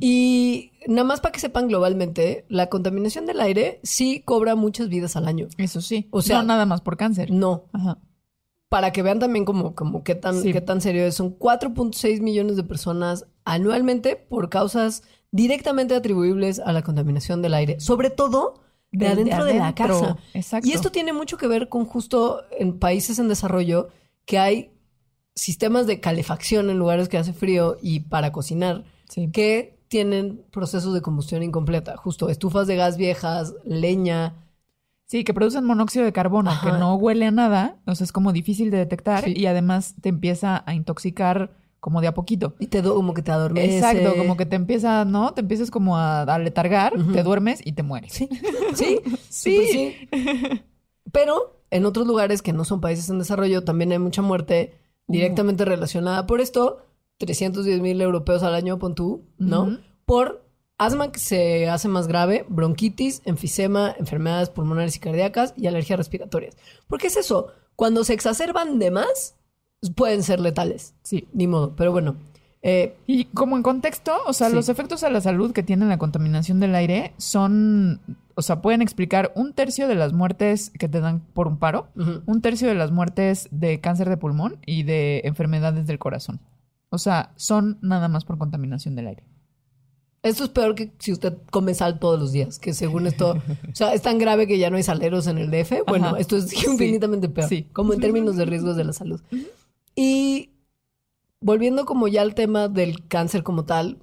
Y 0.01 0.73
nada 0.87 1.05
más 1.05 1.21
para 1.21 1.33
que 1.33 1.41
sepan 1.41 1.69
globalmente, 1.69 2.45
la 2.49 2.69
contaminación 2.69 3.27
del 3.27 3.41
aire 3.41 3.81
sí 3.83 4.21
cobra 4.25 4.55
muchas 4.55 4.89
vidas 4.89 5.17
al 5.17 5.29
año. 5.29 5.49
Eso 5.57 5.81
sí. 5.81 6.09
O 6.11 6.23
sea- 6.23 6.39
no 6.39 6.45
nada 6.49 6.67
más 6.67 6.81
por 6.81 6.97
cáncer. 6.97 7.31
No. 7.31 7.65
Ajá. 7.73 7.99
Para 8.69 8.93
que 8.93 9.03
vean 9.03 9.19
también 9.19 9.45
como, 9.45 9.75
como 9.75 10.05
qué, 10.05 10.15
tan, 10.15 10.43
Sí. 10.43 10.53
qué 10.53 10.61
tan 10.61 10.81
serio 10.81 11.05
es. 11.07 11.15
Son 11.15 11.31
4.6 11.39 12.21
millones 12.21 12.57
de 12.57 12.65
personas 12.65 13.27
anualmente 13.45 14.17
por 14.17 14.51
causas 14.51 15.03
directamente 15.31 15.95
atribuibles 15.95 16.59
a 16.59 16.73
la 16.73 16.83
contaminación 16.83 17.41
del 17.43 17.55
aire. 17.55 17.81
Sobre 17.81 18.11
todo 18.11 18.61
de, 18.93 19.07
adentro 19.09 19.45
de, 19.45 19.55
la 19.55 19.75
casa. 19.75 20.17
Exacto. 20.35 20.69
Y 20.69 20.73
esto 20.73 20.91
tiene 20.91 21.13
mucho 21.13 21.37
que 21.37 21.47
ver 21.47 21.69
con 21.69 21.85
justo 21.87 22.43
en 22.59 22.79
países 22.79 23.19
en 23.19 23.29
desarrollo 23.29 23.89
que 24.27 24.39
hay 24.39 24.73
sistemas 25.35 25.87
de 25.87 26.01
calefacción 26.01 26.69
en 26.69 26.79
lugares 26.79 27.09
que 27.09 27.17
hace 27.19 27.33
frío 27.33 27.77
y 27.81 28.01
para 28.01 28.33
cocinar 28.33 28.85
Sí. 29.09 29.31
que 29.33 29.79
tienen 29.89 30.45
procesos 30.51 30.93
de 30.93 31.01
combustión 31.01 31.43
incompleta. 31.43 31.97
Justo 31.97 32.29
estufas 32.29 32.67
de 32.67 32.77
gas 32.77 32.97
viejas, 32.99 33.55
leña. 33.65 34.35
Sí, 35.09 35.25
que 35.25 35.33
producen 35.35 35.65
monóxido 35.65 36.05
de 36.05 36.13
carbono, 36.13 36.51
Ajá. 36.51 36.71
que 36.71 36.79
no 36.79 36.95
huele 36.97 37.25
a 37.27 37.31
nada, 37.31 37.77
o 37.87 37.95
sea, 37.95 38.05
es 38.05 38.13
como 38.13 38.33
difícil 38.33 38.71
de 38.71 38.77
detectar 38.77 39.25
Sí. 39.25 39.33
y 39.35 39.47
además 39.47 39.95
te 40.01 40.11
empieza 40.11 40.63
a 40.67 40.75
intoxicar 40.75 41.57
como 41.81 42.01
de 42.03 42.09
a 42.09 42.15
poquito. 42.15 42.55
Y 42.59 42.67
te 42.67 42.83
como 42.83 43.15
que 43.15 43.23
te 43.23 43.31
adormece. 43.33 43.77
Exacto, 43.79 44.15
como 44.17 44.37
que 44.37 44.45
te 44.47 44.57
empieza, 44.57 45.05
¿no? 45.07 45.33
Te 45.33 45.41
empiezas 45.41 45.71
como 45.71 45.97
a, 45.97 46.23
a 46.23 46.39
letargar, 46.39 46.93
te 47.15 47.23
duermes 47.23 47.61
y 47.65 47.73
te 47.73 47.83
mueres. 47.83 48.13
Sí, 48.13 48.29
sí, 48.75 49.01
Sí. 49.31 49.67
sí. 49.73 50.09
Pero 51.13 51.63
en 51.71 51.87
otros 51.87 52.07
lugares 52.07 52.43
que 52.43 52.53
no 52.53 52.65
son 52.65 52.81
países 52.81 53.09
en 53.09 53.19
desarrollo 53.19 53.65
también 53.65 53.93
hay 53.93 53.99
mucha 53.99 54.21
muerte 54.23 54.75
directamente 55.07 55.65
relacionada 55.65 56.27
por 56.27 56.41
esto. 56.41 56.85
310 57.19 57.81
mil 57.81 58.01
europeos 58.01 58.43
al 58.43 58.55
año, 58.55 58.79
pon 58.79 58.95
tú, 58.95 59.25
¿no? 59.39 59.63
Ujú. 59.63 59.79
Por 60.05 60.48
asma 60.79 61.13
que 61.13 61.19
se 61.21 61.69
hace 61.69 61.89
más 61.89 62.07
grave, 62.09 62.47
bronquitis, 62.49 63.21
enfisema, 63.25 63.95
enfermedades 63.99 64.49
pulmonares 64.51 64.97
y 64.97 65.01
cardíacas 65.01 65.53
y 65.57 65.67
alergias 65.67 65.99
respiratorias. 65.99 66.57
¿Por 66.87 66.99
qué 67.01 67.09
es 67.09 67.17
eso? 67.17 67.49
Cuando 67.77 68.05
se 68.05 68.15
exacerban 68.15 68.79
de 68.79 68.91
más, 68.91 69.37
pueden 69.97 70.23
ser 70.23 70.41
letales. 70.41 70.95
Sí. 71.03 71.29
Ni 71.33 71.47
modo, 71.47 71.75
pero 71.77 71.93
bueno. 71.93 72.17
eh, 72.63 72.97
Y 73.07 73.27
como 73.27 73.57
en 73.57 73.63
contexto, 73.63 74.13
o 74.27 74.33
sea, 74.33 74.49
Sí. 74.49 74.55
los 74.57 74.69
efectos 74.69 75.05
a 75.05 75.11
la 75.11 75.21
salud 75.21 75.53
que 75.53 75.63
tiene 75.63 75.87
la 75.87 75.99
contaminación 75.99 76.59
del 76.59 76.75
aire 76.75 77.13
son, 77.17 78.01
o 78.35 78.43
sea, 78.43 78.61
pueden 78.63 78.83
explicar 78.83 79.31
un 79.37 79.53
tercio 79.55 79.87
de 79.87 79.95
las 79.95 80.13
muertes 80.13 80.71
que 80.71 80.89
te 80.89 81.01
dan 81.01 81.21
por 81.21 81.47
un 81.47 81.59
paro, 81.59 81.89
un 82.27 82.41
tercio 82.43 82.67
de 82.69 82.75
las 82.75 82.91
muertes 82.91 83.49
de 83.53 83.81
cáncer 83.81 84.09
de 84.09 84.17
pulmón 84.17 84.59
y 84.67 84.83
de 84.83 85.21
enfermedades 85.25 85.87
del 85.87 86.01
corazón. 86.01 86.41
O 86.91 86.99
sea, 86.99 87.33
son 87.37 87.79
nada 87.81 88.09
más 88.09 88.25
por 88.25 88.39
contaminación 88.39 88.97
del 88.97 89.07
aire. 89.09 89.23
Esto 90.29 90.45
es 90.45 90.51
peor 90.51 90.75
que 90.75 90.93
si 90.99 91.13
usted 91.13 91.35
come 91.51 91.75
sal 91.75 91.99
todos 91.99 92.19
los 92.21 92.33
días, 92.33 92.59
que 92.59 92.75
según 92.75 93.07
esto, 93.07 93.33
o 93.71 93.75
sea, 93.75 93.95
es 93.95 94.03
tan 94.03 94.19
grave 94.19 94.47
que 94.47 94.59
ya 94.59 94.71
no 94.71 94.77
hay 94.77 94.83
saleros 94.83 95.27
en 95.27 95.39
el 95.39 95.51
DF. 95.51 95.83
Bueno, 95.87 96.09
Ajá. 96.09 96.19
esto 96.19 96.37
es 96.37 96.53
infinitamente 96.65 97.29
peor, 97.29 97.49
Sí. 97.49 97.65
como 97.73 97.93
en 97.95 98.01
términos 98.01 98.37
de 98.37 98.45
riesgos 98.45 98.77
de 98.77 98.85
la 98.85 98.93
salud. 98.93 99.21
Y 99.97 100.51
volviendo 101.41 101.85
como 101.87 102.09
ya 102.09 102.23
al 102.23 102.35
tema 102.35 102.69
del 102.69 103.07
cáncer 103.09 103.43
como 103.43 103.65
tal, 103.65 103.99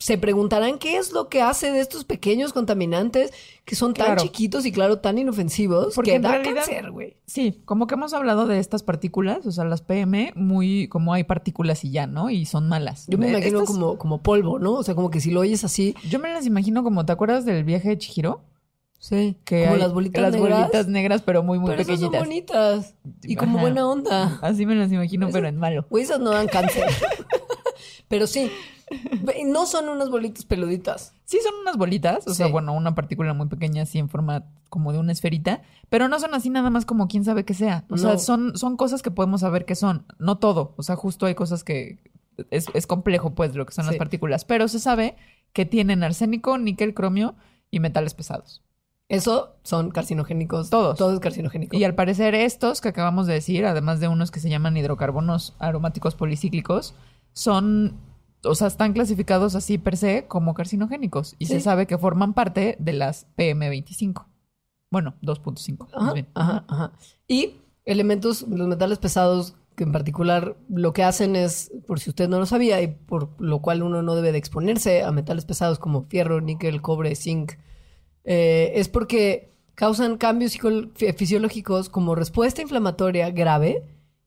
se 0.00 0.16
preguntarán 0.16 0.78
qué 0.78 0.96
es 0.96 1.12
lo 1.12 1.28
que 1.28 1.42
hace 1.42 1.72
de 1.72 1.80
estos 1.80 2.04
pequeños 2.04 2.52
contaminantes 2.52 3.32
que 3.64 3.74
son 3.74 3.94
tan 3.94 4.06
Claro. 4.06 4.22
chiquitos 4.22 4.64
y 4.64 4.70
claro, 4.70 5.00
tan 5.00 5.18
inofensivos 5.18 5.94
Porque 5.96 6.12
que 6.12 6.16
en 6.16 6.22
da 6.22 6.30
realidad- 6.32 6.54
cáncer, 6.66 6.90
güey. 6.92 7.16
Sí, 7.26 7.60
como 7.64 7.88
que 7.88 7.94
hemos 7.96 8.12
hablado 8.14 8.46
de 8.46 8.60
estas 8.60 8.84
partículas, 8.84 9.44
o 9.44 9.50
sea, 9.50 9.64
las 9.64 9.82
PM, 9.82 10.32
muy 10.36 10.86
como 10.88 11.12
hay 11.14 11.24
partículas 11.24 11.84
y 11.84 11.90
ya, 11.90 12.06
¿no? 12.06 12.30
Y 12.30 12.46
son 12.46 12.68
malas. 12.68 13.06
Yo 13.08 13.18
me 13.18 13.26
Eh, 13.26 13.30
imagino 13.30 13.58
estas- 13.60 13.74
como, 13.76 13.98
como 13.98 14.22
polvo, 14.22 14.60
¿no? 14.60 14.74
O 14.74 14.82
sea, 14.84 14.94
como 14.94 15.10
que 15.10 15.20
si 15.20 15.32
lo 15.32 15.40
oyes 15.40 15.64
así, 15.64 15.94
Yo 16.08 16.20
me 16.20 16.32
las 16.32 16.46
imagino 16.46 16.84
como, 16.84 17.04
¿te 17.04 17.10
acuerdas 17.12 17.44
del 17.44 17.64
viaje 17.64 17.88
de 17.88 17.98
Chihiro? 17.98 18.42
sí, 19.00 19.36
Que 19.44 19.62
como 19.62 19.74
hay 19.74 19.80
las 19.80 19.92
bolitas 19.92 20.22
las 20.22 20.32
negras. 20.32 20.58
bolitas 20.60 20.86
negras, 20.88 21.22
pero 21.22 21.42
muy, 21.42 21.58
muy 21.58 21.70
pero 21.70 21.82
esas 21.82 21.98
son 22.00 22.10
pequeñitas. 22.12 22.54
bonitas 22.54 22.94
y 23.24 23.34
como 23.36 23.52
Ajá. 23.58 23.60
buena 23.62 23.88
onda. 23.88 24.38
Así 24.42 24.64
me 24.64 24.74
las 24.76 24.90
imagino, 24.92 25.28
pero 25.32 25.48
en 25.48 25.56
malo. 25.56 25.86
Güey, 25.90 26.04
esas 26.04 26.20
no 26.20 26.30
dan 26.30 26.46
cáncer. 26.46 26.84
Pero 28.08 28.26
sí, 28.26 28.50
no 29.46 29.66
son 29.66 29.88
unas 29.88 30.10
bolitas 30.10 30.44
peluditas. 30.44 31.12
Sí, 31.24 31.38
son 31.42 31.60
unas 31.60 31.76
bolitas, 31.76 32.26
o 32.26 32.34
sea, 32.34 32.46
bueno, 32.46 32.72
una 32.72 32.94
partícula 32.94 33.34
muy 33.34 33.48
pequeña 33.48 33.82
así 33.82 33.98
en 33.98 34.08
forma 34.08 34.44
como 34.68 34.92
de 34.92 34.98
una 34.98 35.12
esferita, 35.12 35.62
pero 35.88 36.08
no 36.08 36.18
son 36.20 36.34
así 36.34 36.50
nada 36.50 36.70
más 36.70 36.86
como 36.86 37.08
quién 37.08 37.24
sabe 37.24 37.44
qué 37.44 37.54
sea. 37.54 37.84
O 37.90 37.96
sea, 37.96 38.18
son, 38.18 38.56
son 38.56 38.76
cosas 38.76 39.02
que 39.02 39.10
podemos 39.10 39.42
saber 39.42 39.64
qué 39.64 39.74
son. 39.74 40.06
No 40.18 40.38
todo, 40.38 40.74
o 40.76 40.82
sea, 40.82 40.96
justo 40.96 41.26
hay 41.26 41.34
cosas 41.34 41.64
que 41.64 41.98
es, 42.50 42.66
es 42.74 42.86
complejo, 42.86 43.34
pues, 43.34 43.54
lo 43.54 43.66
que 43.66 43.72
son 43.72 43.86
las 43.86 43.96
partículas, 43.96 44.44
pero 44.44 44.68
se 44.68 44.78
sabe 44.78 45.16
que 45.52 45.66
tienen 45.66 46.02
arsénico, 46.02 46.56
níquel, 46.58 46.94
cromio 46.94 47.34
y 47.70 47.80
metales 47.80 48.14
pesados. 48.14 48.62
Eso 49.08 49.54
son 49.62 49.90
carcinogénicos. 49.90 50.68
Todos. 50.68 50.98
Todo 50.98 51.14
es 51.14 51.20
carcinogénico. 51.20 51.76
Y 51.76 51.84
al 51.84 51.94
parecer 51.94 52.34
estos 52.34 52.80
que 52.80 52.88
acabamos 52.88 53.26
de 53.26 53.34
decir, 53.34 53.64
además 53.64 54.00
de 54.00 54.08
unos 54.08 54.30
que 54.30 54.40
se 54.40 54.50
llaman 54.50 54.76
hidrocarbonos 54.76 55.54
aromáticos 55.58 56.14
policíclicos, 56.14 56.94
son, 57.32 57.96
o 58.44 58.54
sea, 58.54 58.66
están 58.68 58.92
clasificados 58.92 59.54
así 59.54 59.78
per 59.78 59.96
se 59.96 60.26
como 60.26 60.54
carcinogénicos 60.54 61.34
y 61.38 61.46
Sí. 61.46 61.54
se 61.54 61.60
sabe 61.60 61.86
que 61.86 61.98
forman 61.98 62.34
parte 62.34 62.76
de 62.78 62.92
las 62.92 63.26
PM25. 63.36 64.26
Bueno, 64.90 65.14
2.5. 65.22 65.88
más 65.90 66.14
Ajá, 66.14 66.14
ajá, 66.34 66.64
ajá. 66.68 66.92
Y 67.26 67.56
elementos, 67.84 68.42
los 68.48 68.68
metales 68.68 68.98
pesados 68.98 69.54
que 69.76 69.84
en 69.84 69.92
particular 69.92 70.56
lo 70.68 70.92
que 70.92 71.04
hacen 71.04 71.36
es, 71.36 71.70
por 71.86 72.00
si 72.00 72.10
usted 72.10 72.28
no 72.28 72.38
lo 72.40 72.46
sabía, 72.46 72.82
y 72.82 72.88
por 72.88 73.40
lo 73.40 73.60
cual 73.62 73.82
uno 73.84 74.02
no 74.02 74.14
debe 74.16 74.32
de 74.32 74.38
exponerse 74.38 75.04
a 75.04 75.12
metales 75.12 75.44
pesados 75.44 75.78
como 75.78 76.04
fierro, 76.06 76.40
níquel, 76.40 76.82
cobre, 76.82 77.14
zinc, 77.14 77.52
eh, 78.24 78.72
es 78.74 78.88
porque 78.88 79.54
causan 79.76 80.16
cambios 80.18 80.58
fisiológicos 81.16 81.88
como 81.88 82.14
respuesta 82.16 82.60
inflamatoria 82.62 83.30
grave 83.30 83.84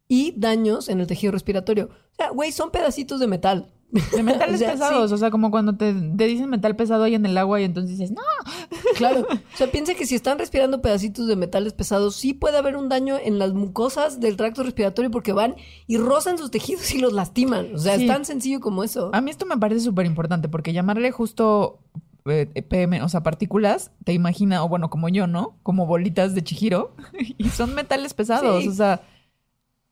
y 0.07 0.33
daños 0.37 0.87
en 0.87 1.01
el 1.01 1.07
tejido 1.07 1.31
respiratorio. 1.33 1.89
O 2.13 2.15
sea, 2.15 2.29
güey, 2.29 2.51
son 2.51 2.71
pedacitos 2.71 3.19
de 3.19 3.27
metal. 3.27 3.73
De 3.91 4.23
metales 4.23 4.55
O 4.55 4.57
sea, 4.59 4.71
pesados, 4.71 5.09
sí. 5.09 5.13
o 5.13 5.17
sea, 5.17 5.31
como 5.31 5.51
cuando 5.51 5.75
te, 5.75 5.93
te 5.93 6.25
dicen 6.25 6.49
metal 6.49 6.75
pesado 6.75 7.03
ahí 7.03 7.15
en 7.15 7.25
el 7.25 7.37
agua 7.37 7.59
y 7.59 7.65
entonces 7.65 7.97
dices, 7.97 8.11
no, 8.15 8.21
Claro. 8.95 9.21
O 9.29 9.57
sea, 9.57 9.69
piensa 9.71 9.93
que 9.95 10.05
si 10.05 10.15
están 10.15 10.39
respirando 10.39 10.81
pedacitos 10.81 11.27
de 11.27 11.35
metales 11.35 11.73
pesados, 11.73 12.15
sí 12.15 12.33
puede 12.33 12.57
haber 12.57 12.75
un 12.77 12.87
daño 12.89 13.17
en 13.21 13.37
las 13.39 13.53
mucosas 13.53 14.19
del 14.19 14.37
tracto 14.37 14.63
respiratorio 14.63 15.11
porque 15.11 15.33
van 15.33 15.55
y 15.87 15.97
rozan 15.97 16.37
sus 16.37 16.51
tejidos 16.51 16.93
y 16.93 16.99
los 16.99 17.13
lastiman. 17.13 17.75
O 17.75 17.77
sea, 17.77 17.95
Sí. 17.97 18.03
es 18.03 18.07
tan 18.07 18.25
sencillo 18.25 18.59
como 18.59 18.83
eso. 18.83 19.09
A 19.13 19.21
mí 19.21 19.29
esto 19.31 19.45
me 19.45 19.57
parece 19.57 19.81
súper 19.81 20.05
importante 20.05 20.47
porque 20.49 20.71
llamarle 20.73 21.11
justo 21.11 21.79
eh, 22.25 22.45
PM, 22.69 23.01
o 23.01 23.09
sea, 23.09 23.23
partículas, 23.23 23.91
te 24.05 24.13
imagina, 24.13 24.63
o 24.63 24.69
bueno, 24.69 24.89
como 24.89 25.09
yo, 25.09 25.25
¿no? 25.27 25.57
Como 25.63 25.85
bolitas 25.87 26.35
de 26.35 26.43
chihiro 26.43 26.95
y 27.37 27.49
son 27.49 27.73
metales 27.73 28.13
pesados, 28.13 28.61
Sí. 28.63 28.69
o 28.69 28.73
sea, 28.73 29.01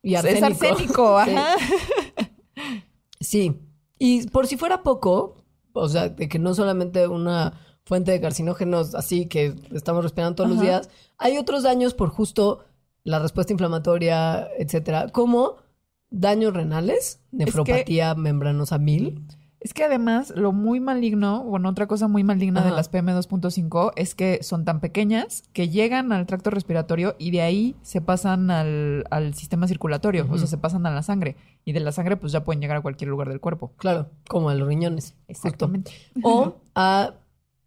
Y 0.03 0.13
es 0.15 0.43
arsénico, 0.43 1.17
ajá. 1.17 1.55
Sí. 3.19 3.55
Y 3.99 4.27
por 4.27 4.47
si 4.47 4.57
fuera 4.57 4.81
poco, 4.81 5.35
o 5.73 5.87
sea, 5.87 6.09
de 6.09 6.27
que 6.27 6.39
no 6.39 6.55
solamente 6.55 7.07
una 7.07 7.53
fuente 7.83 8.11
de 8.11 8.21
carcinógenos 8.21 8.95
así 8.95 9.25
que 9.27 9.53
estamos 9.73 10.03
respirando 10.03 10.35
todos 10.35 10.49
los 10.49 10.61
días, 10.61 10.89
hay 11.17 11.37
otros 11.37 11.63
daños 11.63 11.93
por 11.93 12.09
justo 12.09 12.63
la 13.03 13.19
respuesta 13.19 13.53
inflamatoria, 13.53 14.47
etcétera, 14.57 15.09
como 15.09 15.57
daños 16.09 16.53
renales, 16.53 17.19
nefropatía 17.31 18.15
membranosa 18.15 18.77
mil. 18.77 19.25
Es 19.61 19.73
que 19.73 19.83
además 19.83 20.31
lo 20.35 20.53
muy 20.53 20.79
maligno, 20.79 21.43
bueno, 21.43 21.67
otra 21.67 21.85
cosa 21.85 22.07
muy 22.07 22.23
maligna 22.23 22.61
de 22.63 22.71
las 22.71 22.89
PM2.5 22.89 23.91
es 23.97 24.15
que 24.15 24.41
son 24.41 24.63
tan 24.63 24.79
pequeñas 24.79 25.43
que 25.51 25.67
llegan 25.67 26.13
al 26.13 26.25
tracto 26.25 26.49
respiratorio 26.49 27.15
y 27.19 27.31
de 27.31 27.41
ahí 27.41 27.75
se 27.81 27.99
pasan 27.99 28.51
al, 28.51 29.03
al 29.11 29.33
sistema 29.33 29.67
circulatorio, 29.67 30.27
o 30.29 30.37
sea, 30.37 30.47
se 30.47 30.57
pasan 30.57 30.85
a 30.85 30.91
la 30.91 31.03
sangre. 31.03 31.35
Y 31.65 31.73
de 31.73 31.81
la 31.81 31.91
sangre 31.91 32.15
pues 32.15 32.31
ya 32.31 32.45
pueden 32.45 32.61
llegar 32.61 32.77
a 32.77 32.81
cualquier 32.81 33.09
lugar 33.09 33.27
del 33.27 33.41
cuerpo. 33.41 33.73
Claro, 33.77 34.09
como 34.29 34.49
a 34.49 34.55
los 34.55 34.67
riñones. 34.67 35.15
justo. 35.27 35.47
Exactamente. 35.47 35.91
O 36.23 36.55
a 36.73 37.15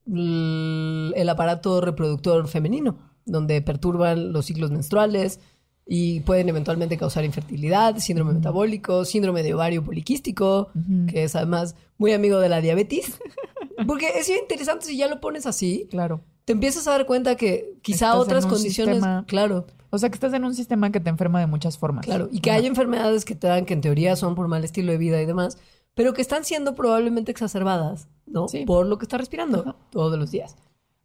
el 0.06 1.28
aparato 1.28 1.80
reproductor 1.80 2.48
femenino, 2.48 2.98
donde 3.24 3.60
perturban 3.60 4.32
los 4.32 4.46
ciclos 4.46 4.70
menstruales 4.70 5.40
y 5.86 6.20
pueden 6.20 6.48
eventualmente 6.48 6.96
causar 6.96 7.24
infertilidad, 7.24 7.96
síndrome 7.98 8.32
metabólico, 8.34 9.04
síndrome 9.04 9.42
de 9.42 9.54
ovario 9.54 9.84
poliquístico, 9.84 10.68
que 11.08 11.24
es 11.24 11.34
además 11.36 11.74
muy 11.98 12.12
amigo 12.12 12.38
de 12.38 12.48
la 12.48 12.60
diabetes. 12.60 13.18
Porque 13.86 14.06
es 14.18 14.28
interesante 14.28 14.86
si 14.86 14.96
ya 14.96 15.08
lo 15.08 15.20
pones 15.20 15.44
así, 15.46 15.88
Claro. 15.90 16.20
te 16.44 16.52
empiezas 16.52 16.86
a 16.86 16.92
dar 16.92 17.06
cuenta 17.06 17.34
que 17.36 17.74
quizá 17.82 18.06
Estás 18.06 18.16
otras 18.20 18.46
condiciones, 18.46 18.96
sistema- 18.96 19.24
claro, 19.26 19.66
O 19.90 19.98
sea, 19.98 20.08
que 20.08 20.14
estás 20.14 20.32
en 20.34 20.44
un 20.44 20.54
sistema 20.54 20.90
que 20.92 21.00
te 21.00 21.10
enferma 21.10 21.40
de 21.40 21.46
muchas 21.46 21.76
formas. 21.78 22.04
Claro, 22.06 22.28
y 22.30 22.40
que 22.40 22.50
hay 22.52 22.66
enfermedades 22.66 23.24
que 23.24 23.34
te 23.34 23.46
dan 23.48 23.64
que 23.66 23.74
en 23.74 23.80
teoría 23.80 24.14
son 24.16 24.34
por 24.34 24.46
mal 24.48 24.64
estilo 24.64 24.92
de 24.92 24.98
vida 24.98 25.20
y 25.20 25.26
demás, 25.26 25.58
pero 25.94 26.14
que 26.14 26.22
están 26.22 26.44
siendo 26.44 26.74
probablemente 26.74 27.30
exacerbadas, 27.32 28.08
¿no? 28.26 28.48
Sí. 28.48 28.64
Por 28.64 28.86
lo 28.86 28.96
que 28.98 29.04
está 29.04 29.18
respirando 29.18 29.76
todos 29.90 30.18
los 30.18 30.30
días. 30.30 30.56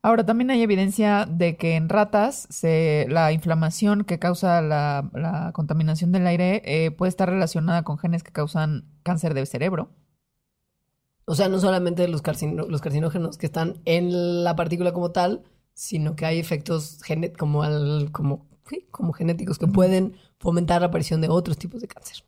Ahora, 0.08 0.26
también 0.26 0.50
hay 0.52 0.62
evidencia 0.62 1.26
de 1.30 1.58
que 1.58 1.76
en 1.76 1.90
ratas 1.90 2.48
se, 2.50 3.08
la 3.10 3.34
inflamación 3.34 4.06
que 4.06 4.20
causa 4.20 4.62
la, 4.62 5.10
la 5.14 5.52
contaminación 5.52 6.14
del 6.14 6.26
aire 6.28 6.62
eh, 6.64 6.92
puede 6.92 7.10
estar 7.10 7.30
relacionada 7.30 7.84
con 7.84 7.98
genes 7.98 8.24
que 8.24 8.32
causan 8.32 8.86
cáncer 9.04 9.34
del 9.34 9.48
cerebro. 9.48 9.90
O 11.26 11.36
sea, 11.36 11.50
no 11.50 11.60
solamente 11.60 12.08
los, 12.08 12.24
carcino- 12.24 12.68
los 12.70 12.80
carcinógenos 12.80 13.38
que 13.38 13.48
están 13.48 13.82
en 13.84 14.46
la 14.46 14.56
partícula 14.56 14.94
como 14.94 15.12
tal, 15.12 15.44
sino 15.74 16.16
que 16.16 16.26
hay 16.26 16.40
efectos 16.40 17.02
como, 17.38 17.64
al- 17.64 18.10
como, 18.14 18.46
sí, 18.70 18.88
como 18.92 19.12
genéticos 19.12 19.60
que 19.60 19.68
pueden 19.68 20.16
fomentar 20.40 20.80
la 20.80 20.88
aparición 20.88 21.20
de 21.20 21.28
otros 21.28 21.58
tipos 21.58 21.82
de 21.82 21.90
cáncer. 21.90 22.24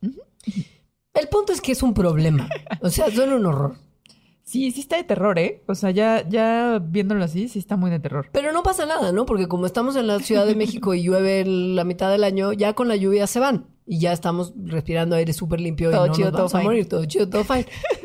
El 1.13 1.29
punto 1.29 1.53
es 1.53 1.61
que 1.61 1.71
es 1.71 1.81
un 1.81 1.93
problema. 1.93 2.49
O 2.81 2.89
sea, 2.89 3.09
son 3.09 3.31
un 3.31 3.45
horror. 3.45 3.75
Sí, 4.49 4.71
sí 4.71 4.79
está 4.81 4.95
de 4.95 5.03
terror, 5.03 5.38
¿eh? 5.38 5.62
O 5.67 5.75
sea, 5.75 5.91
ya, 5.91 6.27
ya 6.27 6.79
viéndolo 6.83 7.23
así, 7.23 7.47
sí 7.49 7.59
está 7.59 7.77
muy 7.77 7.91
de 7.91 7.99
terror. 7.99 8.29
Pero 8.31 8.51
no 8.51 8.63
pasa 8.63 8.88
nada, 8.88 9.12
¿no? 9.12 9.27
Porque 9.27 9.47
como 9.47 9.67
estamos 9.67 9.95
en 9.95 10.07
la 10.07 10.17
Ciudad 10.17 10.47
de 10.47 10.55
México 10.55 10.95
y 10.95 11.03
llueve 11.03 11.45
la 11.45 11.83
mitad 11.83 12.09
del 12.09 12.23
año, 12.23 12.51
ya 12.53 12.73
con 12.73 12.88
la 12.88 12.95
lluvia 12.95 13.27
se 13.27 13.39
van. 13.39 13.67
Y 13.85 13.99
ya 13.99 14.12
estamos 14.12 14.53
respirando 14.65 15.15
aire 15.15 15.33
súper 15.33 15.62
limpio 15.62 15.91
Todo 15.91 16.07
y 16.07 16.09
no 16.09 16.15
chido, 16.15 16.31
nos 16.31 16.38
vamos 16.38 16.51
todo 16.51 16.57
a 16.57 16.62
fine. 16.62 16.69
morir. 16.71 16.89
Todo 16.89 17.05
chido, 17.05 17.29
todo 17.29 17.43
fine. 17.43 17.67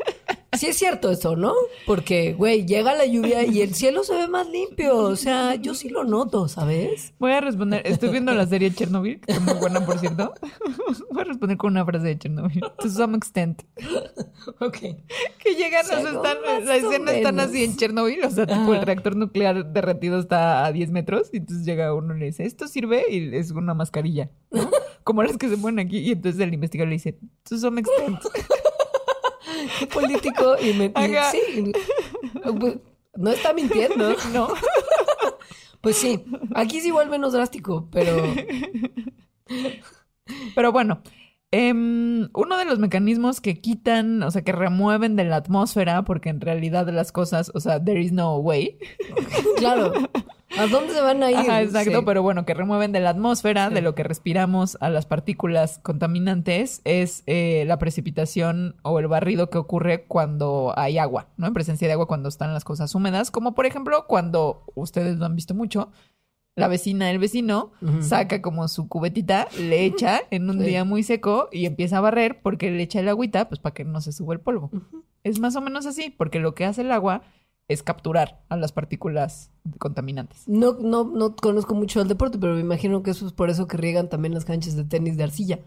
Sí 0.57 0.67
es 0.67 0.77
cierto 0.77 1.11
eso, 1.11 1.35
¿no? 1.35 1.53
Porque, 1.85 2.33
güey, 2.33 2.65
llega 2.65 2.93
la 2.93 3.05
lluvia 3.05 3.45
y 3.45 3.61
el 3.61 3.73
cielo 3.75 4.03
se 4.03 4.15
ve 4.15 4.27
más 4.27 4.47
limpio. 4.49 4.97
O 4.97 5.15
sea, 5.15 5.55
yo 5.55 5.73
sí 5.73 5.89
lo 5.89 6.03
noto, 6.03 6.47
¿sabes? 6.47 7.13
Voy 7.19 7.31
a 7.31 7.41
responder, 7.41 7.81
estoy 7.85 8.09
viendo 8.09 8.33
la 8.33 8.45
serie 8.45 8.73
Chernobyl, 8.73 9.19
que 9.19 9.33
es 9.33 9.41
muy 9.41 9.53
buena, 9.55 9.85
por 9.85 9.99
cierto. 9.99 10.33
Voy 11.11 11.21
a 11.21 11.25
responder 11.25 11.57
con 11.57 11.71
una 11.71 11.85
frase 11.85 12.07
de 12.07 12.17
Chernobyl. 12.17 12.61
To 12.79 12.89
some 12.89 13.17
extent. 13.17 13.63
Ok. 14.59 14.77
Que 15.39 15.55
llegan, 15.57 15.85
o 15.85 15.87
sea, 15.87 15.99
están, 15.99 16.37
la 16.65 16.75
escena 16.75 17.11
están 17.13 17.39
así 17.39 17.63
en 17.63 17.75
Chernobyl, 17.75 18.23
o 18.23 18.29
sea, 18.29 18.45
tipo 18.45 18.73
el 18.73 18.81
reactor 18.81 19.15
nuclear 19.15 19.71
derretido 19.71 20.19
está 20.19 20.65
a 20.65 20.71
10 20.71 20.91
metros, 20.91 21.29
y 21.33 21.37
entonces 21.37 21.65
llega 21.65 21.93
uno 21.93 22.15
y 22.15 22.19
le 22.19 22.25
dice, 22.27 22.43
¿esto 22.43 22.67
sirve? 22.67 23.05
Y 23.09 23.35
es 23.35 23.51
una 23.51 23.73
mascarilla, 23.73 24.29
¿no? 24.51 24.69
Como 25.03 25.23
las 25.23 25.37
que 25.37 25.49
se 25.49 25.57
ponen 25.57 25.85
aquí, 25.85 25.99
y 25.99 26.11
entonces 26.11 26.41
el 26.41 26.53
investigador 26.53 26.89
le 26.89 26.95
dice, 26.95 27.17
to 27.47 27.57
some 27.57 27.79
extent. 27.79 28.19
Político 29.93 30.55
y 30.59 30.73
me... 30.73 30.85
y- 30.85 31.15
sí. 31.31 31.71
pues, 32.59 32.75
no 33.15 33.31
está 33.31 33.53
mintiendo. 33.53 34.15
No. 34.33 34.47
Pues 35.81 35.97
sí. 35.97 36.25
Aquí 36.55 36.81
sí 36.81 36.89
vuelve 36.89 37.11
menos 37.11 37.33
drástico, 37.33 37.87
pero... 37.91 38.33
Pero 40.55 40.71
bueno, 40.71 41.03
em, 41.51 42.29
uno 42.33 42.57
de 42.57 42.65
los 42.65 42.79
mecanismos 42.79 43.39
que 43.41 43.61
quitan, 43.61 44.21
o 44.23 44.31
sea, 44.31 44.43
que 44.43 44.51
remueven 44.51 45.15
de 45.15 45.23
la 45.25 45.37
atmósfera, 45.37 46.03
porque 46.03 46.29
en 46.29 46.41
realidad 46.41 46.87
las 46.89 47.11
cosas, 47.11 47.51
o 47.53 47.59
sea, 47.59 47.83
there 47.83 48.01
is 48.01 48.11
no 48.11 48.37
way. 48.37 48.77
Claro. 49.57 49.93
¿A 50.57 50.67
dónde 50.67 50.93
se 50.93 51.01
van 51.01 51.23
a 51.23 51.31
ir? 51.31 51.37
Ajá, 51.37 51.61
exacto, 51.61 51.99
Sí. 51.99 52.05
pero 52.05 52.21
bueno, 52.21 52.45
que 52.45 52.53
remueven 52.53 52.91
de 52.91 52.99
la 52.99 53.09
atmósfera, 53.11 53.69
Sí. 53.69 53.73
de 53.73 53.81
lo 53.81 53.95
que 53.95 54.03
respiramos 54.03 54.77
a 54.81 54.89
las 54.89 55.05
partículas 55.05 55.79
contaminantes, 55.79 56.81
es 56.83 57.23
eh, 57.25 57.63
la 57.67 57.77
precipitación 57.79 58.75
o 58.83 58.99
el 58.99 59.07
barrido 59.07 59.49
que 59.49 59.57
ocurre 59.57 60.05
cuando 60.05 60.73
hay 60.77 60.97
agua, 60.97 61.27
¿no? 61.37 61.47
En 61.47 61.53
presencia 61.53 61.87
de 61.87 61.93
agua 61.93 62.07
cuando 62.07 62.29
están 62.29 62.53
las 62.53 62.63
cosas 62.63 62.93
húmedas, 62.95 63.31
como 63.31 63.55
por 63.55 63.65
ejemplo 63.65 64.05
cuando 64.07 64.63
ustedes 64.75 65.17
lo 65.17 65.25
han 65.25 65.35
visto 65.35 65.53
mucho. 65.55 65.89
La 66.55 66.67
vecina, 66.69 67.11
el 67.11 67.19
vecino, 67.19 67.71
saca 67.99 68.41
como 68.41 68.67
su 68.69 68.87
cubetita, 68.87 69.47
le 69.59 69.83
echa 69.85 70.21
en 70.31 70.49
un 70.49 70.59
Sí. 70.59 70.65
día 70.67 70.85
muy 70.85 71.03
seco 71.03 71.49
y 71.51 71.65
empieza 71.65 71.97
a 71.97 72.01
barrer 72.01 72.39
porque 72.41 72.71
le 72.71 72.81
echa 72.81 73.01
el 73.01 73.09
agüita, 73.09 73.49
pues 73.49 73.59
para 73.59 73.73
que 73.73 73.83
no 73.83 73.99
se 73.99 74.13
suba 74.13 74.33
el 74.33 74.39
polvo. 74.39 74.71
Es 75.23 75.39
más 75.39 75.55
o 75.57 75.61
menos 75.61 75.85
así, 75.85 76.11
porque 76.17 76.39
lo 76.39 76.55
que 76.55 76.63
hace 76.65 76.81
el 76.81 76.91
agua 76.93 77.23
es 77.67 77.83
capturar 77.83 78.43
a 78.47 78.55
las 78.55 78.71
partículas 78.71 79.51
contaminantes. 79.79 80.47
No, 80.47 80.73
no, 80.79 81.03
no 81.03 81.35
conozco 81.35 81.73
mucho 81.75 81.99
el 82.01 82.07
deporte, 82.07 82.37
pero 82.37 82.53
me 82.53 82.61
imagino 82.61 83.03
que 83.03 83.11
eso 83.11 83.25
es 83.27 83.33
por 83.33 83.49
eso 83.49 83.67
que 83.67 83.75
riegan 83.75 84.07
también 84.07 84.33
las 84.33 84.45
canchas 84.45 84.75
de 84.77 84.85
tenis 84.85 85.17
de 85.17 85.23
arcilla. 85.23 85.59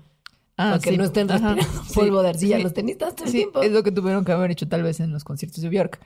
Para 0.66 0.78
que 0.80 0.90
sí. 0.90 0.96
no 0.96 1.04
estén 1.04 1.28
respirando 1.28 1.62
polvo 1.94 2.22
de 2.22 2.28
arcilla 2.30 2.56
sí. 2.56 2.62
los 2.62 2.74
tenistas 2.74 3.14
todo 3.14 3.24
el 3.26 3.30
Sí, 3.30 3.38
tiempo. 3.38 3.62
es 3.62 3.72
lo 3.72 3.82
que 3.82 3.92
tuvieron 3.92 4.24
que 4.24 4.32
haber 4.32 4.50
hecho 4.50 4.68
tal 4.68 4.82
vez 4.82 5.00
en 5.00 5.12
los 5.12 5.24
conciertos 5.24 5.62
de 5.62 5.68
Bjork. 5.68 6.00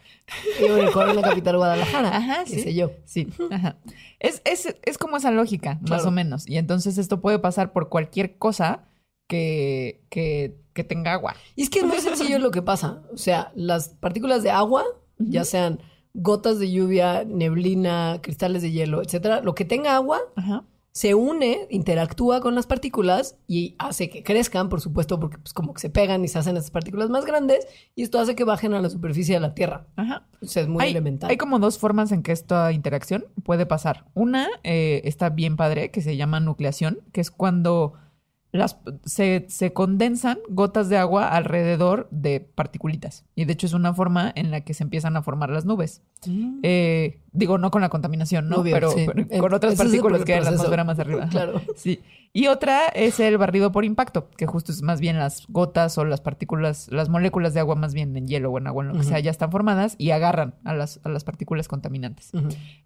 Y 0.61 0.65
en 0.65 1.17
la 1.17 1.23
capital 1.23 1.57
Guadalajara. 1.57 2.17
Ajá, 2.17 2.45
sí. 2.47 2.61
sé 2.61 2.75
yo. 2.75 2.93
Sí, 3.05 3.29
ajá. 3.51 3.77
Es, 4.21 4.43
es, 4.45 4.77
es 4.83 4.99
como 4.99 5.17
esa 5.17 5.31
lógica, 5.31 5.79
más 5.89 6.07
o 6.07 6.11
menos. 6.11 6.49
Y 6.49 6.59
entonces 6.59 6.99
esto 6.99 7.21
puede 7.21 7.39
pasar 7.39 7.73
por 7.73 7.89
cualquier 7.89 8.37
cosa 8.39 8.85
que, 9.29 10.05
que, 10.11 10.57
que 10.75 10.85
tenga 10.85 11.13
agua. 11.15 11.35
Y 11.57 11.63
es 11.63 11.71
que 11.71 11.81
es 11.81 11.87
muy 11.87 11.99
sencillo 11.99 12.39
lo 12.39 12.51
que 12.51 12.63
pasa. 12.63 13.03
O 13.13 13.17
sea, 13.17 13.53
las 13.55 13.89
partículas 13.89 14.43
de 14.43 14.51
agua, 14.51 14.85
ya 15.19 15.45
sean 15.45 15.81
gotas 16.15 16.59
de 16.59 16.71
lluvia, 16.71 17.25
neblina, 17.25 18.19
cristales 18.23 18.61
de 18.63 18.71
hielo, 18.71 19.01
etcétera, 19.03 19.41
lo 19.41 19.55
que 19.55 19.65
tenga 19.65 19.97
agua 19.97 20.21
Ajá. 20.37 20.65
Se 20.93 21.15
une, 21.15 21.67
interactúa 21.71 22.43
con 22.43 22.55
las 22.55 22.67
partículas 22.67 23.39
y 23.49 23.75
hace 23.79 24.11
que 24.11 24.23
crezcan, 24.23 24.69
por 24.69 24.83
supuesto, 24.83 25.19
porque 25.19 25.39
pues 25.39 25.55
como 25.55 25.73
que 25.73 25.81
se 25.81 25.89
pegan 25.89 26.23
y 26.23 26.29
se 26.29 26.39
hacen 26.39 26.57
estas 26.57 26.71
partículas 26.71 27.09
más 27.09 27.25
grandes 27.25 27.67
y 27.95 28.03
esto 28.03 28.19
hace 28.19 28.35
que 28.35 28.45
bajen 28.45 28.75
a 28.75 28.81
la 28.83 28.91
superficie 28.91 29.35
de 29.35 29.41
la 29.41 29.55
Tierra. 29.55 29.87
Ajá. 29.97 30.27
O 30.43 30.47
sea, 30.47 30.63
es 30.63 30.69
muy 30.69 30.85
hay, 30.85 30.91
elemental. 30.91 31.31
hay 31.31 31.39
como 31.39 31.59
dos 31.59 31.79
formas 31.79 32.13
en 32.13 32.23
que 32.23 32.33
esta 32.33 32.73
interacción 32.73 33.25
puede 33.43 33.65
pasar. 33.65 34.05
Una 34.13 34.49
eh, 34.65 35.01
está 35.05 35.31
bien 35.31 35.57
padre, 35.57 35.91
que 35.91 36.03
se 36.03 36.17
llama 36.19 36.41
nucleación, 36.41 37.01
que 37.13 37.23
es 37.23 37.31
cuando 37.31 37.95
las, 38.53 38.79
se, 39.07 39.47
se 39.49 39.73
condensan 39.73 40.39
gotas 40.51 40.91
de 40.91 40.99
agua 40.99 41.29
alrededor 41.29 42.07
de 42.11 42.41
particulitas. 42.41 43.25
Y 43.35 43.47
de 43.47 43.55
hecho 43.55 43.67
es 43.67 43.73
una 43.73 43.95
forma 43.95 44.31
en 44.37 44.51
la 44.51 44.61
que 44.61 44.75
se 44.75 44.85
empiezan 44.85 45.17
a 45.17 45.23
formar 45.23 45.49
las 45.49 45.65
nubes. 45.65 46.03
Eh, 46.63 47.21
digo, 47.33 47.57
no 47.57 47.71
con 47.71 47.81
la 47.81 47.89
contaminación, 47.89 48.51
¿no? 48.51 48.57
Obvio, 48.57 48.75
pero, 48.75 48.91
sí. 48.91 49.07
pero 49.07 49.27
Eh, 49.31 49.39
con 49.39 49.55
otras 49.55 49.75
partículas 49.77 50.25
que 50.25 50.35
hay 50.35 50.39
en 50.41 50.45
la 50.45 50.51
atmósfera 50.51 50.85
más 50.85 50.99
arriba. 50.99 51.29
Claro. 51.29 51.61
Sí. 51.77 52.01
Y 52.35 52.47
otra 52.47 52.87
es 52.89 53.21
el 53.21 53.37
barrido 53.39 53.73
por 53.73 53.85
impacto, 53.85 54.31
que 54.37 54.47
justo 54.47 54.73
es 54.73 54.83
más 54.83 55.01
bien 55.01 55.19
las 55.19 55.47
gotas 55.49 55.99
o 55.99 56.05
las 56.05 56.21
partículas, 56.21 56.89
las 56.91 57.09
moléculas 57.09 57.53
de 57.53 57.61
agua 57.61 57.75
más 57.75 57.93
bien 57.93 58.17
en 58.17 58.27
hielo 58.27 58.51
o 58.51 58.59
en 58.59 58.67
agua, 58.67 58.85
en 58.85 58.93
lo 58.93 58.99
que 58.99 59.05
sea, 59.05 59.21
ya 59.21 59.31
están 59.31 59.51
formadas 59.51 59.97
y 59.99 60.13
agarran 60.13 60.55
a 60.65 60.75
las, 60.75 61.01
a 61.05 61.11
las 61.11 61.25
partículas 61.25 61.69
contaminantes. 61.69 62.33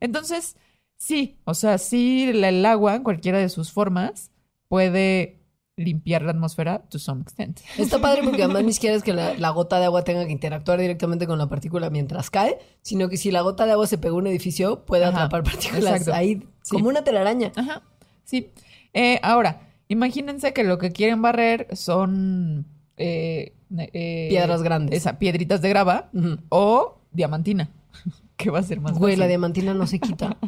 Entonces, 0.01 0.57
sí, 0.97 1.39
o 1.45 1.55
sea, 1.55 1.79
sí 1.79 2.29
el 2.29 2.67
agua 2.67 2.97
en 2.97 3.05
cualquiera 3.05 3.39
de 3.39 3.49
sus 3.49 3.71
formas 3.71 4.33
puede 4.69 5.36
limpiar 5.77 6.23
la 6.23 6.31
atmósfera 6.31 6.81
to 6.89 6.99
some 6.99 7.21
extent. 7.23 7.61
Está 7.79 8.01
padre 8.01 8.23
porque 8.25 8.43
además 8.43 8.65
ni 8.65 8.73
siquiera 8.73 8.97
es 8.97 9.03
que 9.03 9.13
la, 9.13 9.35
la 9.35 9.51
gota 9.51 9.79
de 9.79 9.85
agua 9.85 10.03
tenga 10.05 10.25
que 10.27 10.33
interactuar 10.33 10.81
directamente 10.81 11.27
con 11.27 11.39
la 11.39 11.49
partícula 11.49 11.91
mientras 11.91 12.31
cae, 12.31 12.59
sino 12.83 13.09
que 13.09 13.17
si 13.19 13.31
la 13.31 13.43
gota 13.43 13.67
de 13.67 13.73
agua 13.73 13.87
se 13.87 13.99
pega 13.99 14.15
a 14.15 14.19
un 14.19 14.27
edificio, 14.27 14.85
puede 14.87 15.05
Ajá, 15.05 15.25
atrapar 15.25 15.43
partículas 15.45 15.85
exacto. 15.93 16.15
ahí, 16.15 16.43
Sí. 16.63 16.71
como 16.77 16.89
una 16.89 17.05
telaraña. 17.05 17.53
Ajá, 17.57 17.83
sí. 18.25 18.51
Eh, 18.95 19.21
ahora, 19.23 19.69
imagínense 19.89 20.53
que 20.53 20.65
lo 20.65 20.79
que 20.79 20.91
quieren 20.93 21.21
barrer 21.23 21.69
son... 21.77 22.67
eh, 22.97 23.53
eh, 23.79 24.27
Piedras 24.31 24.63
grandes. 24.63 24.97
Esa, 24.97 25.19
piedritas 25.19 25.61
de 25.61 25.69
grava 25.69 26.11
o 26.49 26.99
diamantina, 27.13 27.69
que 28.37 28.49
va 28.51 28.61
a 28.61 28.63
ser 28.63 28.81
más 28.81 28.93
Güey, 28.99 29.15
la 29.17 29.25
fácil. 29.25 29.29
diamantina 29.29 29.75
no 29.75 29.87
se 29.87 29.99
quita. 30.01 30.37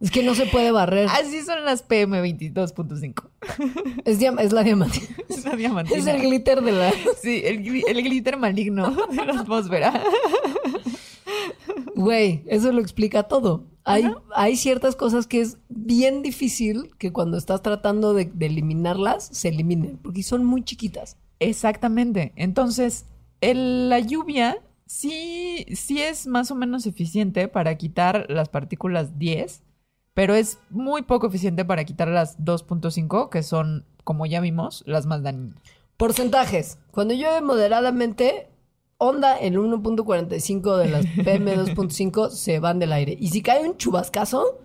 es 0.00 0.10
que 0.10 0.22
no 0.22 0.34
se 0.34 0.46
puede 0.46 0.70
barrer. 0.72 1.08
Así 1.10 1.42
son 1.42 1.64
las 1.64 1.86
PM22.5. 1.88 3.28
Es, 4.04 4.20
diam- 4.20 4.40
es 4.40 4.52
la 4.52 4.62
diamantina. 4.62 5.06
Es 5.28 5.44
la 5.44 5.56
diamantina. 5.56 5.98
Es 5.98 6.06
el 6.06 6.20
glitter 6.20 6.62
de 6.62 6.72
la... 6.72 6.92
Sí, 7.20 7.42
el, 7.44 7.62
gli- 7.62 7.84
el 7.86 8.02
glitter 8.02 8.36
maligno 8.36 8.90
de 9.10 9.24
la 9.24 9.40
atmósfera. 9.40 10.02
Güey, 11.94 12.42
eso 12.46 12.72
lo 12.72 12.80
explica 12.80 13.24
todo. 13.24 13.64
Hay, 13.84 14.10
hay 14.34 14.56
ciertas 14.56 14.96
cosas 14.96 15.26
que 15.26 15.40
es 15.40 15.58
bien 15.68 16.22
difícil 16.22 16.90
que 16.98 17.12
cuando 17.12 17.38
estás 17.38 17.62
tratando 17.62 18.14
de, 18.14 18.24
de 18.26 18.46
eliminarlas, 18.46 19.28
se 19.32 19.48
eliminen, 19.48 19.98
porque 20.02 20.22
son 20.22 20.44
muy 20.44 20.62
chiquitas. 20.64 21.16
Exactamente. 21.38 22.32
Entonces, 22.36 23.06
el- 23.40 23.88
la 23.88 24.00
lluvia 24.00 24.58
sí, 24.86 25.66
sí 25.74 26.00
es 26.02 26.26
más 26.26 26.50
o 26.50 26.54
menos 26.54 26.86
eficiente 26.86 27.48
para 27.48 27.76
quitar 27.76 28.26
las 28.28 28.48
partículas 28.48 29.18
10, 29.18 29.62
pero 30.16 30.34
es 30.34 30.58
muy 30.70 31.02
poco 31.02 31.26
eficiente 31.26 31.66
para 31.66 31.84
quitar 31.84 32.08
las 32.08 32.38
2.5, 32.38 33.28
que 33.28 33.42
son, 33.42 33.84
como 34.02 34.24
ya 34.24 34.40
vimos, 34.40 34.82
las 34.86 35.04
más 35.04 35.22
dañinas. 35.22 35.60
Porcentajes. 35.98 36.78
Cuando 36.90 37.12
llueve 37.12 37.42
moderadamente, 37.42 38.48
onda 38.96 39.36
el 39.36 39.58
1.45 39.58 40.78
de 40.78 40.88
las 40.88 41.04
PM2.5 41.04 42.30
se 42.30 42.60
van 42.60 42.78
del 42.78 42.94
aire. 42.94 43.14
Y 43.20 43.28
si 43.28 43.42
cae 43.42 43.68
un 43.68 43.76
chubascazo, 43.76 44.58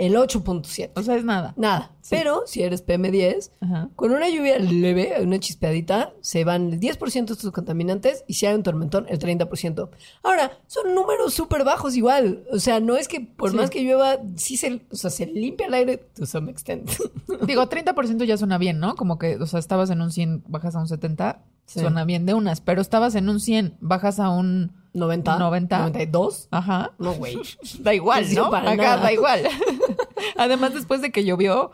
el 0.00 0.14
8.7. 0.16 0.92
O 0.96 1.02
sea, 1.02 1.14
es 1.16 1.24
nada. 1.26 1.52
Nada. 1.58 1.92
Sí. 2.00 2.16
Pero 2.16 2.42
si 2.46 2.62
eres 2.62 2.86
PM10, 2.86 3.50
Ajá. 3.60 3.90
con 3.96 4.12
una 4.12 4.30
lluvia 4.30 4.58
leve, 4.58 5.12
una 5.22 5.38
chispeadita, 5.38 6.14
se 6.22 6.42
van 6.44 6.72
el 6.72 6.80
10% 6.80 7.26
de 7.26 7.32
estos 7.34 7.52
contaminantes 7.52 8.24
y 8.26 8.34
si 8.34 8.46
hay 8.46 8.54
un 8.54 8.62
tormentón, 8.62 9.04
el 9.10 9.18
30%. 9.18 9.90
Ahora, 10.22 10.52
son 10.66 10.94
números 10.94 11.34
súper 11.34 11.64
bajos 11.64 11.96
igual. 11.96 12.44
O 12.50 12.58
sea, 12.58 12.80
no 12.80 12.96
es 12.96 13.08
que 13.08 13.20
por 13.20 13.50
Sí. 13.50 13.56
más 13.58 13.68
que 13.68 13.82
llueva, 13.82 14.16
sí 14.36 14.56
se, 14.56 14.80
o 14.90 14.96
sea, 14.96 15.10
se 15.10 15.26
limpia 15.26 15.66
el 15.66 15.74
aire 15.74 15.98
to 15.98 16.24
some 16.24 16.50
extent. 16.50 16.90
Digo, 17.46 17.68
30% 17.68 18.24
ya 18.24 18.38
suena 18.38 18.56
bien, 18.56 18.78
¿no? 18.80 18.96
Como 18.96 19.18
que, 19.18 19.36
o 19.36 19.46
sea, 19.46 19.60
estabas 19.60 19.90
en 19.90 20.00
un 20.00 20.10
100, 20.10 20.44
bajas 20.48 20.74
a 20.76 20.80
un 20.80 20.88
70, 20.88 21.44
Sí. 21.66 21.78
suena 21.80 22.04
bien 22.04 22.24
de 22.26 22.34
unas, 22.34 22.60
pero 22.62 22.80
estabas 22.80 23.14
en 23.14 23.28
un 23.28 23.38
100, 23.38 23.76
bajas 23.80 24.18
a 24.18 24.30
un 24.30 24.72
90, 24.92 25.38
90. 25.38 25.78
92. 25.78 26.48
Ajá. 26.50 26.92
No, 26.98 27.12
güey. 27.14 27.36
Da 27.80 27.94
igual, 27.94 28.24
Sí, 28.26 28.34
¿no? 28.36 28.50
para 28.50 28.72
Acá 28.72 28.82
nada. 28.82 28.96
da 29.02 29.12
igual. 29.12 29.42
Además, 30.36 30.74
después 30.74 31.00
de 31.02 31.10
que 31.12 31.24
llovió, 31.24 31.72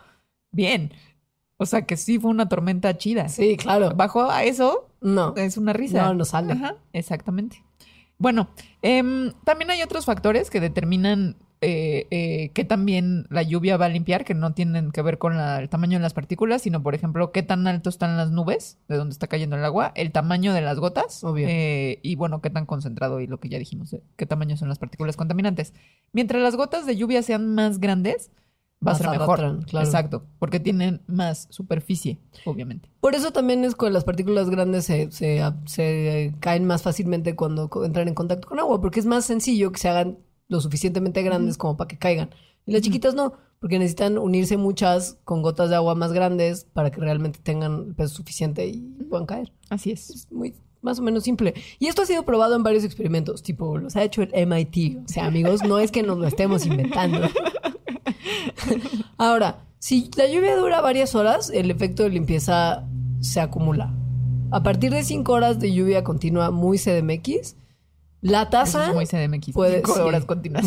bien. 0.51 0.93
O 1.59 1.65
sea, 1.67 1.83
que 1.87 1.97
sí 1.97 2.19
fue 2.19 2.31
una 2.31 2.49
tormenta 2.49 2.97
chida. 2.99 3.29
Sí, 3.29 3.57
claro. 3.57 3.91
Bajo 3.95 4.31
a 4.31 4.45
eso, 4.45 4.89
No. 5.01 5.35
es 5.37 5.57
una 5.57 5.73
risa. 5.73 6.03
No, 6.03 6.15
no 6.15 6.25
sale. 6.25 6.53
Ajá, 6.53 6.75
exactamente. 6.93 7.63
Bueno, 8.19 8.49
em, 8.83 9.33
también 9.45 9.71
hay 9.71 9.83
otros 9.83 10.05
factores 10.05 10.51
que 10.51 10.61
determinan 10.61 11.37
eh, 11.63 12.07
eh, 12.11 12.51
qué 12.55 12.65
tan 12.65 12.85
bien 12.85 13.27
la 13.31 13.43
lluvia 13.43 13.77
va 13.77 13.87
a 13.87 13.89
limpiar, 13.89 14.25
que 14.25 14.35
no 14.35 14.53
tienen 14.53 14.91
que 14.93 15.01
ver 15.03 15.19
con 15.19 15.37
la- 15.37 15.59
el 15.61 15.69
tamaño 15.69 15.99
de 15.99 16.03
las 16.03 16.13
partículas, 16.15 16.63
sino, 16.63 16.83
por 16.83 16.95
ejemplo, 16.95 17.33
qué 17.33 17.43
tan 17.43 17.67
alto 17.67 17.89
están 17.89 18.17
las 18.17 18.31
nubes 18.31 18.79
de 18.89 18.97
donde 18.97 19.13
está 19.13 19.27
cayendo 19.27 19.57
el 19.57 19.65
agua, 19.65 19.93
el 19.95 20.13
tamaño 20.13 20.53
de 20.53 20.61
las 20.61 20.79
gotas, 20.79 21.25
Obvio. 21.25 21.47
eh, 21.49 21.99
y 22.03 22.15
bueno, 22.17 22.41
qué 22.43 22.51
tan 22.51 22.67
concentrado 22.67 23.21
y 23.21 23.27
lo 23.27 23.41
que 23.41 23.49
ya 23.49 23.59
dijimos, 23.59 23.93
eh, 23.95 24.03
qué 24.17 24.27
tamaño 24.27 24.57
son 24.57 24.69
las 24.69 24.79
partículas 24.79 25.17
contaminantes. 25.17 25.73
Mientras 26.13 26.43
las 26.43 26.57
gotas 26.57 26.85
de 26.87 26.97
lluvia 26.97 27.23
sean 27.23 27.55
más 27.55 27.81
grandes, 27.81 28.31
va 28.87 28.93
Más 28.93 29.01
a 29.01 29.05
ser 29.11 29.19
mejor. 29.19 29.65
claro. 29.65 29.87
Exacto, 29.87 30.27
porque 30.39 30.61
tienen 30.61 31.01
más 31.07 31.49
superficie, 31.51 32.19
obviamente. 32.45 32.91
Por 33.01 33.15
eso 33.15 33.33
también 33.33 33.65
es 33.65 33.75
que 33.75 33.89
las 33.89 34.05
partículas 34.05 34.51
grandes 34.51 34.85
se, 34.85 35.11
se, 35.11 35.41
se 35.65 36.35
caen 36.41 36.67
más 36.67 36.83
fácilmente 36.83 37.35
cuando 37.35 37.71
entran 37.85 38.09
en 38.09 38.15
contacto 38.15 38.47
con 38.49 38.59
agua, 38.61 38.81
porque 38.83 39.01
es 39.01 39.07
más 39.07 39.25
sencillo 39.25 39.73
que 39.73 39.79
se 39.81 39.89
hagan 39.89 40.19
lo 40.49 40.61
suficientemente 40.61 41.23
grandes 41.23 41.57
como 41.57 41.77
para 41.77 41.89
que 41.89 41.99
caigan. 41.99 42.31
Y 42.67 42.73
las 42.73 42.83
chiquitas 42.83 43.15
no, 43.15 43.35
porque 43.61 43.79
necesitan 43.79 44.19
unirse 44.19 44.57
muchas 44.57 45.19
con 45.25 45.43
gotas 45.43 45.71
de 45.71 45.77
agua 45.77 45.95
más 45.95 46.13
grandes 46.13 46.65
para 46.73 46.91
que 46.91 47.01
realmente 47.01 47.39
tengan 47.43 47.87
el 47.89 47.95
peso 47.95 48.15
suficiente 48.15 48.67
y 48.67 48.81
puedan 49.09 49.27
caer. 49.27 49.53
Así 49.71 49.93
es. 49.93 50.11
Es 50.11 50.33
muy 50.33 50.55
más 50.83 50.99
o 51.01 51.03
menos 51.03 51.25
simple. 51.25 51.53
Y 51.79 51.89
esto 51.89 52.03
ha 52.03 52.07
sido 52.07 52.23
probado 52.25 52.55
en 52.55 52.63
varios 52.63 52.85
experimentos, 52.85 53.43
tipo 53.43 53.77
los 53.77 53.97
ha 53.97 54.05
hecho 54.05 54.23
el 54.23 54.47
MIT. 54.47 54.99
O 55.05 55.09
sea, 55.09 55.27
amigos, 55.27 55.63
no 55.65 55.79
es 55.79 55.91
que 55.91 56.03
nos 56.03 56.19
lo 56.19 56.27
estemos 56.27 56.65
inventando. 56.65 57.29
Ahora, 59.19 59.67
si 59.79 60.11
la 60.17 60.27
lluvia 60.29 60.57
dura 60.57 60.81
varias 60.81 61.15
horas, 61.15 61.51
el 61.51 61.71
efecto 61.71 62.05
de 62.05 62.11
limpieza 62.11 62.87
se 63.21 63.41
acumula. 63.41 63.95
A 64.53 64.63
partir 64.63 64.93
de 64.93 65.03
5 65.03 65.33
horas 65.33 65.59
de 65.59 65.73
lluvia 65.73 66.05
continua 66.05 66.51
muy 66.53 66.79
CDMX, 66.79 67.57
la 68.31 68.51
tasa, 68.51 68.89
es 68.89 68.95
muy 68.95 69.07
CDMX. 69.07 69.53
puede- 69.53 69.77
Cinco 69.77 69.95
sí. 69.95 70.01
horas 70.01 70.25
continuas. 70.25 70.65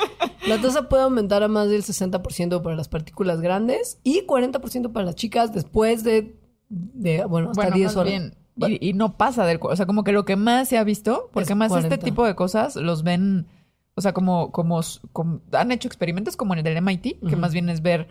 la 0.46 0.60
tasa 0.60 0.88
puede 0.88 1.02
aumentar 1.04 1.42
a 1.42 1.48
más 1.48 1.68
del 1.68 1.82
60% 1.82 2.62
para 2.62 2.76
las 2.76 2.88
partículas 2.88 3.40
grandes 3.40 3.98
y 4.02 4.26
40% 4.26 4.92
para 4.92 5.06
las 5.06 5.14
chicas 5.14 5.52
después 5.52 6.02
de, 6.04 6.36
de 6.68 7.24
bueno, 7.24 7.50
hasta 7.50 7.62
bueno, 7.62 7.76
10 7.76 7.86
más 7.86 7.96
horas. 7.96 8.10
bien. 8.12 8.34
Y, 8.56 8.90
y 8.90 8.92
no 8.92 9.16
pasa 9.16 9.46
del... 9.46 9.58
O 9.62 9.74
sea, 9.74 9.86
como 9.86 10.04
que 10.04 10.12
lo 10.12 10.24
que 10.26 10.36
más 10.36 10.68
se 10.68 10.76
ha 10.76 10.84
visto, 10.84 11.30
porque 11.32 11.52
Es 11.52 11.56
más 11.56 11.68
40. 11.70 11.94
este 11.94 12.04
tipo 12.04 12.26
de 12.26 12.34
cosas 12.34 12.76
los 12.76 13.02
ven... 13.02 13.46
O 13.94 14.02
sea, 14.02 14.12
como, 14.12 14.50
como, 14.52 14.80
como- 15.12 15.40
han 15.52 15.72
hecho 15.72 15.88
experimentos 15.88 16.36
como 16.36 16.52
en 16.54 16.58
el 16.58 16.64
del 16.64 16.82
MIT, 16.82 17.20
que 17.28 17.36
más 17.36 17.52
bien 17.52 17.68
es 17.70 17.82
ver, 17.82 18.08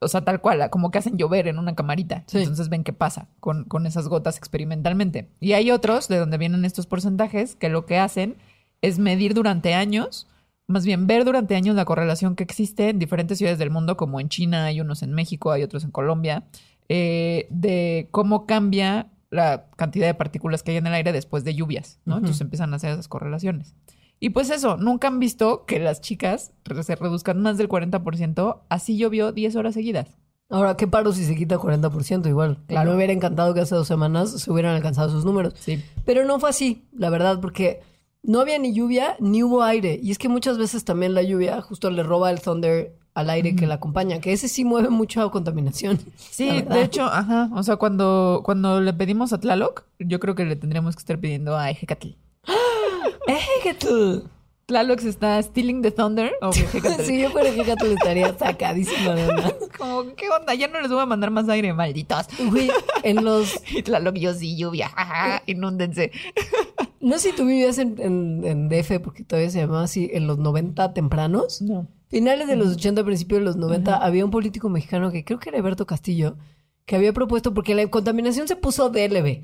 o 0.00 0.08
sea, 0.08 0.22
tal 0.22 0.40
cual, 0.40 0.68
como 0.70 0.90
que 0.90 0.98
hacen 0.98 1.16
llover 1.16 1.48
en 1.48 1.58
una 1.58 1.74
camarita. 1.74 2.24
Sí. 2.26 2.38
Entonces 2.38 2.68
ven 2.68 2.84
qué 2.84 2.92
pasa 2.92 3.28
con, 3.40 3.64
con 3.64 3.86
esas 3.86 4.08
gotas 4.08 4.36
experimentalmente. 4.36 5.30
Y 5.40 5.52
hay 5.52 5.70
otros 5.70 6.08
de 6.08 6.18
donde 6.18 6.38
vienen 6.38 6.64
estos 6.64 6.86
porcentajes 6.86 7.56
que 7.56 7.68
lo 7.68 7.86
que 7.86 7.98
hacen 7.98 8.36
es 8.82 8.98
medir 8.98 9.34
durante 9.34 9.74
años, 9.74 10.28
más 10.66 10.84
bien 10.84 11.06
ver 11.06 11.24
durante 11.24 11.56
años 11.56 11.76
la 11.76 11.84
correlación 11.84 12.36
que 12.36 12.44
existe 12.44 12.90
en 12.90 12.98
diferentes 12.98 13.38
ciudades 13.38 13.58
del 13.58 13.70
mundo, 13.70 13.96
como 13.96 14.20
en 14.20 14.28
China, 14.28 14.66
hay 14.66 14.80
unos 14.80 15.02
en 15.02 15.12
México, 15.12 15.52
hay 15.52 15.62
otros 15.62 15.84
en 15.84 15.90
Colombia, 15.90 16.44
eh, 16.88 17.46
de 17.50 18.08
cómo 18.10 18.46
cambia 18.46 19.08
la 19.30 19.66
cantidad 19.76 20.06
de 20.06 20.14
partículas 20.14 20.62
que 20.62 20.72
hay 20.72 20.76
en 20.76 20.86
el 20.86 20.94
aire 20.94 21.12
después 21.12 21.44
de 21.44 21.54
lluvias, 21.54 21.98
¿no? 22.04 22.16
Entonces 22.16 22.40
empiezan 22.40 22.72
a 22.72 22.76
hacer 22.76 22.90
esas 22.90 23.08
correlaciones. 23.08 23.74
Y 24.20 24.30
pues 24.30 24.50
eso, 24.50 24.76
nunca 24.76 25.08
han 25.08 25.18
visto 25.18 25.64
que 25.66 25.78
las 25.78 26.00
chicas 26.00 26.52
se 26.82 26.96
reduzcan 26.96 27.42
más 27.42 27.58
del 27.58 27.68
40%, 27.68 28.60
así 28.68 28.96
llovió 28.96 29.32
10 29.32 29.56
horas 29.56 29.74
seguidas. 29.74 30.18
Ahora, 30.50 30.76
¿qué 30.76 30.86
paro 30.86 31.12
si 31.12 31.24
se 31.24 31.34
quita 31.34 31.58
40% 31.58 32.28
igual? 32.28 32.58
Claro. 32.66 32.90
Me 32.90 32.96
hubiera 32.96 33.12
encantado 33.12 33.54
que 33.54 33.60
hace 33.60 33.74
dos 33.74 33.88
semanas 33.88 34.30
se 34.30 34.50
hubieran 34.50 34.74
alcanzado 34.76 35.10
sus 35.10 35.24
números. 35.24 35.54
Sí. 35.58 35.82
Pero 36.04 36.24
no 36.24 36.38
fue 36.38 36.50
así, 36.50 36.84
la 36.92 37.10
verdad, 37.10 37.40
porque 37.40 37.80
no 38.22 38.40
había 38.40 38.58
ni 38.58 38.72
lluvia 38.72 39.16
ni 39.20 39.42
hubo 39.42 39.62
aire. 39.62 39.98
Y 40.02 40.10
es 40.10 40.18
que 40.18 40.28
muchas 40.28 40.58
veces 40.58 40.84
también 40.84 41.14
la 41.14 41.22
lluvia 41.22 41.60
justo 41.60 41.90
le 41.90 42.02
roba 42.02 42.30
el 42.30 42.40
thunder 42.40 42.96
al 43.14 43.30
aire 43.30 43.54
que 43.54 43.66
la 43.66 43.74
acompaña, 43.74 44.20
que 44.20 44.32
ese 44.32 44.48
sí 44.48 44.64
mueve 44.64 44.90
mucha 44.90 45.28
contaminación. 45.28 46.00
Sí, 46.16 46.62
de 46.62 46.82
hecho, 46.82 47.04
ajá. 47.04 47.48
O 47.54 47.62
sea, 47.62 47.76
cuando, 47.76 48.42
cuando 48.44 48.80
le 48.80 48.92
pedimos 48.92 49.32
a 49.32 49.38
Tlaloc, 49.38 49.84
yo 50.00 50.18
creo 50.18 50.34
que 50.34 50.44
le 50.44 50.56
tendríamos 50.56 50.96
que 50.96 51.00
estar 51.00 51.18
pidiendo 51.18 51.56
a 51.56 51.70
Ejecatl. 51.70 52.08
Ejecatl. 53.26 54.26
Tlaloc 54.66 55.00
se 55.00 55.10
está 55.10 55.42
stealing 55.42 55.82
the 55.82 55.90
thunder. 55.90 56.32
Sí, 57.04 57.20
yo 57.20 57.30
por 57.30 57.44
Ejecatl 57.44 57.86
estaría 57.86 58.36
sacadísima 58.36 59.14
de 59.14 59.28
onda. 59.28 59.54
Como, 59.78 60.14
¿qué 60.14 60.28
onda? 60.30 60.54
Ya 60.54 60.68
no 60.68 60.80
les 60.80 60.90
voy 60.90 61.00
a 61.00 61.06
mandar 61.06 61.30
más 61.30 61.48
aire, 61.48 61.72
malditos. 61.72 62.26
Güey, 62.50 62.70
en 63.02 63.24
los... 63.24 63.60
Y 63.70 63.82
Tlaloc, 63.82 64.14
yo 64.16 64.32
sí, 64.32 64.56
lluvia, 64.56 64.88
jaja, 64.88 65.42
inúndense. 65.46 66.12
No 67.00 67.18
sé 67.18 67.30
si 67.30 67.36
tú 67.36 67.44
vivías 67.44 67.78
en, 67.78 67.96
en, 68.00 68.44
en 68.44 68.68
DF, 68.68 69.00
porque 69.02 69.24
todavía 69.24 69.50
se 69.50 69.60
llamaba 69.60 69.82
así, 69.82 70.08
en 70.12 70.26
los 70.26 70.38
90 70.38 70.94
tempranos. 70.94 71.60
No. 71.60 71.86
Finales 72.08 72.48
de 72.48 72.56
los 72.56 72.76
80, 72.76 73.04
principios 73.04 73.40
de 73.40 73.44
los 73.44 73.56
90, 73.56 73.96
había 73.96 74.24
un 74.24 74.30
político 74.30 74.70
mexicano 74.70 75.10
que 75.10 75.24
creo 75.24 75.38
que 75.38 75.50
era 75.50 75.58
Alberto 75.58 75.84
Castillo, 75.84 76.36
que 76.86 76.96
había 76.96 77.12
propuesto, 77.12 77.52
porque 77.52 77.74
la 77.74 77.86
contaminación 77.88 78.48
se 78.48 78.56
puso 78.56 78.88
DLB. 78.88 79.42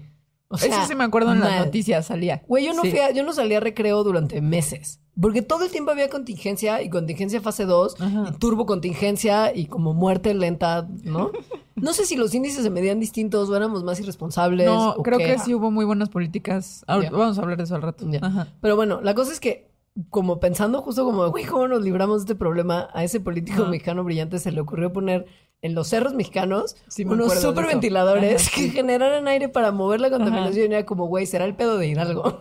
O 0.52 0.58
sea, 0.58 0.68
Eso 0.68 0.88
sí 0.88 0.94
me 0.96 1.04
acuerdo 1.04 1.32
en 1.32 1.40
las 1.40 1.64
noticias, 1.64 2.06
salía. 2.06 2.42
Güey, 2.48 2.66
yo 2.66 2.74
no, 2.74 2.82
Sí. 2.82 2.90
fui 2.90 2.98
a- 2.98 3.12
yo 3.12 3.22
no 3.22 3.32
salí 3.32 3.54
a 3.54 3.60
recreo 3.60 4.02
durante 4.02 4.40
meses. 4.40 5.00
Porque 5.20 5.42
todo 5.42 5.64
el 5.64 5.70
tiempo 5.70 5.90
había 5.92 6.08
contingencia 6.10 6.82
y 6.82 6.90
contingencia 6.90 7.40
fase 7.40 7.66
2 7.66 8.00
Ajá. 8.00 8.24
y 8.28 8.38
turbo 8.38 8.66
contingencia 8.66 9.54
y 9.54 9.66
como 9.66 9.94
muerte 9.94 10.34
lenta, 10.34 10.88
¿no? 11.04 11.30
No 11.76 11.94
sé 11.94 12.04
si 12.04 12.14
los 12.16 12.34
índices 12.34 12.62
se 12.62 12.68
medían 12.68 13.00
distintos 13.00 13.48
o 13.48 13.56
éramos 13.56 13.84
más 13.84 13.98
irresponsables. 14.00 14.66
No, 14.66 14.90
o 14.90 15.02
creo 15.02 15.16
qué 15.18 15.24
que 15.26 15.38
sí 15.38 15.54
hubo 15.54 15.70
muy 15.70 15.86
buenas 15.86 16.10
políticas. 16.10 16.84
Ahora-. 16.86 17.08
Vamos 17.10 17.38
a 17.38 17.42
hablar 17.42 17.56
de 17.56 17.64
eso 17.64 17.74
al 17.74 17.80
rato. 17.82 18.04
Ya. 18.10 18.18
Ajá. 18.20 18.48
Pero 18.60 18.76
bueno, 18.76 19.00
la 19.02 19.14
cosa 19.14 19.32
es 19.32 19.40
que, 19.40 19.70
como 20.10 20.40
pensando 20.40 20.82
justo 20.82 21.04
como, 21.06 21.30
güey, 21.30 21.44
¿cómo 21.46 21.68
nos 21.68 21.80
libramos 21.82 22.18
de 22.18 22.24
este 22.24 22.34
problema? 22.34 22.88
A 22.92 23.02
ese 23.04 23.18
político 23.20 23.64
mexicano 23.66 24.04
brillante 24.04 24.38
se 24.38 24.52
le 24.52 24.60
ocurrió 24.60 24.92
poner 24.92 25.24
en 25.62 25.74
los 25.74 25.88
cerros 25.88 26.14
mexicanos 26.14 26.76
Sí, 26.88 27.04
me 27.04 27.12
unos 27.14 27.40
superventiladores 27.40 28.48
Ajá, 28.48 28.56
que 28.56 28.70
generaran 28.70 29.28
aire 29.28 29.48
para 29.48 29.72
mover 29.72 30.00
la 30.00 30.10
contaminación. 30.10 30.70
Y 30.72 30.74
era 30.74 30.86
como, 30.86 31.06
güey, 31.06 31.26
será 31.26 31.44
el 31.44 31.54
pedo 31.54 31.78
de 31.78 31.88
Hidalgo. 31.88 32.40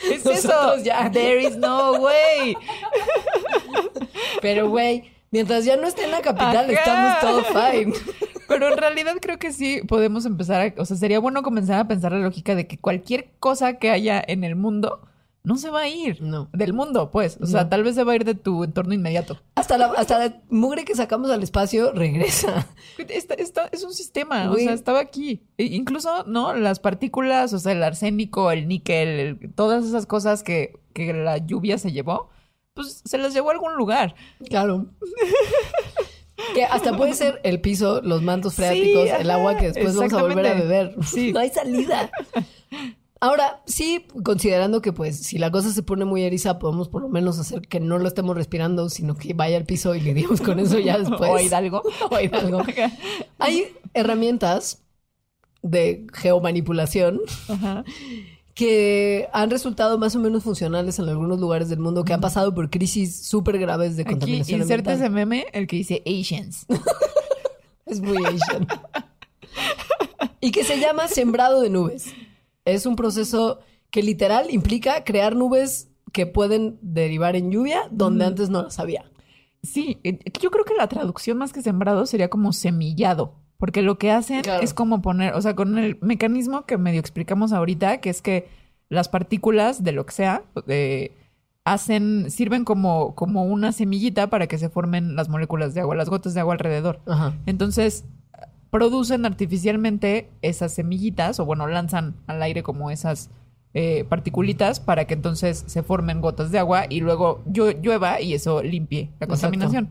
¿Qué 0.00 0.14
es 0.14 0.24
Nosotros 0.24 0.78
eso? 0.78 0.84
ya. 0.84 1.10
There 1.10 1.42
is 1.42 1.56
no 1.56 1.92
way. 1.94 2.56
Pero, 4.40 4.68
güey, 4.68 5.04
mientras 5.30 5.64
ya 5.64 5.76
no 5.76 5.86
esté 5.86 6.04
en 6.04 6.10
la 6.10 6.20
capital, 6.20 6.70
Ajá. 6.70 6.72
estamos 6.72 7.20
todo 7.20 7.44
fine. 7.44 7.92
Pero 8.48 8.68
en 8.72 8.78
realidad 8.78 9.14
creo 9.20 9.38
que 9.38 9.52
sí 9.52 9.82
podemos 9.86 10.24
empezar 10.24 10.60
a... 10.76 10.80
O 10.80 10.84
sea, 10.86 10.96
sería 10.96 11.18
bueno 11.20 11.42
comenzar 11.42 11.78
a 11.78 11.86
pensar 11.86 12.12
la 12.12 12.18
lógica 12.18 12.54
de 12.54 12.66
que 12.66 12.78
cualquier 12.78 13.30
cosa 13.38 13.74
que 13.78 13.90
haya 13.90 14.22
en 14.26 14.42
el 14.42 14.56
mundo 14.56 15.00
no 15.44 15.56
se 15.56 15.70
va 15.70 15.80
a 15.82 15.88
ir. 15.88 16.20
No. 16.20 16.48
Del 16.52 16.72
mundo, 16.74 17.10
pues. 17.10 17.38
O 17.40 17.46
sea, 17.46 17.62
No. 17.64 17.68
tal 17.70 17.82
vez 17.84 17.94
se 17.94 18.04
va 18.04 18.12
a 18.12 18.16
ir 18.16 18.24
de 18.24 18.34
tu 18.34 18.64
entorno 18.64 18.92
inmediato. 18.92 19.38
Hasta 19.54 19.78
la, 19.78 19.86
hasta 19.96 20.18
la 20.18 20.42
mugre 20.50 20.84
que 20.84 20.94
sacamos 20.94 21.30
al 21.30 21.42
espacio 21.42 21.92
regresa. 21.92 22.66
Esta- 22.98 23.34
esta- 23.34 23.68
es 23.72 23.82
un 23.84 23.94
sistema, 23.94 24.50
o 24.50 24.56
sea, 24.56 24.72
estaba 24.74 25.00
aquí. 25.00 25.42
E- 25.56 25.64
incluso, 25.64 26.24
¿no? 26.26 26.54
Las 26.54 26.80
partículas, 26.80 27.52
o 27.54 27.58
sea, 27.58 27.72
el 27.72 27.82
arsénico, 27.82 28.50
el 28.50 28.68
níquel, 28.68 29.08
el- 29.08 29.54
todas 29.54 29.84
esas 29.84 30.04
cosas 30.06 30.42
que, 30.42 30.78
que 30.92 31.12
la 31.14 31.38
lluvia 31.38 31.78
se 31.78 31.92
llevó, 31.92 32.28
pues 32.74 33.02
se 33.04 33.16
las 33.18 33.32
llevó 33.32 33.48
a 33.50 33.52
algún 33.52 33.74
lugar. 33.76 34.14
Claro. 34.48 34.86
Que 36.54 36.64
hasta 36.64 36.96
puede 36.96 37.14
ser 37.14 37.40
el 37.42 37.60
piso, 37.60 38.00
los 38.02 38.22
mantos 38.22 38.54
freáticos, 38.54 39.08
el 39.18 39.30
agua 39.30 39.56
que 39.56 39.66
después 39.72 39.96
vamos 39.96 40.12
a 40.12 40.22
volver 40.22 40.46
a 40.46 40.54
beber. 40.54 40.94
Sí. 41.04 41.32
No 41.32 41.40
hay 41.40 41.50
salida. 41.50 42.10
Ahora, 43.20 43.62
sí, 43.66 44.06
considerando 44.22 44.80
que 44.80 44.92
pues 44.92 45.16
si 45.18 45.38
la 45.38 45.50
cosa 45.50 45.72
se 45.72 45.82
pone 45.82 46.04
muy 46.04 46.22
eriza, 46.22 46.58
podemos 46.60 46.88
por 46.88 47.02
lo 47.02 47.08
menos 47.08 47.38
hacer 47.40 47.62
que 47.62 47.80
no 47.80 47.98
lo 47.98 48.06
estemos 48.06 48.36
respirando, 48.36 48.88
sino 48.90 49.16
que 49.16 49.34
vaya 49.34 49.56
al 49.56 49.64
piso 49.64 49.94
y 49.96 50.00
lidiemos 50.00 50.40
con 50.40 50.60
eso 50.60 50.78
ya 50.78 50.98
después. 51.00 51.28
o 51.30 51.38
Hidalgo. 51.40 51.82
O 52.10 52.20
Hidalgo. 52.20 52.62
Hay 53.38 53.72
herramientas 53.94 54.82
de 55.62 56.06
geomanipulación 56.14 57.20
Ajá. 57.48 57.82
que 58.54 59.28
han 59.32 59.50
resultado 59.50 59.98
más 59.98 60.14
o 60.14 60.20
menos 60.20 60.44
funcionales 60.44 61.00
en 61.00 61.08
algunos 61.08 61.40
lugares 61.40 61.68
del 61.68 61.80
mundo 61.80 62.04
que 62.04 62.12
han 62.12 62.20
pasado 62.20 62.54
por 62.54 62.70
crisis 62.70 63.26
súper 63.26 63.58
graves 63.58 63.96
de 63.96 64.02
Aquí 64.02 64.12
contaminación 64.12 64.60
inserta 64.60 64.92
ese 64.92 65.10
meme, 65.10 65.46
el 65.52 65.66
que 65.66 65.74
dice 65.76 66.02
Asians. 66.06 66.66
Es 67.84 68.00
muy 68.00 68.18
Asian. 68.24 68.68
y 70.40 70.52
que 70.52 70.62
se 70.62 70.78
llama 70.78 71.08
sembrado 71.08 71.60
de 71.62 71.70
nubes. 71.70 72.06
Es 72.68 72.86
un 72.86 72.96
proceso 72.96 73.60
que 73.90 74.02
literal 74.02 74.46
implica 74.50 75.04
crear 75.04 75.34
nubes 75.36 75.88
que 76.12 76.26
pueden 76.26 76.78
derivar 76.82 77.36
en 77.36 77.50
lluvia 77.50 77.82
donde 77.90 78.24
antes 78.24 78.48
no 78.50 78.62
las 78.62 78.78
había. 78.78 79.04
Sí, 79.62 79.98
eh, 80.04 80.18
yo 80.40 80.50
creo 80.50 80.64
que 80.64 80.74
la 80.74 80.88
traducción 80.88 81.36
más 81.38 81.52
que 81.52 81.62
sembrado 81.62 82.06
sería 82.06 82.28
como 82.30 82.52
semillado, 82.52 83.34
porque 83.58 83.82
lo 83.82 83.98
que 83.98 84.10
hacen 84.10 84.42
Claro. 84.42 84.62
es 84.62 84.72
como 84.72 85.02
poner, 85.02 85.34
o 85.34 85.42
sea, 85.42 85.54
con 85.56 85.78
el 85.78 85.98
mecanismo 86.00 86.64
que 86.64 86.78
medio 86.78 87.00
explicamos 87.00 87.52
ahorita, 87.52 87.98
que 88.00 88.10
es 88.10 88.22
que 88.22 88.48
las 88.88 89.08
partículas 89.08 89.82
de 89.84 89.92
lo 89.92 90.06
que 90.06 90.12
sea, 90.14 90.44
eh, 90.68 91.12
hacen, 91.64 92.30
sirven 92.30 92.64
como, 92.64 93.14
como 93.14 93.44
una 93.44 93.72
semillita 93.72 94.30
para 94.30 94.46
que 94.46 94.56
se 94.58 94.70
formen 94.70 95.16
las 95.16 95.28
moléculas 95.28 95.74
de 95.74 95.80
agua, 95.82 95.94
las 95.96 96.08
gotas 96.08 96.32
de 96.34 96.40
agua 96.40 96.54
alrededor. 96.54 97.00
Ajá. 97.06 97.34
Entonces, 97.44 98.04
producen 98.70 99.24
artificialmente 99.26 100.28
esas 100.42 100.72
semillitas, 100.72 101.40
o 101.40 101.44
bueno, 101.44 101.66
lanzan 101.66 102.14
al 102.26 102.42
aire 102.42 102.62
como 102.62 102.90
esas 102.90 103.30
eh, 103.74 104.04
particulitas 104.08 104.80
para 104.80 105.06
que 105.06 105.14
entonces 105.14 105.64
se 105.66 105.82
formen 105.82 106.20
gotas 106.20 106.50
de 106.50 106.58
agua 106.58 106.84
y 106.88 107.00
luego 107.00 107.42
llu- 107.46 107.80
llueva 107.82 108.20
y 108.20 108.34
eso 108.34 108.62
limpie 108.62 109.10
la 109.20 109.26
Exacto. 109.66 109.88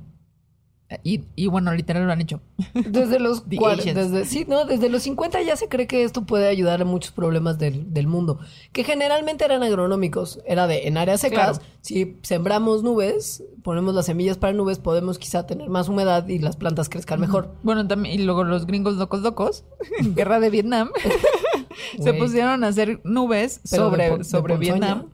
Y, 1.03 1.23
y 1.35 1.47
bueno, 1.47 1.73
literal 1.73 2.05
lo 2.05 2.13
han 2.13 2.21
hecho. 2.21 2.39
Desde 2.73 3.19
los 3.19 3.43
desde, 3.49 4.25
sí, 4.25 4.45
no, 4.47 4.63
desde 4.63 4.89
los 4.89 5.03
50 5.03 5.41
ya 5.41 5.57
se 5.57 5.67
cree 5.67 5.85
que 5.85 6.03
esto 6.03 6.25
puede 6.25 6.47
ayudar 6.47 6.81
a 6.81 6.85
muchos 6.85 7.11
problemas 7.11 7.59
del, 7.59 7.93
del 7.93 8.07
mundo, 8.07 8.39
que 8.71 8.85
generalmente 8.85 9.43
eran 9.43 9.63
agronómicos. 9.63 10.39
Era 10.45 10.65
de 10.65 10.87
en 10.87 10.97
áreas 10.97 11.19
secas, 11.21 11.59
Claro. 11.59 11.71
si 11.81 12.17
sembramos 12.23 12.83
nubes, 12.83 13.43
ponemos 13.63 13.95
las 13.95 14.05
semillas 14.05 14.37
para 14.37 14.53
nubes, 14.53 14.79
podemos 14.79 15.19
quizá 15.19 15.45
tener 15.45 15.69
más 15.69 15.89
humedad 15.89 16.25
y 16.29 16.39
las 16.39 16.55
plantas 16.55 16.87
crezcan 16.87 17.19
mejor. 17.19 17.53
Bueno, 17.63 17.85
también, 17.85 18.19
y 18.21 18.23
luego 18.23 18.45
los 18.45 18.65
gringos 18.65 18.95
locos 18.95 19.21
locos, 19.21 19.65
guerra 20.15 20.39
de 20.39 20.49
Vietnam, 20.49 20.91
se 22.01 22.13
pusieron 22.13 22.63
a 22.63 22.67
hacer 22.67 23.01
nubes 23.03 23.59
Pero 23.69 23.89
sobre, 23.89 24.17
de 24.19 24.23
sobre. 24.23 24.57
Vietnam. 24.57 25.07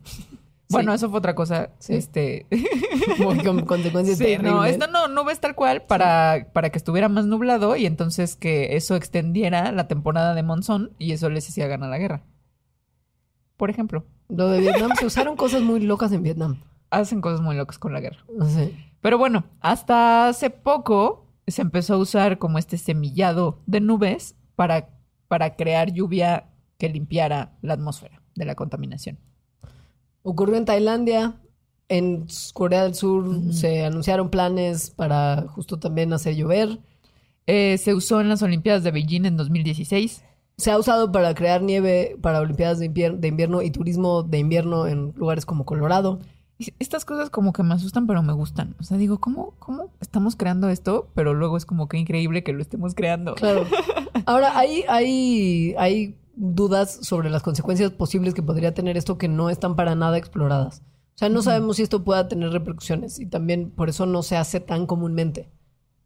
Bueno, 0.73 0.91
Sí. 0.91 0.95
eso 0.95 1.09
fue 1.09 1.19
otra 1.19 1.35
cosa. 1.35 1.69
Sí. 1.79 1.95
Este. 1.95 2.47
Muy 3.19 3.39
con 3.43 3.65
consecuencias 3.65 4.17
Sí, 4.17 4.23
terribles. 4.25 4.51
no, 4.53 4.65
esto 4.65 4.87
no, 4.87 5.07
nubes 5.07 5.39
tal 5.39 5.55
cual 5.55 5.83
para, 5.83 6.49
para 6.53 6.69
que 6.69 6.77
estuviera 6.77 7.07
más 7.09 7.25
nublado 7.25 7.75
y 7.77 7.85
entonces 7.85 8.35
que 8.35 8.75
eso 8.75 8.95
extendiera 8.95 9.71
la 9.71 9.87
temporada 9.87 10.33
de 10.33 10.43
monzón 10.43 10.91
y 10.99 11.11
eso 11.13 11.29
les 11.29 11.47
hacía 11.47 11.67
ganar 11.67 11.89
la 11.89 11.97
guerra. 11.97 12.23
Por 13.57 13.69
ejemplo, 13.69 14.05
Lo 14.29 14.49
de 14.49 14.59
Vietnam, 14.59 14.91
se 14.99 15.05
usaron 15.05 15.35
cosas 15.35 15.61
muy 15.61 15.79
locas 15.79 16.11
en 16.11 16.23
Vietnam. 16.23 16.61
hacen 16.89 17.21
cosas 17.21 17.41
muy 17.41 17.55
locas 17.55 17.77
con 17.79 17.93
la 17.93 17.99
guerra. 18.01 18.23
Sí. 18.47 18.75
Pero 19.01 19.17
bueno, 19.17 19.45
hasta 19.61 20.27
hace 20.27 20.49
poco 20.49 21.27
se 21.47 21.61
empezó 21.61 21.95
a 21.95 21.97
usar 21.97 22.37
como 22.37 22.57
este 22.57 22.77
semillado 22.77 23.59
de 23.65 23.81
nubes 23.81 24.35
para, 24.55 24.89
para 25.27 25.55
crear 25.55 25.91
lluvia 25.91 26.49
que 26.77 26.89
limpiara 26.89 27.53
la 27.61 27.73
atmósfera 27.73 28.21
de 28.35 28.45
la 28.45 28.55
contaminación. 28.55 29.19
Ocurrió 30.23 30.55
en 30.55 30.65
Tailandia, 30.65 31.35
en 31.89 32.25
Corea 32.53 32.83
del 32.83 32.95
Sur 32.95 33.53
se 33.53 33.85
anunciaron 33.85 34.29
planes 34.29 34.89
para 34.91 35.45
justo 35.49 35.77
también 35.79 36.11
hacer 36.13 36.35
llover. 36.35 36.79
Eh, 37.45 37.77
se 37.77 37.93
usó 37.93 38.21
en 38.21 38.29
las 38.29 38.41
Olimpiadas 38.41 38.83
de 38.83 38.91
Beijing 38.91 39.25
en 39.25 39.37
2016. 39.37 40.23
Se 40.57 40.71
ha 40.71 40.77
usado 40.77 41.11
para 41.11 41.33
crear 41.35 41.61
nieve 41.61 42.15
para 42.21 42.39
Olimpiadas 42.39 42.79
de, 42.79 42.89
invier- 42.91 43.17
de 43.17 43.27
invierno 43.27 43.61
y 43.61 43.69
turismo 43.71 44.23
de 44.23 44.37
invierno 44.39 44.87
en 44.87 45.13
lugares 45.17 45.45
como 45.45 45.65
Colorado. 45.65 46.19
Estas 46.79 47.03
cosas 47.03 47.29
como 47.29 47.51
que 47.51 47.63
me 47.63 47.73
asustan, 47.73 48.07
pero 48.07 48.23
me 48.23 48.31
gustan. 48.31 48.75
O 48.79 48.83
sea, 48.83 48.95
digo, 48.97 49.19
¿cómo, 49.19 49.53
¿cómo 49.59 49.89
estamos 49.99 50.35
creando 50.37 50.69
esto? 50.69 51.09
Pero 51.15 51.33
luego 51.33 51.57
es 51.57 51.65
como 51.65 51.89
que 51.89 51.97
increíble 51.97 52.43
que 52.43 52.53
lo 52.53 52.61
estemos 52.61 52.95
creando. 52.95 53.35
Claro. 53.35 53.65
Ahora, 54.25 54.57
hay, 54.57 54.85
hay, 54.87 55.75
hay 55.77 56.15
dudas 56.35 56.99
sobre 57.01 57.29
las 57.29 57.43
consecuencias 57.43 57.91
posibles 57.91 58.33
que 58.33 58.43
podría 58.43 58.73
tener 58.73 58.97
esto 58.97 59.17
que 59.17 59.27
no 59.27 59.49
están 59.49 59.75
para 59.75 59.95
nada 59.95 60.17
exploradas. 60.17 60.81
O 61.15 61.17
sea, 61.17 61.29
no 61.29 61.41
sabemos 61.43 61.77
si 61.77 61.83
esto 61.83 62.03
pueda 62.03 62.27
tener 62.27 62.49
repercusiones 62.51 63.19
y 63.19 63.27
también 63.27 63.69
por 63.69 63.89
eso 63.89 64.05
no 64.05 64.23
se 64.23 64.35
hace 64.35 64.59
tan 64.59 64.87
comúnmente. 64.87 65.49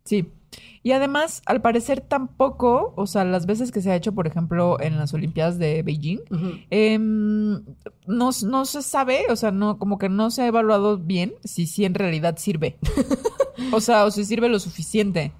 Sí. 0.03 0.31
Y 0.83 0.91
además, 0.91 1.41
al 1.45 1.61
parecer 1.61 2.01
tampoco, 2.01 2.93
o 2.95 3.07
sea, 3.07 3.23
las 3.25 3.45
veces 3.45 3.71
que 3.71 3.81
se 3.81 3.91
ha 3.91 3.95
hecho, 3.95 4.13
por 4.13 4.27
ejemplo, 4.27 4.79
en 4.79 4.97
las 4.97 5.13
Olimpiadas 5.13 5.59
de 5.59 5.83
Beijing, 5.83 6.19
em, 6.69 7.63
no, 8.05 8.29
no 8.45 8.65
se 8.65 8.81
sabe, 8.81 9.25
o 9.29 9.35
sea, 9.35 9.51
no, 9.51 9.77
como 9.77 9.97
que 9.97 10.07
no 10.09 10.31
se 10.31 10.43
ha 10.43 10.47
evaluado 10.47 10.97
bien 10.97 11.33
si 11.43 11.67
sí 11.67 11.83
en 11.85 11.93
realidad 11.93 12.37
sirve. 12.37 12.77
o 13.73 13.81
sea, 13.81 14.05
o 14.05 14.11
si 14.11 14.23
sirve 14.23 14.47
lo 14.49 14.59
suficiente. 14.59 15.33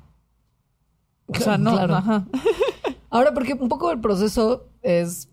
O 1.28 1.36
sea, 1.36 1.58
no, 1.58 1.72
Claro. 1.74 1.96
ajá. 1.96 2.28
Ahora, 3.10 3.34
porque 3.34 3.54
un 3.54 3.70
poco 3.70 3.90
el 3.92 4.02
proceso 4.02 4.68
es, 4.88 5.30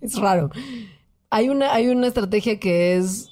es, 0.00 0.18
raro. 0.18 0.50
Hay 1.30 1.48
una, 1.48 1.74
hay 1.74 1.88
una 1.88 2.06
estrategia 2.06 2.58
que 2.58 2.96
es 2.96 3.27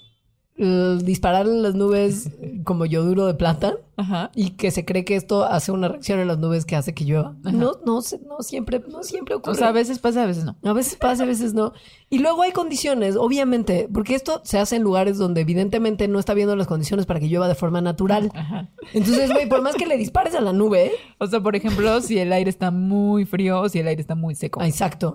eh, 0.58 0.98
disparar 1.02 1.46
en 1.46 1.62
las 1.62 1.74
nubes 1.74 2.30
como 2.64 2.86
yoduro 2.86 3.26
de 3.26 3.34
plata 3.34 3.76
Ajá. 3.98 4.30
y 4.34 4.50
que 4.50 4.70
se 4.70 4.84
cree 4.84 5.04
que 5.04 5.16
esto 5.16 5.44
hace 5.44 5.72
una 5.72 5.88
reacción 5.88 6.18
en 6.20 6.28
las 6.28 6.38
nubes 6.38 6.64
que 6.64 6.76
hace 6.76 6.94
que 6.94 7.04
llueva. 7.04 7.36
Ajá. 7.44 7.56
No, 7.56 7.72
no, 7.84 8.00
no 8.28 8.40
siempre, 8.42 8.82
no 8.88 9.02
siempre 9.02 9.34
ocurre. 9.34 9.52
O 9.52 9.54
sea, 9.54 9.68
a 9.68 9.72
veces 9.72 9.98
pasa, 9.98 10.22
a 10.22 10.26
veces 10.26 10.44
no. 10.44 10.56
A 10.62 10.72
veces 10.72 10.96
pasa, 10.96 11.24
a 11.24 11.26
veces 11.26 11.52
no. 11.54 11.72
Y 12.08 12.18
luego 12.20 12.42
hay 12.42 12.52
condiciones, 12.52 13.16
obviamente, 13.16 13.88
porque 13.92 14.14
esto 14.14 14.40
se 14.44 14.58
hace 14.58 14.76
en 14.76 14.82
lugares 14.82 15.18
donde 15.18 15.40
evidentemente 15.42 16.08
no 16.08 16.18
está 16.18 16.34
viendo 16.34 16.56
las 16.56 16.66
condiciones 16.66 17.06
para 17.06 17.20
que 17.20 17.28
llueva 17.28 17.48
de 17.48 17.54
forma 17.54 17.80
natural. 17.80 18.30
Ajá. 18.34 18.68
Entonces, 18.94 19.30
güey, 19.32 19.48
por 19.48 19.60
más 19.62 19.74
que 19.74 19.86
le 19.86 19.96
dispares 19.98 20.34
a 20.34 20.40
la 20.40 20.52
nube, 20.52 20.92
O 21.18 21.26
sea, 21.26 21.40
por 21.40 21.56
ejemplo, 21.56 22.00
si 22.00 22.18
el 22.18 22.32
aire 22.32 22.50
está 22.50 22.70
muy 22.70 23.24
frío 23.24 23.60
o 23.60 23.68
si 23.68 23.78
el 23.80 23.88
aire 23.88 24.00
está 24.00 24.14
muy 24.14 24.34
seco. 24.34 24.62
exacto, 24.62 25.14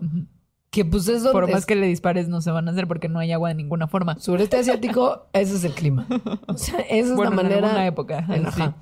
que 0.71 0.83
pues 0.85 1.07
es 1.09 1.21
donde 1.21 1.33
Por 1.33 1.51
más 1.51 1.59
es- 1.59 1.65
que 1.67 1.75
le 1.75 1.85
dispares, 1.85 2.27
no 2.29 2.41
se 2.41 2.49
van 2.49 2.67
a 2.67 2.71
hacer 2.71 2.87
porque 2.87 3.09
no 3.09 3.19
hay 3.19 3.31
agua 3.31 3.49
de 3.49 3.55
ninguna 3.55 3.87
forma. 3.87 4.17
sureste 4.19 4.57
asiático, 4.57 5.27
ese 5.33 5.55
es 5.57 5.63
el 5.65 5.73
clima. 5.73 6.07
O 6.47 6.57
sea, 6.57 6.79
esa 6.79 7.11
es 7.13 7.17
la 7.19 7.27
en 7.27 7.35
manera. 7.35 7.85
época, 7.85 8.25
en- 8.29 8.47
ajá. 8.47 8.75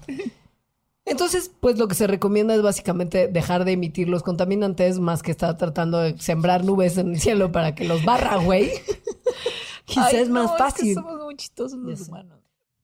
Entonces, 1.06 1.52
pues 1.60 1.80
lo 1.80 1.88
que 1.88 1.96
se 1.96 2.06
recomienda 2.06 2.54
es 2.54 2.62
básicamente 2.62 3.28
dejar 3.28 3.66
de 3.66 3.72
emitir 3.72 4.08
los 4.08 4.22
contaminantes 4.22 5.00
más 5.00 5.24
que 5.24 5.32
estar 5.32 5.58
tratando 5.58 5.98
de 6.00 6.16
sembrar 6.20 6.64
nubes 6.64 6.98
en 7.00 7.10
el 7.14 7.20
cielo 7.20 7.52
para 7.52 7.74
que 7.74 7.86
los 7.86 8.06
barra, 8.06 8.38
güey. 8.38 8.70
Quizás 9.86 10.14
Ay, 10.14 10.20
es 10.20 10.30
más 10.30 10.52
no, 10.52 10.58
fácil. 10.58 10.90
que 10.90 10.94
somos 10.94 11.20
muy 11.24 11.36
chistosos 11.36 11.80
los 11.80 12.08
humanos. 12.08 12.38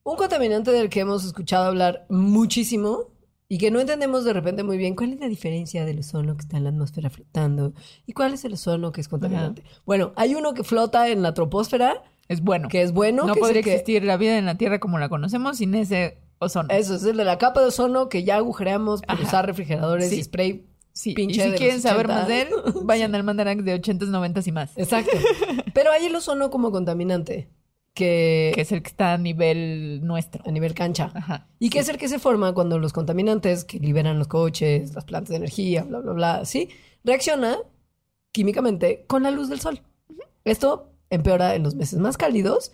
Un 0.03 0.15
contaminante 0.17 0.71
del 0.71 0.89
que 0.89 1.01
hemos 1.01 1.23
escuchado 1.23 1.65
hablar 1.65 2.05
muchísimo 2.09 3.09
y 3.47 3.57
que 3.59 3.69
no 3.71 3.79
entendemos 3.79 4.23
de 4.25 4.33
repente 4.33 4.63
muy 4.63 4.77
bien 4.77 4.95
cuál 4.95 5.13
es 5.13 5.19
la 5.19 5.27
diferencia 5.27 5.85
del 5.85 5.99
ozono 5.99 6.35
que 6.35 6.41
está 6.41 6.57
en 6.57 6.63
la 6.63 6.69
atmósfera 6.71 7.09
flotando 7.09 7.73
y 8.07 8.13
cuál 8.13 8.33
es 8.33 8.43
el 8.45 8.53
ozono 8.53 8.91
que 8.91 9.01
es 9.01 9.07
contaminante. 9.07 9.63
Bueno, 9.85 10.13
hay 10.15 10.33
uno 10.35 10.53
que 10.53 10.63
flota 10.63 11.09
en 11.09 11.21
la 11.21 11.33
troposfera, 11.33 12.01
Es 12.27 12.41
bueno. 12.41 12.67
que 12.69 12.81
es 12.81 12.91
bueno. 12.91 13.25
no 13.25 13.33
que 13.35 13.39
podría 13.39 13.61
que- 13.61 13.73
existir 13.73 14.03
la 14.03 14.17
vida 14.17 14.37
en 14.37 14.45
la 14.45 14.55
Tierra 14.57 14.79
como 14.79 14.97
la 14.97 15.09
conocemos 15.09 15.57
sin 15.57 15.75
ese 15.75 16.17
ozono. 16.39 16.69
Eso 16.71 16.95
es 16.95 17.03
el 17.05 17.17
de 17.17 17.23
la 17.25 17.37
capa 17.37 17.61
de 17.61 17.67
ozono 17.67 18.09
que 18.09 18.23
ya 18.23 18.37
agujereamos 18.37 19.01
por 19.01 19.11
Ajá. 19.11 19.23
usar 19.23 19.45
refrigeradores 19.45 20.09
Sí. 20.09 20.15
y 20.19 20.23
spray. 20.23 20.65
Sí, 20.91 21.13
pinche 21.13 21.45
y 21.45 21.51
si 21.51 21.57
quieren 21.57 21.81
saber 21.81 22.05
80. 22.05 22.13
más 22.19 22.27
de 22.29 22.41
él, 22.43 22.47
vayan 22.83 23.13
al 23.15 23.23
Mandarax 23.23 23.63
de 23.65 23.75
80s, 23.81 24.09
90s 24.09 24.47
y 24.47 24.51
más. 24.53 24.71
Exacto. 24.77 25.11
Pero 25.73 25.91
hay 25.91 26.05
el 26.05 26.15
ozono 26.15 26.49
como 26.49 26.71
contaminante, 26.71 27.49
que, 27.95 28.51
Que 28.53 28.61
es 28.61 28.71
el 28.71 28.83
que 28.83 28.89
está 28.89 29.13
a 29.13 29.17
nivel 29.17 30.01
nuestro. 30.05 30.43
a 30.45 30.51
nivel 30.51 30.75
cancha. 30.75 31.11
Ajá. 31.15 31.47
Y 31.57 31.71
que 31.71 31.79
es 31.79 31.89
el 31.89 31.97
que 31.97 32.07
se 32.07 32.19
forma 32.19 32.53
cuando 32.53 32.77
los 32.77 32.93
contaminantes 32.93 33.63
que 33.63 33.79
liberan 33.79 34.19
los 34.19 34.27
coches, 34.27 34.93
las 34.93 35.05
plantas 35.05 35.29
de 35.29 35.37
energía, 35.37 35.83
bla, 35.83 35.99
bla, 36.01 36.11
bla, 36.13 36.45
¿sí? 36.45 36.69
Reacciona 37.03 37.57
químicamente 38.31 39.05
con 39.07 39.23
la 39.23 39.31
luz 39.31 39.49
del 39.49 39.59
sol. 39.61 39.81
Esto 40.43 40.91
empeora 41.09 41.55
en 41.55 41.63
los 41.63 41.73
meses 41.75 41.97
más 41.99 42.17
cálidos 42.17 42.71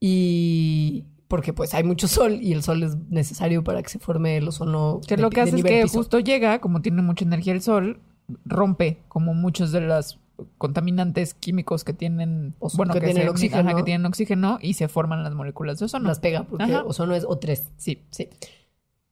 y 0.00 1.04
porque 1.28 1.52
pues 1.52 1.72
hay 1.74 1.84
mucho 1.84 2.08
sol 2.08 2.38
y 2.42 2.52
el 2.52 2.62
sol 2.62 2.82
es 2.82 2.96
necesario 3.08 3.62
para 3.64 3.82
que 3.82 3.88
se 3.88 3.98
forme 3.98 4.36
el 4.36 4.48
ozono 4.48 5.00
Que 5.06 5.16
de 5.16 5.22
lo 5.22 5.30
que 5.30 5.40
hace 5.40 5.56
es 5.56 5.62
que 5.62 5.82
piso. 5.82 5.98
justo 5.98 6.18
llega, 6.18 6.60
como 6.60 6.82
tiene 6.82 7.02
mucha 7.02 7.24
energía 7.24 7.52
el 7.52 7.62
sol, 7.62 8.00
rompe 8.44 8.98
como 9.08 9.32
muchos 9.34 9.72
de 9.72 9.80
los 9.82 10.18
contaminantes 10.58 11.34
químicos 11.34 11.84
que 11.84 11.92
tienen, 11.92 12.54
Ozo- 12.58 12.76
bueno, 12.76 12.92
que 12.94 13.00
que, 13.00 13.06
tienen 13.06 13.24
se- 13.24 13.28
oxígeno. 13.30 13.68
ajá, 13.70 13.76
que 13.78 13.82
tienen 13.84 14.06
oxígeno 14.06 14.58
y 14.60 14.74
se 14.74 14.88
forman 14.88 15.22
las 15.22 15.34
moléculas 15.34 15.78
de 15.78 15.86
ozono. 15.86 16.08
las 16.08 16.20
pega 16.20 16.44
porque 16.44 16.64
Ajá. 16.64 16.82
ozono 16.84 17.14
es 17.14 17.24
O3. 17.26 17.62
Sí. 17.76 18.02
Sí. 18.10 18.28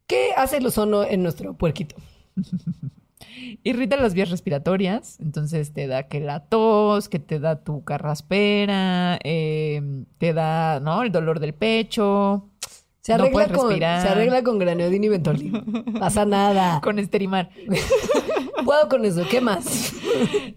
¿Qué 0.07 0.31
hace 0.37 0.57
el 0.59 0.67
ozono 0.67 1.05
en 1.05 1.23
nuestro 1.23 1.55
puerquito? 1.55 1.95
Irrita 3.63 3.97
las 3.97 4.15
vías 4.15 4.31
respiratorias, 4.31 5.19
entonces 5.21 5.73
te 5.73 5.87
da 5.87 6.05
que 6.05 6.21
la 6.21 6.41
tos, 6.47 7.09
que 7.09 7.19
te 7.19 7.39
da 7.39 7.63
tu 7.63 7.85
carraspera, 7.85 9.19
eh, 9.23 10.05
te 10.19 10.33
da, 10.33 10.81
¿no? 10.81 11.03
El 11.03 11.13
dolor 11.13 11.39
del 11.39 11.53
pecho, 11.53 12.49
Se 13.03 13.13
arregla, 13.13 13.49
con, 13.49 13.77
se 13.79 13.85
arregla 13.85 14.43
con 14.43 14.59
graneodín 14.59 15.05
y 15.05 15.09
ventolin. 15.11 15.53
Pasa 16.01 16.25
nada. 16.25 16.81
con 16.81 16.99
esterimar. 16.99 17.51
Puedo 18.65 18.89
con 18.89 19.05
eso. 19.05 19.23
¿Qué 19.31 19.41
más? 19.41 19.93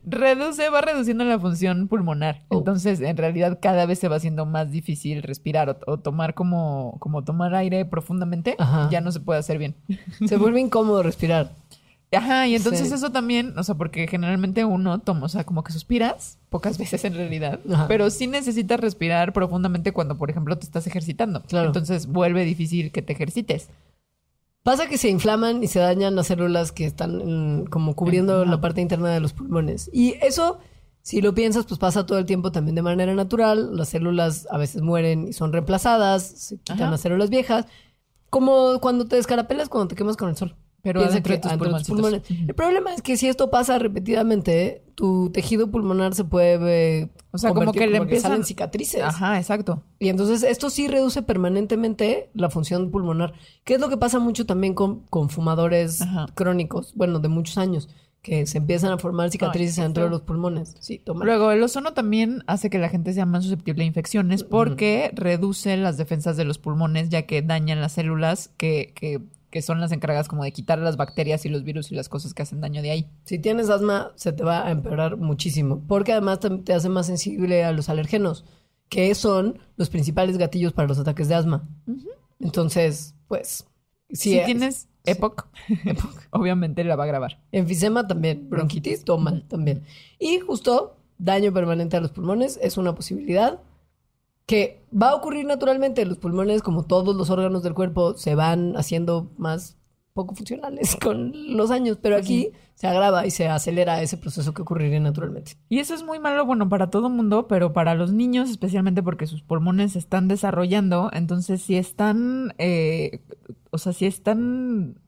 Reduce, 0.06 0.70
va 0.70 0.82
reduciendo 0.82 1.24
la 1.24 1.40
función 1.40 1.88
pulmonar. 1.88 2.44
Oh. 2.50 2.58
Entonces, 2.60 3.02
en 3.02 3.18
realidad, 3.18 3.60
cada 3.62 3.86
vez 3.86 4.00
se 4.00 4.08
va 4.08 4.18
haciendo 4.18 4.46
más 4.46 4.72
difícil 4.72 5.24
respirar 5.24 5.70
o, 5.70 5.78
o 5.92 5.98
tomar 6.00 6.34
como, 6.34 6.98
como 7.00 7.24
tomar 7.24 7.56
aire 7.56 7.86
profundamente. 7.86 8.56
Ajá. 8.60 8.90
Ya 8.92 9.02
no 9.02 9.12
se 9.12 9.20
puede 9.20 9.40
hacer 9.40 9.58
bien. 9.58 9.76
Se 10.28 10.38
vuelve 10.38 10.60
incómodo 10.60 11.04
respirar. 11.04 11.52
Ajá, 12.16 12.46
y 12.48 12.56
entonces 12.56 12.90
Sí. 12.90 12.94
eso 12.94 13.12
también, 13.12 13.58
o 13.58 13.64
sea, 13.64 13.74
porque 13.74 14.08
generalmente 14.08 14.64
uno 14.66 15.00
toma, 15.00 15.26
o 15.26 15.30
sea, 15.30 15.46
como 15.46 15.64
que 15.64 15.72
suspiras, 15.72 16.38
pocas 16.50 16.78
veces 16.78 17.04
en 17.06 17.16
realidad, 17.16 17.60
Ajá. 17.72 17.88
pero 17.88 18.10
sí 18.12 18.28
necesitas 18.28 18.80
respirar 18.80 19.34
profundamente 19.34 19.92
cuando, 19.94 20.16
por 20.16 20.30
ejemplo, 20.30 20.56
te 20.58 20.66
estás 20.66 20.86
ejercitando. 20.86 21.42
Claro. 21.44 21.68
Entonces 21.68 22.06
vuelve 22.06 22.46
difícil 22.46 22.92
que 22.92 23.02
te 23.02 23.14
ejercites. 23.14 23.70
Pasa 24.64 24.88
que 24.88 24.98
se 24.98 25.10
inflaman 25.10 25.62
y 25.62 25.68
se 25.68 25.80
dañan 25.80 26.16
las 26.16 26.28
células 26.28 26.72
que 26.72 26.86
están 26.86 27.20
en- 27.22 27.66
como 27.66 27.96
cubriendo 27.96 28.46
la 28.46 28.62
parte 28.62 28.80
interna 28.82 29.10
de 29.10 29.20
los 29.20 29.34
pulmones. 29.34 29.90
Y 29.94 30.14
eso, 30.22 30.60
si 31.02 31.22
lo 31.22 31.34
piensas, 31.36 31.66
pues 31.66 31.80
pasa 31.80 32.06
todo 32.06 32.18
el 32.18 32.26
tiempo 32.26 32.52
también 32.54 32.76
de 32.76 32.82
manera 32.82 33.14
natural. 33.14 33.76
Las 33.76 33.90
células 33.90 34.48
a 34.50 34.58
veces 34.58 34.82
mueren 34.82 35.28
y 35.28 35.34
son 35.34 35.52
reemplazadas, 35.52 36.24
se 36.24 36.58
quitan 36.60 36.82
Ajá. 36.84 36.92
las 36.92 37.02
células 37.02 37.30
viejas. 37.30 37.66
Como 38.30 38.80
cuando 38.80 39.06
te 39.06 39.18
descarapelas, 39.18 39.68
cuando 39.68 39.90
te 39.90 39.96
quemas 39.96 40.16
con 40.18 40.30
el 40.30 40.38
sol. 40.38 40.56
Pero 40.84 41.00
Piensa 41.00 41.24
que 41.24 41.30
de 41.32 41.38
tus 41.40 41.50
adentro 41.52 41.78
pulmones. 41.88 42.22
El 42.30 42.54
problema 42.56 42.94
es 42.94 43.02
que 43.02 43.16
si 43.16 43.30
esto 43.30 43.50
pasa 43.50 43.80
repetidamente, 43.80 44.84
tu 44.96 45.30
tejido 45.32 45.72
pulmonar 45.72 46.14
se 46.14 46.26
puede 46.26 47.10
O 47.32 47.38
sea, 47.38 47.54
como 47.54 47.72
que 47.72 47.88
le 47.88 47.98
empiezan- 48.00 48.32
salen 48.32 48.44
cicatrices. 48.44 49.02
Ajá, 49.02 49.40
exacto. 49.40 49.82
Y 49.98 50.10
entonces 50.10 50.44
esto 50.44 50.70
sí 50.70 50.90
reduce 50.90 51.22
permanentemente 51.22 52.30
la 52.34 52.50
función 52.50 52.92
pulmonar, 52.92 53.34
que 53.64 53.76
es 53.76 53.80
lo 53.80 53.88
que 53.88 53.96
pasa 53.96 54.20
mucho 54.20 54.46
también 54.46 54.74
con, 54.74 55.00
con 55.10 55.30
fumadores 55.30 56.02
Ajá. 56.02 56.26
crónicos, 56.36 56.92
bueno, 56.96 57.20
de 57.20 57.30
muchos 57.30 57.58
años, 57.58 57.88
que 58.22 58.46
se 58.46 58.58
empiezan 58.58 58.92
a 58.92 58.98
formar 58.98 59.32
cicatrices 59.32 59.78
dentro 59.78 60.04
de 60.04 60.10
los 60.10 60.22
pulmones. 60.22 60.76
Sí, 60.82 60.98
toma. 61.00 61.24
Luego, 61.24 61.52
el 61.52 61.64
ozono 61.64 61.94
también 61.94 62.44
hace 62.48 62.70
que 62.70 62.78
la 62.80 62.90
gente 62.90 63.14
sea 63.14 63.26
más 63.26 63.44
susceptible 63.44 63.84
a 63.84 63.88
infecciones 63.88 64.44
porque 64.44 65.12
reduce 65.16 65.78
las 65.78 65.96
defensas 65.96 66.36
de 66.36 66.44
los 66.44 66.58
pulmones, 66.58 67.08
ya 67.08 67.22
que 67.22 67.42
dañan 67.42 67.80
las 67.80 67.94
células 67.94 68.50
que, 68.58 68.92
que, 68.96 69.22
que 69.54 69.62
son 69.62 69.80
las 69.80 69.92
encargadas 69.92 70.28
como 70.28 70.44
de 70.44 70.52
quitar 70.52 70.80
las 70.80 70.98
bacterias 70.98 71.46
y 71.46 71.50
los 71.50 71.64
virus 71.64 71.92
y 71.92 71.96
las 71.96 72.10
cosas 72.10 72.34
que 72.34 72.42
hacen 72.42 72.60
daño 72.60 72.82
de 72.82 72.90
ahí. 72.90 73.08
Si 73.26 73.38
tienes 73.38 73.70
asma, 73.70 74.12
se 74.16 74.34
te 74.34 74.44
va 74.44 74.66
a 74.66 74.72
empeorar 74.72 75.16
muchísimo, 75.18 75.84
porque 75.88 76.12
además 76.12 76.40
tam- 76.40 76.64
te 76.64 76.74
hace 76.74 76.90
más 76.90 77.06
sensible 77.06 77.64
a 77.64 77.72
los 77.72 77.88
alergenos, 77.88 78.46
que 78.90 79.14
son 79.14 79.60
los 79.78 79.92
principales 79.92 80.40
gatillos 80.40 80.74
para 80.74 80.88
los 80.88 80.98
ataques 80.98 81.28
de 81.28 81.36
asma. 81.36 81.70
Entonces, 82.40 83.14
pues, 83.28 83.66
Si 84.10 84.34
si, 84.40 84.46
tienes 84.46 84.88
EPOC, 85.06 85.48
obviamente 86.32 86.84
la 86.84 86.96
va 86.96 87.04
a 87.04 87.08
grabar. 87.08 87.40
Enfisema 87.52 88.08
también, 88.08 88.50
bronquitis, 88.50 89.04
toma 89.04 89.44
también. 89.48 89.84
Y 90.18 90.40
justo 90.40 90.98
daño 91.20 91.54
permanente 91.54 91.96
a 91.98 92.02
los 92.02 92.12
pulmones 92.12 92.60
es 92.62 92.78
una 92.78 92.96
posibilidad 92.96 93.60
que 94.46 94.86
va 94.92 95.10
a 95.10 95.16
ocurrir 95.16 95.46
naturalmente. 95.46 96.06
Los 96.06 96.18
pulmones, 96.18 96.62
como 96.62 96.84
todos 96.84 97.16
los 97.16 97.30
órganos 97.30 97.64
del 97.64 97.74
cuerpo, 97.74 98.18
se 98.18 98.36
van 98.36 98.76
haciendo 98.76 99.32
más 99.38 99.78
poco 100.14 100.36
funcionales 100.36 100.96
con 101.02 101.34
los 101.56 101.72
años, 101.72 101.98
pero 102.02 102.16
aquí 102.16 102.52
se 102.76 102.88
agrava 102.88 103.26
y 103.26 103.32
se 103.32 103.48
acelera 103.48 104.02
ese 104.02 104.18
proceso 104.18 104.54
que 104.54 104.62
ocurriría 104.62 105.00
naturalmente. 105.00 105.54
Y 105.70 105.80
eso 105.80 105.94
es 105.94 106.04
muy 106.04 106.20
malo, 106.20 106.46
bueno, 106.46 106.70
para 106.70 106.90
todo 106.90 107.10
mundo, 107.10 107.48
pero 107.48 107.74
para 107.74 107.96
los 107.96 108.14
niños 108.14 108.50
especialmente 108.50 109.04
porque 109.04 109.28
sus 109.28 109.42
pulmones 109.42 109.94
se 109.94 110.00
están 110.00 110.28
desarrollando, 110.28 111.10
entonces 111.14 111.62
si 111.62 111.76
están, 111.76 112.54
eh, 112.58 113.22
o 113.72 113.78
sea, 113.78 113.94
si 113.94 114.06
están 114.06 115.00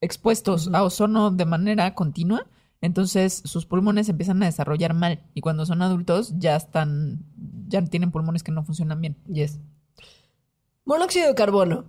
expuestos 0.00 0.68
a 0.72 0.82
ozono 0.82 1.30
de 1.30 1.44
manera 1.46 1.94
continua, 1.94 2.46
entonces 2.84 3.42
sus 3.44 3.66
pulmones 3.66 4.08
empiezan 4.08 4.42
a 4.42 4.46
desarrollar 4.46 4.94
mal 4.94 5.20
y 5.34 5.40
cuando 5.40 5.64
son 5.66 5.80
adultos 5.82 6.34
ya 6.38 6.54
están, 6.56 7.24
ya 7.68 7.82
tienen 7.84 8.10
pulmones 8.10 8.42
que 8.42 8.52
no 8.52 8.62
funcionan 8.64 9.00
bien. 9.00 9.16
Yes. 9.26 9.58
Monóxido 10.84 11.28
de 11.28 11.34
carbono, 11.34 11.86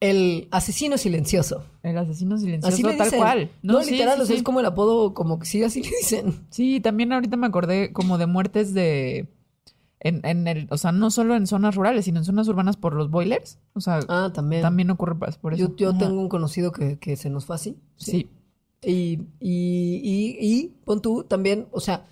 el 0.00 0.48
asesino 0.50 0.96
silencioso. 0.96 1.64
El 1.82 1.98
asesino 1.98 2.38
silencioso 2.38 2.72
Así 2.74 2.82
le 2.82 2.94
tal 2.94 3.10
cual. 3.12 3.50
No, 3.62 3.82
sí, 3.82 3.90
literal, 3.92 4.16
sí, 4.16 4.22
o 4.22 4.26
sea, 4.26 4.34
sí. 4.34 4.38
es 4.38 4.42
como 4.42 4.60
el 4.60 4.66
apodo, 4.66 5.12
como 5.12 5.38
que 5.38 5.46
sí, 5.46 5.62
así 5.62 5.82
le 5.82 5.90
dicen. 6.00 6.46
Sí, 6.50 6.80
también 6.80 7.12
ahorita 7.12 7.36
me 7.36 7.46
acordé 7.46 7.92
como 7.92 8.16
de 8.18 8.26
muertes 8.26 8.72
de... 8.74 9.28
En, 10.00 10.24
en 10.24 10.46
el, 10.46 10.68
o 10.70 10.78
sea, 10.78 10.92
no 10.92 11.10
solo 11.10 11.34
en 11.34 11.48
zonas 11.48 11.74
rurales, 11.74 12.04
sino 12.04 12.20
en 12.20 12.24
zonas 12.24 12.46
urbanas 12.46 12.76
por 12.76 12.94
los 12.94 13.10
boilers. 13.10 13.58
O 13.74 13.80
sea, 13.80 13.98
Ah, 14.08 14.30
también. 14.32 14.62
también 14.62 14.90
ocurre 14.90 15.16
por 15.16 15.28
eso. 15.52 15.56
Yo, 15.56 15.74
yo 15.76 15.98
tengo 15.98 16.20
un 16.20 16.28
conocido 16.28 16.70
que, 16.70 16.98
que 17.00 17.16
se 17.16 17.30
nos 17.30 17.46
fue 17.46 17.56
así. 17.56 17.76
Sí. 17.96 18.30
Y, 18.82 19.20
y, 19.40 20.00
y, 20.02 20.36
y 20.40 20.74
pon 20.84 21.02
tú 21.02 21.24
también, 21.24 21.66
o 21.72 21.80
sea, 21.80 22.04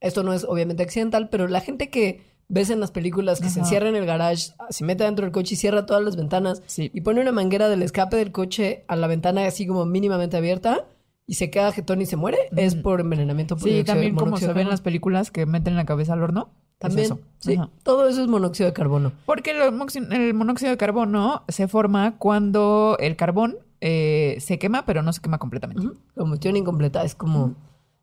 esto 0.00 0.22
no 0.22 0.32
es 0.32 0.44
obviamente 0.44 0.82
accidental, 0.82 1.28
pero 1.28 1.48
la 1.48 1.60
gente 1.60 1.90
que 1.90 2.22
ves 2.48 2.70
en 2.70 2.80
las 2.80 2.90
películas 2.92 3.40
que 3.40 3.50
se 3.50 3.58
encierra 3.60 3.88
en 3.90 3.96
el 3.96 4.06
garage, 4.06 4.52
se 4.70 4.84
mete 4.84 5.04
dentro 5.04 5.24
del 5.26 5.32
coche 5.32 5.54
y 5.54 5.58
cierra 5.58 5.84
todas 5.86 6.02
las 6.02 6.16
ventanas 6.16 6.62
Sí. 6.66 6.90
y 6.94 7.00
pone 7.02 7.20
una 7.20 7.32
manguera 7.32 7.68
del 7.68 7.82
escape 7.82 8.16
del 8.16 8.32
coche 8.32 8.84
a 8.88 8.96
la 8.96 9.06
ventana 9.06 9.44
así 9.44 9.66
como 9.66 9.84
mínimamente 9.84 10.36
abierta 10.38 10.86
y 11.26 11.34
se 11.34 11.50
queda 11.50 11.72
jetón 11.72 12.00
y 12.00 12.06
se 12.06 12.16
muere, 12.16 12.38
es 12.56 12.74
por 12.74 13.00
envenenamiento 13.00 13.56
por 13.56 13.68
Sí, 13.68 13.84
también 13.84 14.14
como 14.14 14.38
se 14.38 14.50
ve 14.52 14.62
en 14.62 14.70
las 14.70 14.80
películas 14.80 15.30
que 15.30 15.44
meten 15.44 15.76
la 15.76 15.84
cabeza 15.84 16.14
al 16.14 16.22
horno. 16.22 16.48
es 16.54 16.78
También, 16.78 17.04
eso. 17.06 17.18
sí, 17.40 17.56
Ajá. 17.56 17.68
todo 17.82 18.08
eso 18.08 18.22
es 18.22 18.28
monóxido 18.28 18.66
de 18.68 18.72
carbono. 18.72 19.12
Porque 19.26 19.50
el 19.50 19.70
monóxido 20.32 20.70
de 20.70 20.76
carbono 20.78 21.42
se 21.48 21.68
forma 21.68 22.16
cuando 22.16 22.96
el 22.98 23.16
carbón 23.16 23.58
eh, 23.80 24.36
se 24.40 24.58
quema, 24.58 24.84
pero 24.84 25.02
no 25.02 25.12
se 25.12 25.20
quema 25.20 25.38
completamente. 25.38 25.86
Combustión 26.16 26.56
incompleta 26.56 27.04
es 27.04 27.14
como 27.14 27.54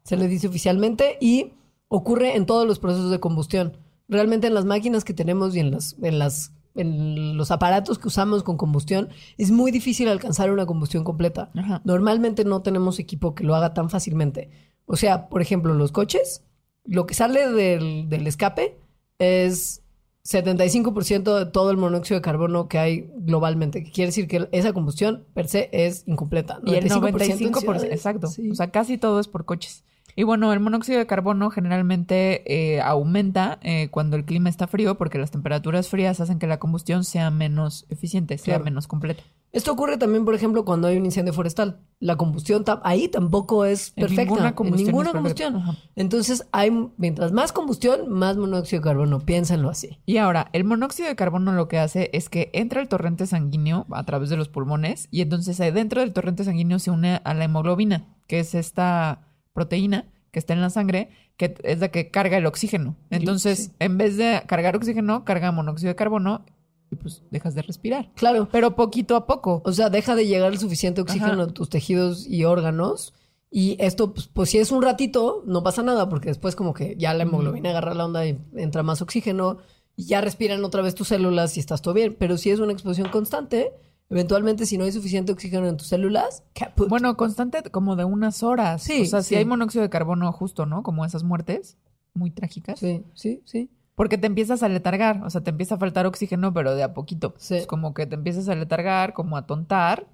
se 0.04 0.18
le 0.18 0.28
dice 0.28 0.48
oficialmente 0.48 1.18
y 1.20 1.54
ocurre 1.88 2.36
en 2.36 2.46
todos 2.46 2.68
los 2.68 2.80
procesos 2.80 3.12
de 3.12 3.20
combustión. 3.20 3.78
Realmente 4.08 4.48
en 4.48 4.54
las 4.54 4.66
máquinas 4.66 5.04
que 5.04 5.14
tenemos 5.14 5.56
y 5.56 5.60
en 5.60 5.72
las 5.72 5.96
en 6.02 6.20
las 6.20 6.54
en 6.76 7.38
los 7.38 7.52
aparatos 7.52 7.98
que 7.98 8.10
usamos 8.10 8.44
con 8.44 8.58
combustión 8.58 9.10
es 9.38 9.50
muy 9.50 9.72
difícil 9.72 10.10
alcanzar 10.10 10.52
una 10.52 10.66
combustión 10.66 11.04
completa. 11.04 11.50
Ajá. 11.56 11.82
Normalmente 11.86 12.44
no 12.44 12.62
tenemos 12.62 13.00
equipo 13.00 13.34
que 13.34 13.44
lo 13.44 13.56
haga 13.56 13.74
tan 13.74 13.90
fácilmente. 13.90 14.50
O 14.86 14.98
sea, 14.98 15.30
por 15.30 15.42
ejemplo, 15.42 15.74
los 15.74 15.92
coches, 15.92 16.44
lo 16.84 17.06
que 17.08 17.14
sale 17.14 17.50
del, 17.50 18.10
del 18.10 18.28
escape 18.28 18.78
es 19.20 19.82
75% 20.26 21.38
de 21.38 21.46
todo 21.46 21.70
el 21.72 21.78
monóxido 21.78 22.18
de 22.20 22.22
carbono 22.22 22.68
que 22.68 22.80
hay 22.80 23.10
globalmente, 23.16 23.84
que 23.84 23.92
quiere 23.92 24.08
decir 24.08 24.28
que 24.28 24.48
esa 24.52 24.74
combustión 24.74 25.24
per 25.34 25.48
se 25.48 25.70
es 25.72 26.04
incompleta. 26.08 26.60
Y 26.66 26.76
el 26.76 26.90
95% 26.90 27.22
en 27.22 27.54
95%, 27.54 27.60
ciudades. 27.60 27.84
exacto. 27.92 28.28
Sí. 28.28 28.50
O 28.50 28.56
sea, 28.56 28.72
casi 28.72 28.98
todo 28.98 29.20
es 29.20 29.28
por 29.28 29.46
coches. 29.46 29.84
Y 30.16 30.24
bueno, 30.24 30.52
el 30.54 30.62
monóxido 30.62 30.98
de 30.98 31.06
carbono 31.08 31.52
generalmente 31.52 32.42
eh, 32.76 32.82
aumenta 32.82 33.60
eh, 33.62 33.90
cuando 33.92 34.16
el 34.16 34.24
clima 34.24 34.50
está 34.50 34.66
frío 34.66 34.96
porque 34.98 35.18
las 35.18 35.30
temperaturas 35.30 35.90
frías 35.90 36.22
hacen 36.22 36.40
que 36.40 36.48
la 36.48 36.58
combustión 36.58 37.04
sea 37.04 37.30
menos 37.32 37.86
eficiente, 37.90 38.38
sea 38.38 38.56
Claro. 38.56 38.64
menos 38.66 38.88
completa. 38.88 39.24
Esto 39.56 39.72
ocurre 39.72 39.98
también, 39.98 40.26
por 40.26 40.36
ejemplo, 40.36 40.66
cuando 40.66 40.88
hay 40.90 40.98
un 40.98 41.06
incendio 41.06 41.34
forestal. 41.34 41.80
La 42.02 42.18
combustión 42.18 42.66
ta- 42.66 42.82
ahí 42.84 43.08
tampoco 43.08 43.64
es 43.64 43.94
En 43.96 44.02
perfecta. 44.02 44.24
ninguna 44.24 44.54
combustión 44.54 44.90
en 44.90 44.94
ninguna 44.94 45.12
combustión. 45.14 45.64
Entonces, 45.96 46.46
hay 46.52 46.72
mientras 46.98 47.32
más 47.32 47.54
combustión, 47.54 48.10
más 48.10 48.36
monóxido 48.36 48.82
de 48.82 48.84
carbono. 48.84 49.22
Piénsenlo 49.22 49.70
así. 49.70 49.98
Y 50.06 50.18
ahora, 50.18 50.50
el 50.52 50.66
monóxido 50.66 51.08
de 51.08 51.16
carbono 51.16 51.54
lo 51.54 51.68
que 51.70 51.80
hace 51.80 52.10
es 52.14 52.28
que 52.28 52.50
entra 52.54 52.82
el 52.82 52.90
torrente 52.90 53.26
sanguíneo 53.28 53.86
a 53.92 54.04
través 54.04 54.30
de 54.30 54.36
los 54.38 54.50
pulmones 54.50 55.08
y 55.10 55.22
entonces 55.22 55.58
eh, 55.62 55.72
dentro 55.72 56.02
del 56.02 56.12
torrente 56.12 56.44
sanguíneo 56.44 56.78
se 56.80 56.92
une 56.92 57.22
a 57.24 57.34
la 57.34 57.46
hemoglobina, 57.46 58.06
que 58.28 58.40
es 58.40 58.56
esta 58.56 59.22
proteína 59.54 60.06
que 60.32 60.40
está 60.40 60.54
en 60.54 60.60
la 60.60 60.70
sangre, 60.70 61.08
que 61.38 61.56
es 61.64 61.80
la 61.80 61.88
que 61.88 62.12
carga 62.12 62.36
el 62.36 62.46
oxígeno. 62.46 62.98
Entonces, 63.10 63.58
Sí. 63.66 63.72
en 63.80 63.98
vez 63.98 64.18
de 64.18 64.44
cargar 64.48 64.76
oxígeno, 64.76 65.24
carga 65.24 65.54
monóxido 65.54 65.88
de 65.92 65.96
carbono 65.96 66.44
y 66.92 66.96
pues 66.96 67.24
dejas 67.32 67.56
de 67.56 67.62
respirar. 67.62 68.12
Claro. 68.16 68.48
Pero 68.52 68.76
poquito 68.76 69.16
a 69.16 69.26
poco. 69.26 69.62
O 69.66 69.72
sea, 69.72 69.90
deja 69.90 70.16
de 70.16 70.28
llegar 70.28 70.52
el 70.52 70.60
suficiente 70.60 71.02
oxígeno 71.02 71.34
Ajá. 71.34 71.44
a 71.44 71.48
tus 71.48 71.70
tejidos 71.70 72.28
y 72.28 72.44
órganos. 72.46 73.14
Y 73.52 73.78
esto, 73.80 74.14
pues, 74.14 74.28
pues, 74.28 74.50
si 74.50 74.58
es 74.58 74.72
un 74.72 74.82
ratito, 74.82 75.44
no 75.46 75.64
pasa 75.64 75.82
nada, 75.82 76.10
porque 76.10 76.30
después 76.30 76.56
como 76.56 76.74
que 76.74 76.96
ya 76.98 77.14
la 77.14 77.24
hemoglobina 77.24 77.70
agarra 77.70 77.94
la 77.94 78.06
onda 78.06 78.26
y 78.26 78.38
entra 78.56 78.84
más 78.84 79.02
oxígeno 79.02 79.60
y 79.96 80.08
ya 80.08 80.20
respiran 80.20 80.64
otra 80.66 80.82
vez 80.82 80.94
tus 80.94 81.08
células 81.08 81.56
y 81.56 81.62
estás 81.62 81.82
todo 81.82 81.94
bien. 81.94 82.16
Pero 82.20 82.38
si 82.38 82.50
es 82.50 82.60
una 82.60 82.74
exposición 82.74 83.10
constante, 83.10 83.72
eventualmente 84.10 84.66
si 84.66 84.78
no 84.78 84.84
hay 84.84 84.92
suficiente 84.92 85.32
oxígeno 85.32 85.68
en 85.68 85.78
tus 85.78 85.88
células, 85.88 86.44
caput. 86.54 86.90
Bueno, 86.90 87.16
constante 87.16 87.64
como 87.72 87.96
de 87.96 88.04
unas 88.04 88.44
horas. 88.44 88.84
Sí, 88.84 89.04
o 89.04 89.06
sea, 89.06 89.24
si 89.24 89.36
hay 89.36 89.46
monóxido 89.46 89.84
de 89.84 89.90
carbono 89.90 90.32
justo, 90.34 90.66
¿no? 90.66 90.84
Como 90.84 91.06
esas 91.06 91.24
muertes 91.24 91.78
muy 92.14 92.32
trágicas. 92.32 92.80
sí, 92.80 93.04
sí, 93.14 93.42
sí. 93.46 93.70
Porque 93.96 94.18
te 94.18 94.28
empiezas 94.28 94.62
a 94.62 94.68
letargar, 94.70 95.24
o 95.24 95.30
sea, 95.30 95.42
te 95.42 95.50
empieza 95.52 95.76
a 95.76 95.78
faltar 95.78 96.06
oxígeno, 96.06 96.54
pero 96.54 96.76
de 96.76 96.84
a 96.84 96.94
poquito. 96.94 97.34
Sí. 97.38 97.56
Es 97.56 97.68
como 97.68 97.94
que 97.94 98.06
te 98.06 98.16
empiezas 98.16 98.50
a 98.50 98.56
letargar, 98.56 99.14
como 99.14 99.38
a 99.38 99.46
tontar, 99.46 100.06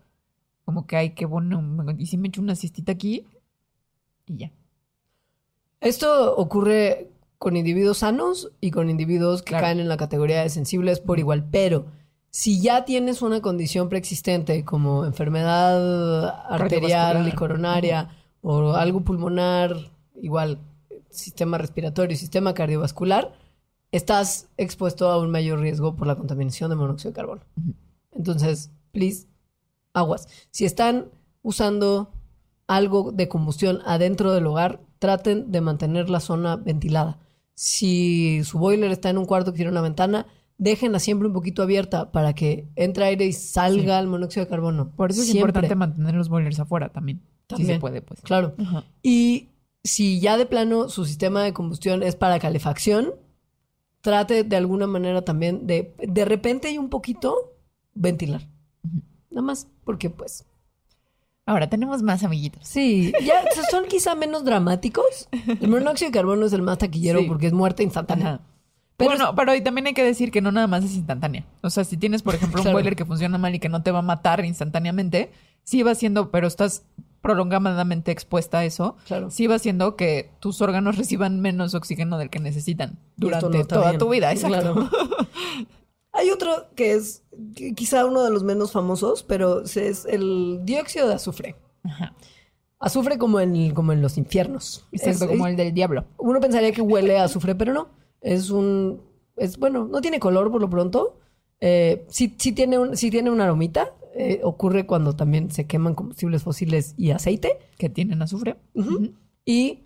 como 0.66 0.86
que 0.86 0.96
hay 0.98 1.10
que 1.12 1.26
bueno, 1.26 1.62
y 1.98 2.06
si 2.06 2.18
me 2.18 2.28
echo 2.28 2.42
una 2.42 2.56
siestita 2.56 2.92
aquí 2.92 3.26
y 4.28 4.38
ya. 4.38 4.52
Esto 5.80 6.36
ocurre 6.36 7.10
con 7.40 7.58
individuos 7.58 8.00
sanos 8.00 8.52
y 8.62 8.70
con 8.70 8.90
individuos 8.92 9.42
que 9.42 9.50
Claro. 9.50 9.64
caen 9.66 9.80
en 9.80 9.90
la 9.90 9.98
categoría 9.98 10.44
de 10.44 10.50
sensibles 10.50 11.00
por 11.00 11.18
igual. 11.18 11.48
Pero 11.50 11.88
si 12.30 12.62
ya 12.62 12.86
tienes 12.86 13.24
una 13.24 13.42
condición 13.42 13.90
preexistente 13.90 14.64
como 14.64 15.06
enfermedad 15.06 16.28
arterial 16.52 17.28
y 17.28 17.32
coronaria 17.32 18.10
o 18.44 18.74
algo 18.74 19.02
pulmonar, 19.02 19.76
igual 20.22 20.60
sistema 21.10 21.58
respiratorio 21.58 22.14
y 22.14 22.18
sistema 22.18 22.54
cardiovascular, 22.54 23.34
estás 23.92 24.48
expuesto 24.58 25.10
a 25.10 25.20
un 25.20 25.32
mayor 25.32 25.60
riesgo 25.60 25.96
por 25.96 26.08
la 26.08 26.16
contaminación 26.16 26.70
de 26.70 26.76
monóxido 26.76 27.12
de 27.12 27.16
carbono. 27.16 27.42
Entonces, 28.12 28.72
please, 28.92 29.28
aguas. 29.94 30.28
Si 30.52 30.66
están 30.66 31.10
usando 31.42 32.12
algo 32.68 33.12
de 33.12 33.28
combustión 33.28 33.80
adentro 33.86 34.32
del 34.32 34.48
hogar, 34.48 34.82
traten 35.00 35.52
de 35.52 35.62
mantener 35.62 36.10
la 36.10 36.20
zona 36.20 36.56
ventilada. 36.56 37.20
Si 37.54 38.44
su 38.44 38.60
boiler 38.60 38.92
está 38.92 39.10
en 39.10 39.18
un 39.18 39.26
cuarto 39.26 39.52
que 39.52 39.58
tiene 39.58 39.72
una 39.72 39.82
ventana, 39.82 40.28
déjenla 40.58 41.00
siempre 41.00 41.28
un 41.28 41.34
poquito 41.34 41.64
abierta 41.64 42.12
para 42.12 42.34
que 42.34 42.70
entre 42.76 43.06
aire 43.06 43.26
y 43.26 43.34
salga 43.34 44.00
el 44.00 44.08
monóxido 44.08 44.46
de 44.46 44.50
carbono. 44.50 44.92
Por 44.96 45.12
eso 45.12 45.22
es 45.22 45.26
Siempre. 45.28 45.50
importante 45.50 45.76
mantener 45.76 46.16
los 46.16 46.30
boilers 46.30 46.60
afuera 46.60 46.90
también. 46.90 47.20
Si 47.50 47.56
También. 47.58 47.76
se 47.76 47.80
puede, 47.80 48.02
pues. 48.02 48.22
Claro. 48.22 48.54
Ajá. 48.58 48.84
Y 49.02 49.50
si 49.84 50.20
ya 50.20 50.38
de 50.38 50.46
plano 50.46 50.88
su 50.88 51.06
sistema 51.06 51.44
de 51.44 51.52
combustión 51.52 52.04
es 52.04 52.16
para 52.16 52.40
calefacción, 52.40 53.16
trate 54.02 54.44
de 54.44 54.56
alguna 54.56 54.88
manera 54.88 55.22
también 55.24 55.68
de 55.68 55.94
de 56.00 56.26
repente 56.26 56.72
y 56.72 56.78
un 56.78 56.90
poquito 56.90 57.54
ventilar. 57.94 58.48
Nada 59.30 59.42
más, 59.42 59.68
porque 59.84 60.10
pues 60.10 60.46
Ahora 61.46 61.68
tenemos 61.70 62.02
más 62.04 62.24
amiguitos. 62.24 62.68
Sí, 62.68 63.12
ya 63.26 63.44
son 63.72 63.86
quizá 63.86 64.14
menos 64.16 64.46
dramáticos. 64.46 65.28
El 65.60 65.70
monóxido 65.70 66.10
de 66.12 66.14
carbono 66.18 66.46
es 66.46 66.54
el 66.54 66.62
más 66.62 66.78
taquillero 66.78 67.20
Sí. 67.20 67.26
porque 67.28 67.48
es 67.48 67.54
muerte 67.54 67.84
instantánea. 67.84 68.28
Ajá. 68.36 68.42
Pero 68.96 69.10
bueno, 69.10 69.36
pero 69.36 69.56
y 69.56 69.62
también 69.62 69.88
hay 69.88 69.94
que 69.96 70.04
decir 70.04 70.30
que 70.32 70.42
no 70.42 70.52
nada 70.52 70.68
más 70.68 70.84
es 70.86 70.94
instantánea. 70.94 71.44
O 71.62 71.70
sea, 71.72 71.84
si 71.84 71.98
tienes, 71.98 72.22
por 72.22 72.36
ejemplo, 72.36 72.60
un 72.60 72.64
Claro. 72.66 72.76
boiler 72.78 72.96
que 72.96 73.06
funciona 73.06 73.40
mal 73.40 73.56
y 73.56 73.60
que 73.60 73.68
no 73.70 73.82
te 73.82 73.90
va 73.90 74.00
a 74.00 74.04
matar 74.04 74.46
instantáneamente, 74.46 75.32
sí 75.64 75.82
va 75.82 75.96
siendo, 75.96 76.30
pero 76.30 76.46
estás 76.48 76.84
prolongadamente 77.22 78.12
expuesta 78.12 78.60
a 78.60 78.66
eso, 78.66 78.96
Claro. 79.08 79.30
sí 79.32 79.48
va 79.48 79.56
haciendo 79.56 79.96
que 79.96 80.32
tus 80.40 80.62
órganos 80.62 80.98
reciban 80.98 81.40
menos 81.42 81.74
oxígeno 81.76 82.18
del 82.18 82.30
que 82.30 82.40
necesitan 82.40 82.98
durante 83.16 83.60
no 83.60 83.66
toda 83.68 83.90
bien. 83.90 84.00
tu 84.00 84.10
vida. 84.10 84.32
Exacto. 84.32 84.74
Claro. 84.74 84.90
Hay 86.14 86.30
otro 86.30 86.50
que 86.76 86.94
es 86.94 87.24
qui- 87.54 87.74
quizá 87.74 88.06
uno 88.06 88.24
de 88.24 88.32
los 88.32 88.44
menos 88.44 88.72
famosos, 88.74 89.24
pero 89.24 89.62
es 89.64 90.06
el 90.06 90.60
dióxido 90.64 91.08
de 91.08 91.14
azufre. 91.16 91.56
Ajá. 91.84 92.14
Azufre 92.80 93.18
como 93.18 93.40
en, 93.40 93.74
como 93.74 93.94
en 93.94 94.02
los 94.02 94.18
infiernos. 94.18 94.86
Exacto, 94.92 95.26
Es- 95.26 95.30
como 95.32 95.48
el 95.48 95.56
del 95.56 95.74
diablo. 95.74 96.06
Uno 96.18 96.40
pensaría 96.42 96.72
que 96.74 96.82
huele 96.82 97.18
a 97.20 97.26
azufre, 97.26 97.56
pero 97.56 97.72
no. 97.74 97.88
Es 98.22 98.50
un. 98.50 99.02
Es 99.38 99.58
bueno, 99.58 99.88
no 99.88 100.02
tiene 100.02 100.20
color 100.20 100.52
por 100.52 100.60
lo 100.62 100.70
pronto. 100.70 101.18
Eh, 101.62 102.06
sí, 102.10 102.36
sí 102.38 102.52
tiene 102.52 102.78
un, 102.78 102.98
sí 102.98 103.10
tiene 103.10 103.30
una 103.32 103.46
aromita. 103.46 103.94
Eh, 104.16 104.42
ocurre 104.44 104.86
cuando 104.86 105.16
también 105.16 105.52
se 105.52 105.66
queman 105.68 105.96
combustibles 105.96 106.44
fósiles 106.44 106.94
y 106.98 107.12
aceite. 107.12 107.58
Que 107.78 107.90
tienen 107.90 108.22
azufre. 108.22 108.58
Y 109.46 109.80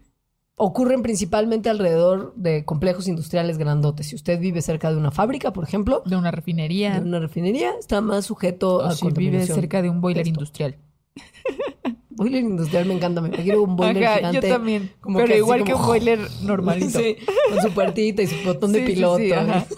ocurren 0.58 1.02
principalmente 1.04 1.70
alrededor 1.70 2.34
de 2.36 2.64
complejos 2.66 3.08
industriales 3.08 3.58
grandotes. 3.58 4.08
Si 4.08 4.16
usted 4.16 4.40
vive 4.40 4.62
cerca 4.62 4.90
de 4.92 4.98
una 4.98 5.12
fábrica, 5.12 5.52
por 5.54 5.64
ejemplo, 5.64 6.02
De 6.06 6.16
una 6.16 6.32
refinería. 6.32 7.00
de 7.00 7.06
una 7.08 7.20
refinería, 7.20 7.74
está 7.80 8.02
más 8.02 8.26
sujeto 8.26 8.78
o 8.78 8.82
a 8.82 8.96
si 8.96 9.10
vive 9.10 9.46
cerca 9.46 9.82
de 9.82 9.90
un 9.90 10.02
boiler 10.02 10.22
Esto. 10.28 10.30
industrial. 10.40 10.76
Boiler 12.18 12.42
industrial 12.44 12.86
me 12.86 12.94
encanta. 12.94 13.20
Me 13.20 13.30
quiero 13.30 13.62
un 13.62 13.76
boiler 13.76 14.06
Ajá, 14.06 14.18
gigante. 14.20 14.48
yo 14.48 14.54
también. 14.54 14.92
como 15.02 15.18
pero 15.18 15.28
que 15.28 15.38
igual 15.38 15.64
que 15.66 15.74
un 15.74 15.86
boiler 15.86 16.20
normalito. 16.44 16.98
Sí, 16.98 17.18
con 17.50 17.62
su 17.62 17.72
puertita 17.72 18.22
y 18.22 18.28
su 18.28 18.42
botón 18.46 18.72
de 18.72 18.86
Sí, 18.88 18.94
piloto. 18.94 19.18
sí. 19.18 19.32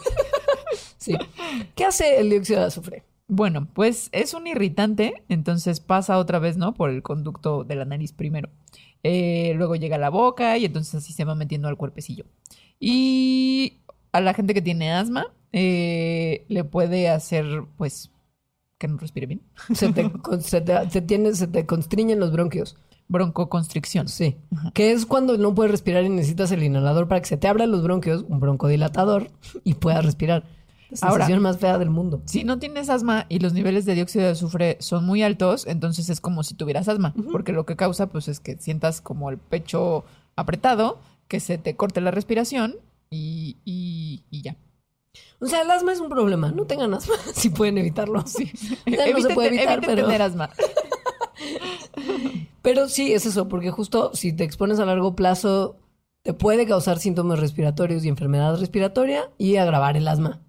Sí. 0.99 1.15
¿Qué 1.73 1.85
hace 1.85 2.19
el 2.19 2.29
dióxido 2.29 2.59
de 2.59 2.65
azufre? 2.67 3.03
Bueno, 3.29 3.67
pues 3.73 4.09
es 4.13 4.33
un 4.33 4.47
irritante, 4.47 5.23
entonces 5.27 5.79
pasa 5.81 6.17
otra 6.17 6.39
vez, 6.39 6.55
¿no? 6.57 6.73
Por 6.73 6.89
el 6.89 7.03
conducto 7.03 7.63
de 7.65 7.75
la 7.75 7.83
nariz 7.85 8.13
primero. 8.13 8.49
Eh, 9.03 9.53
luego 9.55 9.75
llega 9.75 9.97
a 9.97 9.99
la 9.99 10.09
boca 10.09 10.57
y 10.57 10.65
entonces 10.65 10.95
así 10.95 11.11
se 11.13 11.25
va 11.25 11.35
metiendo 11.35 11.67
al 11.67 11.77
cuerpecillo. 11.77 12.25
Y 12.79 13.79
a 14.11 14.21
la 14.21 14.33
gente 14.33 14.53
que 14.53 14.61
tiene 14.61 14.91
asma 14.93 15.27
eh, 15.51 16.45
le 16.47 16.63
puede 16.63 17.09
hacer, 17.09 17.45
pues, 17.77 18.11
que 18.77 18.87
no 18.87 18.97
respire 18.97 19.27
bien. 19.27 19.41
Se 19.73 19.91
te, 19.91 20.09
se 20.39 20.61
te- 20.61 20.89
se 20.89 21.01
tiene, 21.01 21.33
se 21.35 21.47
te 21.47 21.65
constriñen 21.65 22.19
los 22.19 22.31
bronquios. 22.31 22.77
Broncoconstricción. 23.09 24.07
Sí. 24.09 24.35
Ajá. 24.55 24.71
Que 24.71 24.91
es 24.91 25.05
cuando 25.05 25.37
no 25.37 25.53
puedes 25.55 25.71
respirar 25.71 26.03
y 26.03 26.09
necesitas 26.09 26.51
el 26.51 26.63
inhalador 26.63 27.07
para 27.07 27.21
que 27.21 27.27
se 27.27 27.37
te 27.37 27.47
abran 27.47 27.71
los 27.71 27.83
bronquios, 27.83 28.25
un 28.27 28.39
broncodilatador, 28.39 29.31
y 29.63 29.75
puedas 29.75 30.05
respirar. 30.05 30.43
La 30.89 30.97
Ahora- 31.09 31.25
sensación 31.25 31.41
más 31.43 31.57
fea 31.57 31.77
del 31.77 31.89
mundo. 31.89 32.21
Si 32.25 32.43
no 32.43 32.59
tienes 32.59 32.89
asma 32.89 33.25
y 33.29 33.39
los 33.39 33.53
niveles 33.53 33.85
de 33.85 33.95
dióxido 33.95 34.25
de 34.25 34.31
azufre 34.31 34.77
son 34.79 35.05
muy 35.05 35.21
altos, 35.23 35.67
entonces 35.67 36.09
es 36.09 36.21
como 36.21 36.43
si 36.43 36.53
tuvieras 36.55 36.87
asma, 36.87 37.13
porque 37.31 37.51
lo 37.51 37.65
que 37.65 37.75
causa 37.75 38.07
pues 38.07 38.27
es 38.27 38.39
que 38.39 38.57
sientas 38.57 39.01
como 39.01 39.29
el 39.29 39.37
pecho 39.37 40.05
apretado, 40.35 40.99
que 41.27 41.39
se 41.41 41.57
te 41.57 41.75
corte 41.75 41.99
la 41.99 42.11
respiración 42.11 42.75
y, 43.09 43.57
y- 43.65 44.23
y 44.29 44.41
ya. 44.43 44.55
O 45.39 45.47
sea, 45.47 45.61
el 45.61 45.71
asma 45.71 45.91
es 45.93 45.99
un 45.99 46.09
problema. 46.09 46.51
No 46.51 46.65
tengan 46.65 46.93
asma 46.93 47.15
si 47.33 47.49
pueden 47.49 47.77
evitarlo. 47.77 48.23
Sí. 48.25 48.51
No 48.85 49.19
se 49.21 49.33
puede 49.33 49.49
evitar, 49.49 49.81
pero- 49.81 50.05
tener 50.05 50.21
asma. 50.21 50.49
Pero 52.61 52.89
sí, 52.89 53.13
es 53.13 53.25
eso, 53.25 53.47
porque 53.47 53.71
justo 53.71 54.11
si 54.13 54.33
te 54.33 54.43
expones 54.43 54.79
a 54.79 54.85
largo 54.85 55.15
plazo, 55.15 55.77
te 56.23 56.33
puede 56.33 56.65
causar 56.65 56.99
síntomas 56.99 57.39
respiratorios 57.39 58.03
y 58.03 58.09
enfermedad 58.09 58.59
respiratoria 58.59 59.29
y 59.37 59.55
agravar 59.55 59.95
el 59.95 60.07
asma. 60.07 60.41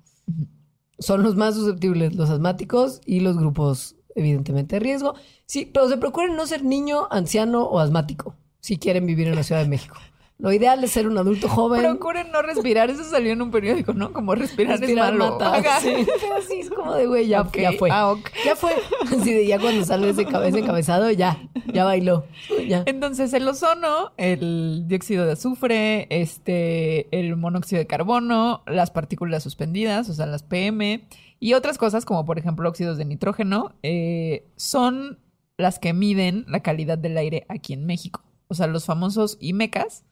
Son 0.98 1.22
los 1.22 1.36
más 1.36 1.54
susceptibles 1.54 2.14
los 2.14 2.30
asmáticos 2.30 3.00
y 3.04 3.20
los 3.20 3.36
grupos, 3.38 3.96
evidentemente, 4.14 4.76
de 4.76 4.80
riesgo. 4.80 5.14
Sí, 5.46 5.70
pero 5.72 5.88
se 5.88 5.96
procuren 5.96 6.36
no 6.36 6.46
ser 6.46 6.64
niño, 6.64 7.06
anciano 7.10 7.64
o 7.64 7.78
asmático 7.78 8.34
si 8.60 8.78
quieren 8.78 9.06
vivir 9.06 9.28
en 9.28 9.36
la 9.36 9.42
Ciudad 9.42 9.62
de 9.62 9.68
México. 9.68 9.96
Lo 10.40 10.52
ideal 10.52 10.84
es 10.84 10.92
ser 10.92 11.08
un 11.08 11.18
adulto 11.18 11.48
joven. 11.48 11.80
Procuren 11.82 12.30
no 12.30 12.42
respirar. 12.42 12.90
Eso 12.90 13.02
salió 13.02 13.32
en 13.32 13.42
un 13.42 13.50
periódico, 13.50 13.92
¿no? 13.92 14.12
Como 14.12 14.36
respirar, 14.36 14.78
Respirar 14.78 15.12
es 15.12 15.18
malo. 15.18 15.36
mata, 15.38 15.80
sí. 15.80 15.92
Así 16.38 16.60
es 16.60 16.70
como 16.70 16.94
de, 16.94 17.06
güey, 17.06 17.26
ya, 17.26 17.40
Ok, 17.42 17.56
ya 17.58 17.72
fue. 17.72 17.88
ah. 17.90 18.14
Ya 18.44 18.54
fue. 18.54 18.70
Así 19.06 19.32
de, 19.34 19.46
ya 19.48 19.58
cuando 19.58 19.84
sale 19.84 20.08
ese 20.10 20.24
cabeza 20.26 20.58
encabezado, 20.58 21.10
ya, 21.10 21.38
ya 21.72 21.84
bailó. 21.84 22.24
Ya. 22.68 22.84
Entonces, 22.86 23.32
el 23.32 23.48
ozono, 23.48 24.12
el 24.16 24.84
dióxido 24.86 25.26
de 25.26 25.32
azufre, 25.32 26.06
este, 26.10 27.08
el 27.18 27.34
monóxido 27.36 27.80
de 27.80 27.88
carbono, 27.88 28.62
las 28.66 28.92
partículas 28.92 29.42
suspendidas, 29.42 30.08
o 30.08 30.14
sea, 30.14 30.26
las 30.26 30.44
PM, 30.44 31.04
y 31.40 31.54
otras 31.54 31.78
cosas 31.78 32.04
como, 32.04 32.24
por 32.24 32.38
ejemplo, 32.38 32.68
óxidos 32.68 32.96
de 32.96 33.04
nitrógeno, 33.06 33.74
eh, 33.82 34.46
son 34.54 35.18
las 35.56 35.80
que 35.80 35.92
miden 35.92 36.44
la 36.46 36.60
calidad 36.60 36.96
del 36.96 37.16
aire 37.18 37.44
aquí 37.48 37.72
en 37.72 37.86
México. 37.86 38.22
O 38.46 38.54
sea, 38.54 38.68
los 38.68 38.84
famosos 38.84 39.36
IMECAS. 39.40 40.04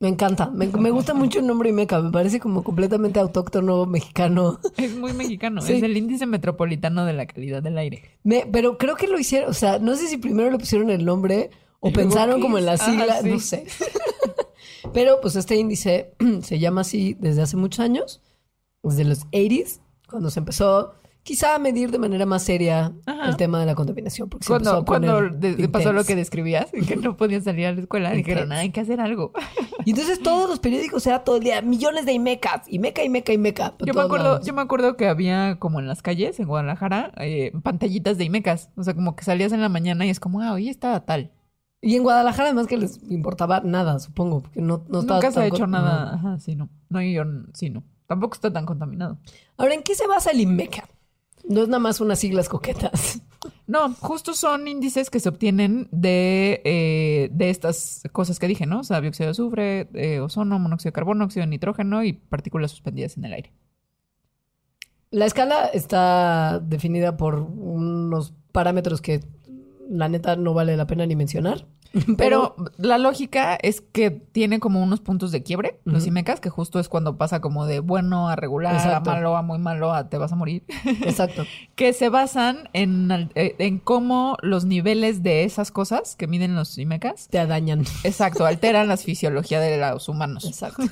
Me 0.00 0.08
encanta. 0.08 0.48
Me, 0.50 0.68
me 0.68 0.90
gusta 0.90 1.12
mucho 1.12 1.40
el 1.40 1.46
nombre 1.46 1.70
Imeca. 1.70 2.00
Me 2.00 2.10
parece 2.12 2.38
como 2.38 2.62
completamente 2.62 3.18
autóctono 3.18 3.84
mexicano. 3.86 4.60
Es 4.76 4.96
muy 4.96 5.12
mexicano. 5.12 5.60
Sí. 5.60 5.72
Es 5.72 5.82
el 5.82 5.96
índice 5.96 6.24
metropolitano 6.26 7.04
de 7.04 7.12
la 7.14 7.26
calidad 7.26 7.62
del 7.62 7.76
aire. 7.78 8.02
Me- 8.22 8.46
pero 8.50 8.78
creo 8.78 8.94
que 8.94 9.08
lo 9.08 9.18
hicieron, 9.18 9.50
o 9.50 9.54
sea, 9.54 9.80
no 9.80 9.96
sé 9.96 10.06
si 10.06 10.16
primero 10.18 10.50
le 10.50 10.58
pusieron 10.58 10.90
el 10.90 11.04
nombre 11.04 11.50
o 11.80 11.90
pensaron 11.92 12.40
como 12.40 12.58
en 12.58 12.66
la 12.66 12.74
es. 12.74 12.82
sigla, 12.82 13.22
sí. 13.22 13.28
no 13.30 13.40
sé. 13.40 13.66
pero 14.94 15.20
pues 15.20 15.34
este 15.36 15.56
índice 15.56 16.12
se 16.42 16.58
llama 16.60 16.82
así 16.82 17.16
desde 17.18 17.42
hace 17.42 17.56
muchos 17.56 17.80
años, 17.80 18.20
desde 18.84 19.04
los 19.04 19.26
80s, 19.30 19.80
cuando 20.08 20.30
se 20.30 20.38
empezó 20.38 20.94
quizá 21.28 21.58
medir 21.58 21.90
de 21.90 21.98
manera 21.98 22.24
más 22.24 22.42
seria 22.42 22.90
Ajá. 23.04 23.28
el 23.28 23.36
tema 23.36 23.60
de 23.60 23.66
la 23.66 23.74
contaminación. 23.74 24.30
Porque 24.30 24.46
se 24.46 24.52
empezó 24.54 24.70
Cuando, 24.72 24.80
a 24.80 24.84
poner 24.86 25.10
cuando 25.10 25.38
de- 25.38 25.56
de- 25.56 25.68
pasó 25.68 25.92
lo 25.92 26.02
que 26.04 26.16
describías, 26.16 26.70
que 26.70 26.96
no 26.96 27.18
podían 27.18 27.42
salir 27.44 27.66
a 27.66 27.72
la 27.72 27.80
escuela, 27.82 28.12
dijeron, 28.12 28.50
hay 28.52 28.70
que 28.70 28.80
hacer 28.80 28.98
algo. 29.00 29.32
Y 29.84 29.90
entonces 29.90 30.20
todos 30.22 30.50
los 30.50 30.58
periódicos 30.58 31.06
era 31.06 31.24
todo 31.24 31.36
el 31.36 31.44
día 31.44 31.62
millones 31.62 32.04
de 32.04 32.12
Imecas, 32.12 32.62
Imeca, 32.66 33.02
Imeca, 33.04 33.32
Imeca. 33.32 33.74
Yo 33.78 33.94
me, 33.94 34.00
acuerdo, 34.02 34.24
lados. 34.32 34.46
yo 34.46 34.52
me 34.52 34.60
acuerdo 34.60 34.96
que 34.96 35.06
había 35.06 35.58
como 35.58 35.78
en 35.80 35.86
las 35.86 36.02
calles, 36.02 36.40
en 36.40 36.46
Guadalajara, 36.48 37.12
eh, 37.18 37.52
pantallitas 37.62 38.18
de 38.18 38.24
IMECAS. 38.24 38.70
O 38.76 38.82
sea, 38.82 38.94
como 38.94 39.14
que 39.16 39.24
salías 39.24 39.52
en 39.52 39.60
la 39.60 39.68
mañana 39.68 40.04
y 40.04 40.10
es 40.10 40.18
como, 40.20 40.40
ah, 40.42 40.52
hoy 40.52 40.68
estaba 40.68 41.04
tal. 41.06 41.30
Y 41.80 41.94
en 41.94 42.02
Guadalajara 42.02 42.48
además 42.48 42.66
que 42.66 42.76
les 42.76 43.00
importaba 43.08 43.60
nada, 43.60 43.98
supongo, 44.00 44.40
porque 44.42 44.60
no, 44.60 44.84
no 44.88 45.00
estaba 45.00 45.20
Nunca 45.20 45.30
se 45.32 45.40
ha 45.40 45.46
hecho 45.46 45.66
nada. 45.66 46.14
Ajá, 46.14 46.38
sí, 46.40 46.54
no. 46.56 46.68
No, 46.90 47.00
yo, 47.00 47.22
sí, 47.54 47.70
no. 47.70 47.82
Tampoco 48.06 48.34
está 48.34 48.52
tan 48.52 48.66
contaminado. 48.66 49.18
Ahora, 49.56 49.74
¿en 49.74 49.82
qué 49.82 49.94
se 49.94 50.06
basa 50.06 50.32
el 50.32 50.40
IMECA? 50.40 50.88
No 51.48 51.62
es 51.62 51.68
nada 51.68 51.80
más 51.80 52.00
unas 52.00 52.20
siglas 52.20 52.48
coquetas. 52.48 53.20
No, 53.66 53.92
justo 54.00 54.32
son 54.32 54.66
índices 54.66 55.10
que 55.10 55.20
se 55.20 55.28
obtienen 55.28 55.88
de, 55.92 56.62
eh, 56.64 57.28
de 57.30 57.50
estas 57.50 58.02
cosas 58.12 58.38
que 58.38 58.48
dije, 58.48 58.64
¿no? 58.64 58.80
O 58.80 58.82
sea, 58.82 59.02
dióxido 59.02 59.26
de 59.26 59.30
azufre, 59.32 59.88
eh, 59.92 60.20
ozono, 60.20 60.58
monóxido 60.58 60.88
de 60.88 60.94
carbono, 60.94 61.26
óxido 61.26 61.42
de 61.42 61.50
nitrógeno 61.50 62.02
y 62.02 62.14
partículas 62.14 62.70
suspendidas 62.70 63.18
en 63.18 63.26
el 63.26 63.34
aire. 63.34 63.52
La 65.10 65.26
escala 65.26 65.66
está 65.66 66.60
definida 66.60 67.18
por 67.18 67.40
unos 67.40 68.32
parámetros 68.52 69.02
que 69.02 69.20
la 69.88 70.08
neta 70.08 70.36
no 70.36 70.54
vale 70.54 70.76
la 70.76 70.86
pena 70.86 71.04
ni 71.04 71.14
mencionar. 71.14 71.66
Pero 72.16 72.54
la 72.76 72.98
lógica 72.98 73.56
es 73.56 73.80
que 73.80 74.10
tiene 74.10 74.60
como 74.60 74.82
unos 74.82 75.00
puntos 75.00 75.32
de 75.32 75.42
quiebre, 75.42 75.80
los 75.84 76.02
Ujú. 76.02 76.08
IMECAS, 76.08 76.40
que 76.40 76.50
justo 76.50 76.78
es 76.80 76.88
cuando 76.88 77.16
pasa 77.16 77.40
como 77.40 77.66
de 77.66 77.80
bueno 77.80 78.28
a 78.28 78.36
regular, 78.36 78.74
Exacto. 78.74 79.10
a 79.10 79.14
malo, 79.14 79.36
a 79.36 79.42
muy 79.42 79.58
malo, 79.58 79.92
a 79.92 80.08
te 80.08 80.18
vas 80.18 80.32
a 80.32 80.36
morir, 80.36 80.64
Exacto. 81.04 81.44
que 81.74 81.92
se 81.92 82.08
basan 82.08 82.68
en, 82.72 83.30
eh, 83.34 83.54
en 83.58 83.78
cómo 83.78 84.36
los 84.42 84.64
niveles 84.64 85.22
de 85.22 85.44
esas 85.44 85.70
cosas 85.72 86.14
que 86.16 86.26
miden 86.26 86.54
los 86.54 86.76
IMECAS, 86.78 87.28
Te 87.28 87.44
dañan. 87.46 87.84
exacto, 88.04 88.44
alteran 88.44 88.88
la 88.88 88.96
fisiología 88.96 89.60
de 89.60 89.78
los 89.78 90.08
humanos. 90.08 90.44
Exacto. 90.44 90.82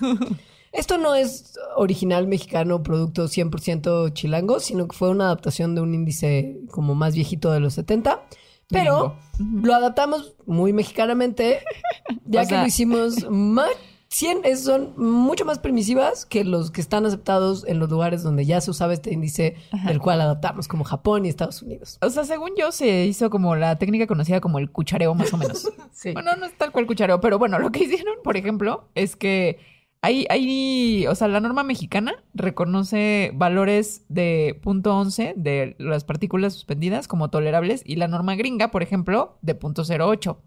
Esto 0.72 0.98
no 0.98 1.14
es 1.14 1.58
original 1.76 2.26
mexicano, 2.26 2.82
producto 2.82 3.28
100% 3.28 4.12
chilango, 4.12 4.60
sino 4.60 4.86
que 4.88 4.94
fue 4.96 5.08
una 5.08 5.24
adaptación 5.26 5.74
de 5.74 5.80
un 5.80 5.94
índice 5.94 6.58
como 6.70 6.94
más 6.94 7.14
viejito 7.14 7.50
de 7.50 7.60
los 7.60 7.72
70. 7.74 8.20
Pero 8.68 9.16
lo 9.62 9.74
adaptamos 9.74 10.34
muy 10.46 10.72
mexicanamente, 10.72 11.60
ya 12.24 12.40
O 12.40 12.44
que 12.44 12.48
sea- 12.48 12.60
lo 12.62 12.66
hicimos 12.68 13.28
más... 13.30 13.70
100 14.08 14.42
es- 14.44 14.62
son 14.64 14.94
mucho 14.96 15.44
más 15.44 15.58
permisivas 15.58 16.24
que 16.24 16.44
los 16.44 16.70
que 16.70 16.80
están 16.80 17.04
aceptados 17.04 17.66
en 17.66 17.80
los 17.80 17.90
lugares 17.90 18.22
donde 18.22 18.46
ya 18.46 18.60
se 18.60 18.70
usaba 18.70 18.94
este 18.94 19.12
índice, 19.12 19.56
del 19.84 19.98
cual 20.00 20.20
adaptamos, 20.20 20.68
como 20.68 20.84
Japón 20.84 21.26
y 21.26 21.28
Estados 21.28 21.60
Unidos. 21.60 21.98
O 22.00 22.08
sea, 22.08 22.24
según 22.24 22.50
yo, 22.56 22.70
se 22.72 23.04
hizo 23.04 23.28
como 23.30 23.56
la 23.56 23.76
técnica 23.78 24.06
conocida 24.06 24.40
como 24.40 24.58
el 24.60 24.70
cuchareo, 24.70 25.14
más 25.14 25.32
o 25.34 25.36
menos. 25.36 25.68
Sí. 25.92 26.12
Bueno, 26.12 26.36
no 26.36 26.46
es 26.46 26.56
tal 26.56 26.72
cual 26.72 26.86
cuchareo, 26.86 27.20
pero 27.20 27.38
bueno, 27.38 27.58
lo 27.58 27.72
que 27.72 27.84
hicieron, 27.84 28.14
por 28.22 28.36
ejemplo, 28.36 28.88
es 28.94 29.16
que 29.16 29.58
hay, 30.02 30.26
hay, 30.28 31.06
o 31.06 31.14
sea, 31.14 31.28
la 31.28 31.40
norma 31.40 31.64
mexicana 31.64 32.22
reconoce 32.34 33.32
valores 33.34 34.04
de 34.08 34.58
punto 34.62 34.96
11 34.96 35.34
de 35.36 35.74
las 35.78 36.04
partículas 36.04 36.54
suspendidas 36.54 37.08
como 37.08 37.30
tolerables 37.30 37.82
y 37.84 37.96
la 37.96 38.08
norma 38.08 38.36
gringa, 38.36 38.70
por 38.70 38.82
ejemplo, 38.82 39.38
de 39.42 39.54
punto 39.54 39.82
08. 39.82 40.40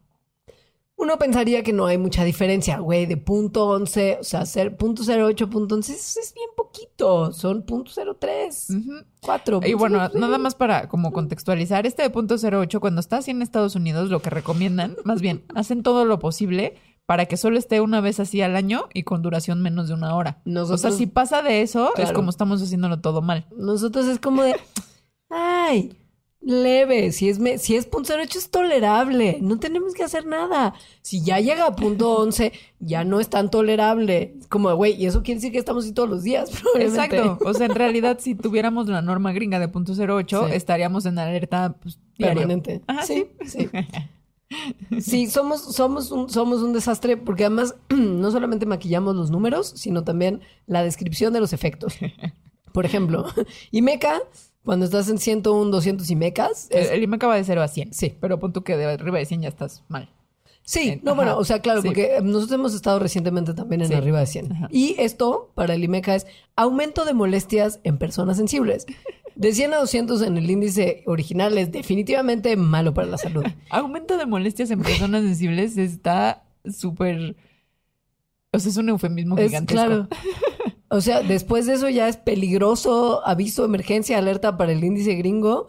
Uno 0.96 1.18
pensaría 1.18 1.64
que 1.64 1.72
no 1.72 1.86
hay 1.86 1.98
mucha 1.98 2.26
diferencia, 2.26 2.80
güey, 2.80 3.06
de 3.06 3.16
punto 3.16 3.68
11, 3.68 4.18
o 4.20 4.24
sea, 4.24 4.46
ser 4.46 4.76
punto 4.76 5.02
08, 5.08 5.50
punto 5.50 5.76
11, 5.76 5.94
es, 5.94 6.18
es 6.18 6.34
bien 6.34 6.50
poquito, 6.58 7.32
son 7.32 7.64
punto 7.64 7.92
03, 8.20 8.70
Ujú. 8.70 8.92
4. 9.22 9.62
Y 9.66 9.76
bueno, 9.76 10.10
nada 10.14 10.38
más 10.38 10.56
para 10.56 10.90
como 10.90 11.14
contextualizar, 11.14 11.88
este 11.88 12.04
de 12.04 12.10
punto 12.10 12.36
08, 12.36 12.82
cuando 12.82 13.00
está 13.00 13.18
así 13.18 13.32
en 13.32 13.42
Estados 13.42 13.78
Unidos, 13.78 14.10
lo 14.10 14.22
que 14.22 14.30
recomiendan, 14.30 14.98
más 15.06 15.22
bien, 15.22 15.46
hacen 15.56 15.84
todo 15.84 16.04
lo 16.04 16.20
posible 16.20 16.76
para 17.10 17.26
que 17.26 17.38
solo 17.38 17.58
esté 17.58 17.82
una 17.82 18.02
vez 18.02 18.20
así 18.20 18.40
al 18.44 18.56
año 18.56 18.88
y 18.94 19.02
con 19.02 19.24
duración 19.24 19.64
menos 19.64 19.88
de 19.88 19.96
una 19.96 20.14
hora. 20.16 20.38
Nosotros- 20.46 20.80
o 20.80 20.90
sea, 20.90 20.92
si 20.92 21.08
pasa 21.08 21.42
de 21.42 21.64
eso, 21.64 21.92
es 21.98 22.12
como 22.12 22.30
estamos 22.30 22.62
haciéndolo 22.62 23.00
todo 23.02 23.24
mal. 23.24 23.48
Nosotros 23.58 24.06
es 24.06 24.20
como 24.20 24.44
de, 24.44 24.56
ay, 25.32 25.98
leve, 26.40 27.12
si 27.12 27.28
es, 27.30 27.40
me- 27.40 27.58
si 27.58 27.76
es 27.76 27.88
punto 27.88 28.14
08 28.14 28.38
es 28.38 28.52
tolerable, 28.52 29.40
no 29.42 29.58
tenemos 29.58 29.96
que 29.96 30.04
hacer 30.04 30.28
nada. 30.28 30.76
Si 31.02 31.24
ya 31.24 31.40
llega 31.40 31.66
a 31.66 31.76
punto 31.76 32.16
11, 32.20 32.52
ya 32.80 33.04
no 33.04 33.20
es 33.20 33.28
tan 33.28 33.50
tolerable. 33.50 34.36
Como, 34.48 34.72
güey, 34.76 34.94
y 34.94 35.08
eso 35.08 35.24
quiere 35.24 35.40
decir 35.40 35.52
que 35.52 35.58
estamos 35.58 35.86
así 35.86 35.94
todos 35.96 36.10
los 36.10 36.22
días, 36.22 36.52
probablemente. 36.62 37.18
Exacto. 37.18 37.40
O 37.50 37.56
sea, 37.56 37.66
en 37.66 37.74
realidad, 37.74 38.20
si 38.22 38.36
tuviéramos 38.36 38.88
la 38.88 39.02
norma 39.02 39.32
gringa 39.32 39.58
de 39.58 39.68
punto 39.68 39.94
08, 39.98 40.46
Sí. 40.48 40.54
estaríamos 40.54 41.08
en 41.08 41.18
alerta 41.18 41.76
pues. 41.82 41.98
Permanente. 42.20 42.82
Ajá, 42.86 43.02
sí, 43.02 43.26
sí. 43.48 43.68
sí. 43.68 43.70
Sí, 45.00 45.28
somos, 45.30 45.62
somos, 45.76 46.12
un, 46.12 46.30
somos 46.30 46.62
un 46.62 46.74
desastre 46.74 47.18
porque 47.18 47.46
además 47.46 47.76
no 47.90 48.32
solamente 48.32 48.66
maquillamos 48.66 49.16
los 49.16 49.32
números, 49.32 49.72
sino 49.76 50.04
también 50.04 50.42
la 50.68 50.84
descripción 50.84 51.34
de 51.34 51.40
los 51.40 51.54
efectos. 51.54 51.96
Por 52.74 52.86
ejemplo, 52.86 53.26
IMECA, 53.72 54.22
cuando 54.64 54.86
estás 54.86 55.10
en 55.10 55.18
101, 55.18 55.72
200 55.72 56.10
IMECAs, 56.12 56.68
es- 56.70 56.92
el 56.92 57.04
IMEC 57.04 57.18
acaba 57.20 57.36
de 57.36 57.44
0 57.44 57.62
a 57.62 57.68
100. 57.68 57.94
Sí. 57.94 58.16
Pero 58.20 58.40
punto 58.40 58.64
que 58.64 58.78
de 58.78 58.86
arriba 58.86 59.18
de 59.18 59.26
100 59.26 59.42
ya 59.42 59.50
estás 59.50 59.84
mal. 59.88 60.10
Sí, 60.64 60.90
Eh, 60.90 61.02
no, 61.04 61.12
ajá, 61.14 61.16
bueno, 61.16 61.38
o 61.40 61.44
sea, 61.46 61.62
claro, 61.62 61.82
sí. 61.82 61.88
porque 61.88 62.20
nosotros 62.22 62.52
hemos 62.52 62.76
estado 62.76 63.00
recientemente 63.00 63.56
también 63.56 63.82
en 63.82 63.88
Sí. 63.88 63.94
arriba 63.96 64.20
de 64.20 64.28
100. 64.28 64.52
Ajá. 64.52 64.68
Y 64.72 64.96
esto, 65.00 65.50
para 65.56 65.74
el 65.74 65.84
IMECA, 65.84 66.14
es 66.14 66.28
aumento 66.56 67.06
de 67.06 67.16
molestias 67.16 67.80
en 67.84 67.98
personas 67.98 68.38
sensibles. 68.38 68.86
De 69.40 69.54
100 69.54 69.74
a 69.74 69.78
200 69.78 70.22
en 70.24 70.38
el 70.38 70.52
índice 70.52 71.02
original 71.06 71.58
es 71.58 71.72
definitivamente 71.72 72.58
malo 72.58 72.94
para 72.94 73.08
la 73.08 73.18
salud. 73.18 73.46
Aumento 73.70 74.18
de 74.18 74.26
molestias 74.26 74.70
en 74.70 74.82
personas 74.82 75.24
sensibles 75.24 75.78
está 75.78 76.44
súper. 76.70 77.38
O 78.52 78.60
sea, 78.60 78.70
es 78.70 78.76
un 78.76 78.90
eufemismo 78.90 79.38
Es 79.38 79.48
gigantesco. 79.48 79.86
claro. 79.86 80.08
O 80.90 81.00
sea, 81.00 81.22
después 81.22 81.68
de 81.68 81.76
eso 81.76 81.88
ya 81.88 82.10
es 82.10 82.18
peligroso, 82.18 83.26
aviso, 83.26 83.64
emergencia, 83.64 84.18
alerta 84.18 84.58
para 84.58 84.74
el 84.74 84.84
índice 84.84 85.16
gringo. 85.16 85.68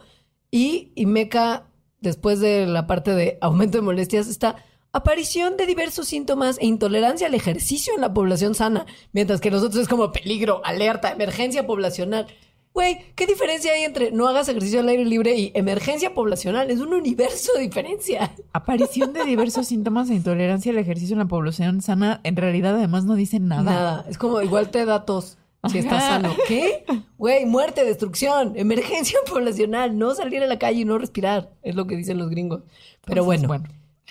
Y 0.51 0.91
IMECA, 0.95 1.69
después 2.01 2.41
de 2.41 2.65
la 2.65 2.87
parte 2.87 3.15
de 3.15 3.37
aumento 3.39 3.77
de 3.77 3.83
molestias, 3.83 4.27
está 4.27 4.57
aparición 4.91 5.55
de 5.55 5.65
diversos 5.65 6.09
síntomas 6.09 6.57
e 6.59 6.65
intolerancia 6.65 7.27
al 7.27 7.35
ejercicio 7.35 7.93
en 7.95 8.01
la 8.01 8.13
población 8.13 8.53
sana. 8.53 8.85
Mientras 9.13 9.39
que 9.39 9.49
nosotros 9.49 9.83
es 9.83 9.87
como 9.87 10.11
peligro, 10.11 10.59
alerta, 10.65 11.13
emergencia 11.13 11.65
poblacional. 11.65 12.27
Güey, 12.73 12.99
¿qué 13.15 13.27
diferencia 13.27 13.73
hay 13.73 13.83
entre 13.83 14.11
no 14.11 14.27
hagas 14.29 14.47
ejercicio 14.47 14.79
al 14.79 14.87
aire 14.87 15.03
libre 15.03 15.35
y 15.35 15.51
emergencia 15.55 16.13
poblacional? 16.13 16.71
Es 16.71 16.79
un 16.79 16.93
universo 16.93 17.51
de 17.55 17.63
diferencia. 17.63 18.31
Aparición 18.53 19.11
de 19.11 19.25
diversos 19.25 19.67
síntomas 19.67 20.07
de 20.07 20.15
intolerancia 20.15 20.71
al 20.71 20.77
ejercicio 20.77 21.13
en 21.13 21.19
la 21.19 21.25
población 21.27 21.81
sana, 21.81 22.21
en 22.23 22.37
realidad 22.37 22.75
además 22.75 23.03
no 23.03 23.15
dicen 23.15 23.47
nada. 23.47 23.63
Nada. 23.63 24.05
Es 24.09 24.17
como 24.17 24.41
igual 24.41 24.69
te 24.69 24.85
da 24.85 25.03
tos 25.05 25.37
si 25.69 25.79
estás 25.79 26.03
sano. 26.05 26.33
¿Qué? 26.47 26.85
Güey, 27.17 27.45
muerte, 27.45 27.83
destrucción, 27.83 28.53
emergencia 28.55 29.19
poblacional, 29.29 29.97
no 29.97 30.15
salir 30.15 30.41
a 30.41 30.47
la 30.47 30.57
calle 30.57 30.81
y 30.81 30.85
no 30.85 30.97
respirar. 30.97 31.51
Es 31.63 31.75
lo 31.75 31.87
que 31.87 31.97
dicen 31.97 32.17
los 32.17 32.29
gringos. 32.29 32.61
Pero 33.05 33.21
Entonces, 33.23 33.47
bueno, 33.47 33.65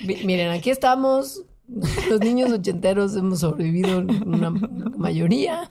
mi- 0.04 0.22
miren, 0.24 0.50
aquí 0.50 0.68
estamos. 0.70 1.44
Los 2.09 2.21
niños 2.21 2.51
ochenteros 2.51 3.16
hemos 3.16 3.41
sobrevivido 3.41 3.99
en 4.01 4.29
una 4.29 4.51
mayoría. 4.51 5.71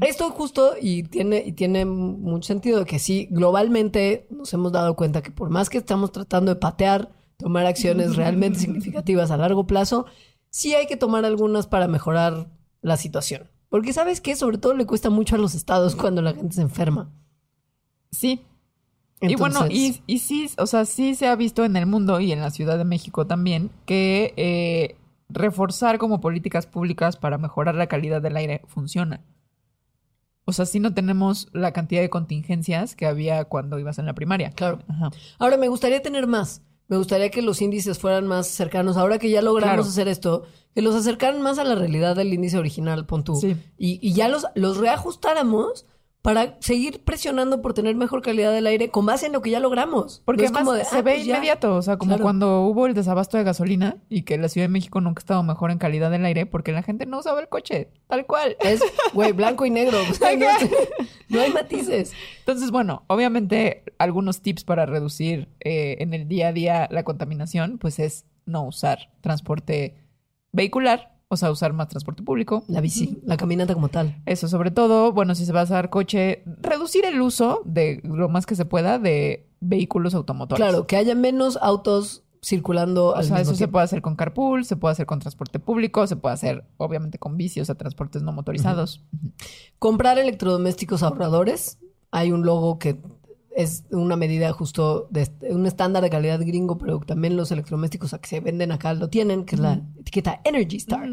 Esto 0.00 0.30
justo 0.30 0.74
y 0.80 1.02
tiene, 1.02 1.42
y 1.44 1.52
tiene 1.52 1.84
mucho 1.84 2.46
sentido 2.46 2.84
que 2.84 2.98
sí, 2.98 3.26
globalmente 3.30 4.26
nos 4.30 4.52
hemos 4.54 4.72
dado 4.72 4.94
cuenta 4.94 5.22
que 5.22 5.30
por 5.30 5.50
más 5.50 5.68
que 5.68 5.78
estamos 5.78 6.12
tratando 6.12 6.54
de 6.54 6.60
patear, 6.60 7.10
tomar 7.36 7.66
acciones 7.66 8.16
realmente 8.16 8.60
significativas 8.60 9.30
a 9.30 9.36
largo 9.36 9.66
plazo, 9.66 10.06
sí 10.50 10.74
hay 10.74 10.86
que 10.86 10.96
tomar 10.96 11.24
algunas 11.24 11.66
para 11.66 11.88
mejorar 11.88 12.48
la 12.80 12.96
situación. 12.96 13.50
Porque 13.68 13.92
sabes 13.92 14.20
que 14.20 14.36
sobre 14.36 14.58
todo 14.58 14.74
le 14.74 14.86
cuesta 14.86 15.10
mucho 15.10 15.34
a 15.34 15.38
los 15.38 15.54
estados 15.54 15.96
cuando 15.96 16.22
la 16.22 16.34
gente 16.34 16.54
se 16.54 16.62
enferma. 16.62 17.12
Sí. 18.12 18.42
Y 19.20 19.34
bueno, 19.36 19.66
y, 19.70 20.00
y 20.06 20.18
sí, 20.18 20.50
o 20.58 20.66
sea, 20.66 20.84
sí 20.84 21.14
se 21.14 21.26
ha 21.26 21.36
visto 21.36 21.64
en 21.64 21.76
el 21.76 21.86
mundo 21.86 22.20
y 22.20 22.32
en 22.32 22.40
la 22.40 22.50
Ciudad 22.50 22.76
de 22.78 22.84
México 22.84 23.26
también 23.26 23.70
que 23.86 24.34
eh, 24.36 24.96
reforzar 25.28 25.98
como 25.98 26.20
políticas 26.20 26.66
públicas 26.66 27.16
para 27.16 27.38
mejorar 27.38 27.74
la 27.74 27.86
calidad 27.86 28.20
del 28.20 28.36
aire 28.36 28.62
funciona. 28.66 29.22
O 30.44 30.52
sea, 30.52 30.64
sí 30.66 30.78
no 30.78 30.94
tenemos 30.94 31.48
la 31.52 31.72
cantidad 31.72 32.00
de 32.02 32.10
contingencias 32.10 32.94
que 32.94 33.06
había 33.06 33.46
cuando 33.46 33.78
ibas 33.80 33.98
en 33.98 34.06
la 34.06 34.14
primaria. 34.14 34.50
Claro. 34.50 34.78
Ajá. 34.86 35.10
Ahora, 35.38 35.56
me 35.56 35.66
gustaría 35.68 36.02
tener 36.02 36.26
más. 36.28 36.62
Me 36.86 36.96
gustaría 36.96 37.30
que 37.30 37.42
los 37.42 37.60
índices 37.62 37.98
fueran 37.98 38.28
más 38.28 38.46
cercanos. 38.46 38.96
Ahora 38.96 39.18
que 39.18 39.28
ya 39.28 39.42
logramos 39.42 39.74
Claro. 39.74 39.88
hacer 39.88 40.06
esto, 40.06 40.44
que 40.72 40.82
los 40.82 40.94
acercaran 40.94 41.42
más 41.42 41.58
a 41.58 41.64
la 41.64 41.74
realidad 41.74 42.14
del 42.14 42.32
índice 42.32 42.58
original, 42.58 43.06
pon 43.06 43.24
tú. 43.24 43.34
Sí. 43.34 43.56
Y, 43.76 43.98
y 44.06 44.12
ya 44.12 44.28
los, 44.28 44.46
los 44.54 44.76
reajustáramos 44.76 45.84
para 46.26 46.56
seguir 46.58 47.04
presionando 47.04 47.62
por 47.62 47.72
tener 47.72 47.94
mejor 47.94 48.20
calidad 48.20 48.52
del 48.52 48.66
aire 48.66 48.90
con 48.90 49.06
base 49.06 49.26
en 49.26 49.32
lo 49.32 49.42
que 49.42 49.50
ya 49.50 49.60
logramos. 49.60 50.22
Porque 50.24 50.42
No 50.42 50.46
es 50.46 50.52
como 50.52 50.72
de, 50.72 50.84
se 50.84 50.96
ah, 50.96 51.02
ve 51.02 51.12
pues 51.14 51.24
ya. 51.24 51.36
inmediato, 51.36 51.76
o 51.76 51.82
sea, 51.82 51.98
como 51.98 52.10
Claro. 52.10 52.24
cuando 52.24 52.62
hubo 52.62 52.86
el 52.88 52.94
desabasto 52.94 53.36
de 53.36 53.44
gasolina 53.44 53.98
y 54.08 54.22
que 54.22 54.36
la 54.36 54.48
Ciudad 54.48 54.64
de 54.64 54.72
México 54.72 55.00
nunca 55.00 55.20
ha 55.20 55.22
estado 55.22 55.42
mejor 55.44 55.70
en 55.70 55.78
calidad 55.78 56.10
del 56.10 56.24
aire 56.24 56.44
porque 56.44 56.72
la 56.72 56.82
gente 56.82 57.06
no 57.06 57.20
usaba 57.20 57.38
el 57.40 57.48
coche, 57.48 57.90
tal 58.08 58.26
cual. 58.26 58.56
Es, 58.58 58.80
güey, 59.14 59.30
blanco 59.30 59.66
y 59.66 59.70
negro. 59.70 59.98
O 60.10 60.14
sea, 60.14 60.34
no, 60.36 60.46
no 61.28 61.40
hay 61.40 61.52
matices. 61.52 62.12
Entonces, 62.40 62.72
bueno, 62.72 63.04
obviamente 63.06 63.84
algunos 63.98 64.40
tips 64.42 64.64
para 64.64 64.84
reducir 64.84 65.48
eh, 65.60 65.96
en 66.00 66.12
el 66.12 66.26
día 66.26 66.48
a 66.48 66.52
día 66.52 66.88
la 66.90 67.04
contaminación, 67.04 67.78
pues 67.78 68.00
es 68.00 68.24
no 68.46 68.64
usar 68.64 69.10
transporte 69.20 69.94
vehicular, 70.50 71.15
o 71.28 71.36
sea, 71.36 71.50
usar 71.50 71.72
más 71.72 71.88
transporte 71.88 72.22
público. 72.22 72.64
La 72.68 72.80
bici, 72.80 73.18
la 73.24 73.36
caminata 73.36 73.74
como 73.74 73.88
tal. 73.88 74.22
Eso, 74.26 74.48
sobre 74.48 74.70
todo, 74.70 75.12
bueno, 75.12 75.34
si 75.34 75.44
se 75.44 75.52
va 75.52 75.62
a 75.62 75.64
usar 75.64 75.90
coche, 75.90 76.42
reducir 76.60 77.04
el 77.04 77.20
uso 77.20 77.62
de 77.64 78.00
lo 78.04 78.28
más 78.28 78.46
que 78.46 78.54
se 78.54 78.64
pueda 78.64 78.98
de 78.98 79.48
vehículos 79.60 80.14
automotores. 80.14 80.64
Claro, 80.64 80.86
que 80.86 80.96
haya 80.96 81.14
menos 81.14 81.58
autos 81.60 82.22
circulando 82.44 83.08
O 83.08 83.16
al 83.16 83.24
sea, 83.24 83.38
mismo 83.38 83.52
eso 83.52 83.58
se 83.58 83.66
puede 83.66 83.84
hacer 83.84 84.02
con 84.02 84.14
carpool, 84.14 84.64
se 84.64 84.76
puede 84.76 84.92
hacer 84.92 85.06
con 85.06 85.18
transporte 85.18 85.58
público, 85.58 86.06
se 86.06 86.14
puede 86.14 86.34
hacer, 86.34 86.64
obviamente, 86.76 87.18
con 87.18 87.36
bici, 87.36 87.60
o 87.60 87.64
sea, 87.64 87.74
transportes 87.74 88.22
no 88.22 88.32
motorizados. 88.32 89.04
Comprar 89.80 90.18
electrodomésticos 90.18 91.02
ahorradores. 91.02 91.78
Hay 92.12 92.30
un 92.30 92.46
logo 92.46 92.78
que 92.78 93.00
es 93.56 93.84
una 93.90 94.16
medida 94.16 94.52
justo 94.52 95.08
de 95.10 95.28
un 95.48 95.66
estándar 95.66 96.02
de 96.02 96.10
calidad 96.10 96.40
gringo, 96.40 96.76
pero 96.76 97.00
también 97.00 97.36
los 97.36 97.50
electrodomésticos 97.50 98.14
que 98.20 98.28
se 98.28 98.40
venden 98.40 98.70
acá 98.70 98.92
lo 98.92 99.08
tienen, 99.08 99.46
que 99.46 99.56
es 99.56 99.60
la 99.60 99.80
etiqueta 99.98 100.42
Energy 100.44 100.76
Star. 100.76 101.08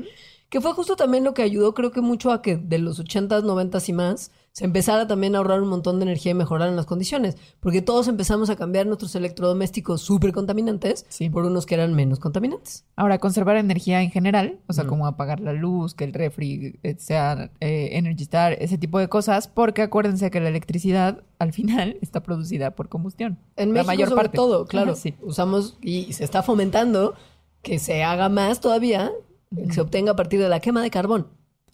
Que 0.50 0.60
fue 0.60 0.74
justo 0.74 0.98
también 0.98 1.24
lo 1.24 1.34
que 1.34 1.42
ayudó, 1.42 1.74
creo 1.74 1.92
que 1.92 2.02
mucho 2.02 2.32
a 2.32 2.42
que 2.42 2.58
de 2.58 2.80
los 2.80 3.00
80s, 3.00 3.44
90s 3.44 3.90
y 3.90 3.94
más 3.94 4.32
se 4.54 4.66
empezara 4.66 5.08
también 5.08 5.34
a 5.34 5.40
ahorrar 5.40 5.62
un 5.64 5.68
montón 5.70 5.98
de 5.98 6.04
energía 6.04 6.32
y 6.32 6.36
mejorar 6.36 6.72
las 6.72 6.86
condiciones. 6.86 7.38
Porque 7.60 7.82
todos 7.82 8.08
empezamos 8.08 8.52
a 8.52 8.56
cambiar 8.56 8.86
nuestros 8.86 9.16
electrodomésticos 9.16 10.02
súper 10.02 10.32
contaminantes 10.32 11.06
Sí. 11.10 11.28
por 11.30 11.44
unos 11.46 11.66
que 11.66 11.74
eran 11.74 11.96
menos 11.96 12.20
contaminantes. 12.20 12.86
Ahora, 12.96 13.18
conservar 13.18 13.58
energía 13.58 14.04
en 14.04 14.12
general, 14.12 14.60
o 14.68 14.74
sea, 14.74 14.86
como 14.86 15.08
apagar 15.08 15.40
la 15.40 15.54
luz, 15.54 15.96
que 15.96 16.04
el 16.04 16.14
refri 16.14 16.80
eh, 16.84 16.96
sea 17.00 17.50
eh, 17.62 17.90
Energy 17.94 18.24
Star, 18.24 18.54
ese 18.54 18.78
tipo 18.78 19.00
de 19.00 19.10
cosas, 19.10 19.48
porque 19.48 19.82
acuérdense 19.82 20.30
que 20.30 20.40
la 20.40 20.50
electricidad 20.50 21.24
al 21.40 21.52
final 21.52 21.98
está 22.04 22.22
producida 22.22 22.72
por 22.76 22.90
combustión. 22.90 23.40
En 23.56 23.70
la 23.70 23.74
México 23.74 23.88
mayor 23.88 24.10
sobre 24.10 24.22
parte. 24.26 24.36
todo, 24.38 24.66
claro. 24.68 24.96
Sí. 24.96 25.16
Usamos 25.24 25.78
y 25.82 26.14
se 26.14 26.24
está 26.24 26.44
fomentando 26.44 27.16
que 27.64 27.80
se 27.80 28.04
haga 28.04 28.30
más 28.30 28.60
todavía, 28.60 29.12
que 29.56 29.74
se 29.74 29.82
obtenga 29.82 30.12
a 30.12 30.16
partir 30.16 30.40
de 30.40 30.48
la 30.50 30.60
quema 30.60 30.84
de 30.84 30.92
carbón. 30.92 31.28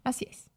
Así 0.06 0.26
es. 0.32 0.49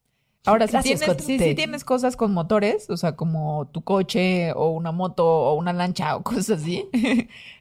Ahora, 0.45 0.67
si 0.67 0.77
tienes, 0.81 1.23
si, 1.25 1.55
tienes 1.55 1.85
cosas 1.85 2.17
con 2.17 2.33
motores, 2.35 2.91
o 2.91 2.97
sea, 2.97 3.15
como 3.15 3.69
tu 3.73 3.83
coche 3.83 4.53
o 4.55 4.71
una 4.71 4.91
moto 4.91 5.25
o 5.25 5.55
una 5.55 5.73
lancha 5.73 6.17
o 6.17 6.23
cosas 6.25 6.61
así, 6.63 6.89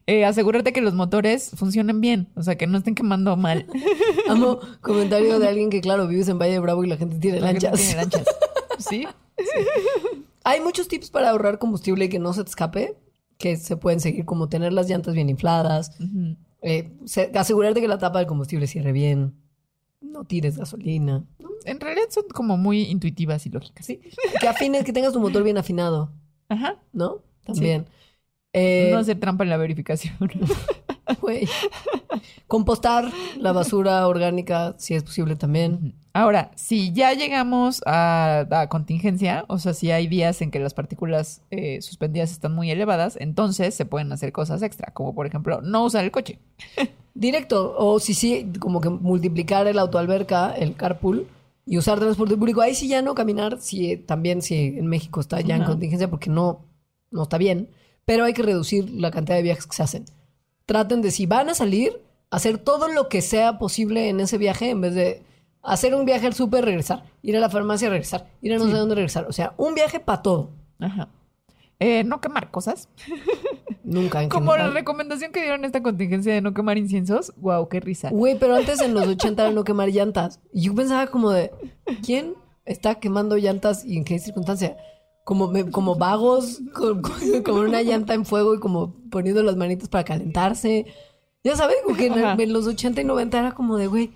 eh, 0.07 0.25
asegúrate 0.25 0.73
que 0.73 0.81
los 0.81 0.95
motores 0.95 1.51
funcionen 1.55 2.01
bien, 2.01 2.29
o 2.35 2.41
sea, 2.41 2.57
que 2.57 2.65
no 2.65 2.79
estén 2.79 2.95
quemando 2.95 3.37
mal. 3.37 3.67
Amo 4.29 4.59
comentario 4.81 5.37
de 5.37 5.47
alguien 5.47 5.69
que, 5.69 5.79
claro, 5.81 6.07
vives 6.07 6.27
en 6.29 6.39
Valle 6.39 6.53
de 6.53 6.59
Bravo 6.59 6.83
y 6.83 6.87
la 6.87 6.97
gente 6.97 7.19
tiene 7.19 7.39
La 7.39 7.49
gente 7.49 7.67
lanchas. 7.67 7.79
tiene 7.85 8.01
lanchas. 8.01 8.25
¿Sí? 8.79 9.07
Hay 10.43 10.59
muchos 10.61 10.87
tips 10.87 11.11
para 11.11 11.29
ahorrar 11.29 11.59
combustible 11.59 12.05
y 12.05 12.09
que 12.09 12.17
no 12.19 12.33
se 12.33 12.43
te 12.43 12.49
escape, 12.49 12.97
que 13.37 13.57
se 13.57 13.77
pueden 13.77 13.99
seguir, 13.99 14.25
como 14.25 14.49
tener 14.49 14.73
las 14.73 14.89
llantas 14.89 15.13
bien 15.13 15.29
infladas, 15.29 15.91
eh, 16.63 16.91
se- 17.05 17.31
asegurarte 17.35 17.79
que 17.79 17.87
la 17.87 17.99
tapa 17.99 18.17
del 18.19 18.27
combustible 18.27 18.65
cierre 18.65 18.91
bien, 18.91 19.35
no 20.01 20.23
tires 20.25 20.57
gasolina, 20.57 21.23
En 21.65 21.79
realidad 21.79 22.07
son 22.09 22.25
como 22.33 22.57
muy 22.57 22.83
intuitivas 22.83 23.45
y 23.45 23.49
lógicas. 23.49 23.85
sí, 23.85 23.99
que 24.39 24.47
afines, 24.47 24.83
que 24.83 24.93
tengas 24.93 25.13
tu 25.13 25.19
motor 25.19 25.43
bien 25.43 25.57
afinado, 25.57 26.11
Ajá. 26.49 26.79
¿no? 26.93 27.21
También. 27.45 27.85
Eh, 28.53 28.89
No 28.91 28.99
hacer 28.99 29.19
trampa 29.19 29.43
en 29.43 29.49
la 29.49 29.57
verificación. 29.57 30.15
güey. 31.19 31.47
Compostar 32.47 33.11
la 33.37 33.51
basura 33.51 34.07
orgánica, 34.07 34.75
si 34.77 34.93
es 34.93 35.03
posible 35.03 35.35
también. 35.35 35.95
Ahora, 36.13 36.51
si 36.55 36.91
ya 36.93 37.13
llegamos 37.13 37.81
a, 37.85 38.67
contingencia, 38.69 39.45
o 39.47 39.57
sea, 39.57 39.73
si 39.73 39.91
hay 39.91 40.07
días 40.07 40.41
en 40.41 40.51
que 40.51 40.59
las 40.59 40.73
partículas 40.73 41.41
eh, 41.51 41.81
suspendidas 41.81 42.31
están 42.31 42.53
muy 42.53 42.69
elevadas, 42.69 43.17
entonces 43.19 43.73
se 43.73 43.85
pueden 43.85 44.11
hacer 44.11 44.31
cosas 44.31 44.61
extra, 44.61 44.93
como 44.93 45.15
por 45.15 45.25
ejemplo 45.25 45.61
no 45.61 45.85
usar 45.85 46.03
el 46.03 46.11
coche. 46.11 46.39
Directo, 47.13 47.75
o 47.77 47.99
si 47.99 48.13
sí, 48.13 48.51
como 48.59 48.79
que 48.81 48.89
multiplicar 48.89 49.67
el 49.67 49.79
autoalberca, 49.79 50.53
el 50.53 50.75
carpool, 50.75 51.27
y 51.65 51.77
usar 51.77 51.99
transporte 51.99 52.37
público. 52.37 52.61
Ahí 52.61 52.75
sí 52.75 52.87
ya 52.87 53.01
no 53.01 53.15
caminar, 53.15 53.59
si 53.59 53.97
también 53.97 54.41
si 54.41 54.55
en 54.55 54.87
México 54.87 55.19
está 55.19 55.41
ya 55.41 55.55
en 55.55 55.63
contingencia, 55.63 56.09
porque 56.09 56.29
no, 56.29 56.65
no 57.11 57.23
está 57.23 57.37
bien. 57.37 57.69
Pero 58.05 58.25
hay 58.25 58.33
que 58.33 58.43
reducir 58.43 58.89
la 58.89 59.11
cantidad 59.11 59.37
de 59.37 59.43
viajes 59.43 59.67
que 59.67 59.75
se 59.75 59.83
hacen. 59.83 60.05
Traten 60.71 61.01
de, 61.01 61.11
si 61.11 61.25
van 61.25 61.49
a 61.49 61.53
salir, 61.53 62.01
hacer 62.29 62.57
todo 62.57 62.87
lo 62.87 63.09
que 63.09 63.21
sea 63.21 63.59
posible 63.59 64.07
en 64.07 64.21
ese 64.21 64.37
viaje, 64.37 64.69
en 64.69 64.79
vez 64.79 64.95
de 64.95 65.21
hacer 65.61 65.93
un 65.93 66.05
viaje 66.05 66.27
al 66.27 66.33
súper, 66.33 66.63
regresar, 66.63 67.03
ir 67.21 67.35
a 67.35 67.41
la 67.41 67.49
farmacia, 67.49 67.89
regresar, 67.89 68.29
ir 68.41 68.53
a 68.53 68.57
no 68.57 68.67
sé 68.67 68.71
dónde 68.71 68.95
regresar. 68.95 69.25
O 69.27 69.33
sea, 69.33 69.53
un 69.57 69.75
viaje 69.75 69.99
para 69.99 70.21
todo. 70.21 70.51
Ajá. 70.79 71.09
Eh, 71.77 72.05
no 72.05 72.21
quemar 72.21 72.51
cosas. 72.51 72.87
Nunca 73.83 74.23
en 74.23 74.29
Como 74.29 74.55
la 74.55 74.69
recomendación 74.69 75.33
que 75.33 75.41
dieron 75.41 75.65
esta 75.65 75.83
contingencia 75.83 76.33
de 76.33 76.39
no 76.39 76.53
quemar 76.53 76.77
inciensos. 76.77 77.33
Wow, 77.35 77.67
qué 77.67 77.81
risa. 77.81 78.09
Güey, 78.09 78.39
pero 78.39 78.55
antes 78.55 78.79
en 78.79 78.93
los 78.93 79.07
80 79.09 79.41
era 79.41 79.51
no 79.51 79.65
quemar 79.65 79.89
llantas. 79.89 80.39
Y 80.53 80.61
yo 80.61 80.73
pensaba 80.73 81.07
como 81.07 81.31
de, 81.31 81.51
¿quién 82.01 82.35
está 82.63 82.95
quemando 82.95 83.35
llantas 83.35 83.83
y 83.83 83.97
en 83.97 84.05
qué 84.05 84.19
circunstancia? 84.19 84.77
Como, 85.23 85.47
me- 85.49 85.69
como 85.69 85.95
vagos, 85.95 86.61
con, 86.73 87.01
con- 87.01 87.43
con 87.43 87.57
una 87.59 87.81
llanta 87.83 88.13
en 88.13 88.25
fuego 88.25 88.55
y 88.55 88.59
como 88.59 88.95
poniendo 89.09 89.43
las 89.43 89.55
manitas 89.55 89.87
para 89.89 90.03
calentarse. 90.03 90.85
Ya 91.43 91.55
sabes, 91.55 91.77
como 91.83 91.95
que 91.95 92.07
en, 92.07 92.39
en 92.39 92.53
los 92.53 92.67
80 92.67 93.01
y 93.01 93.03
90 93.03 93.39
era 93.39 93.51
como 93.53 93.77
de, 93.77 93.87
güey, 93.87 94.11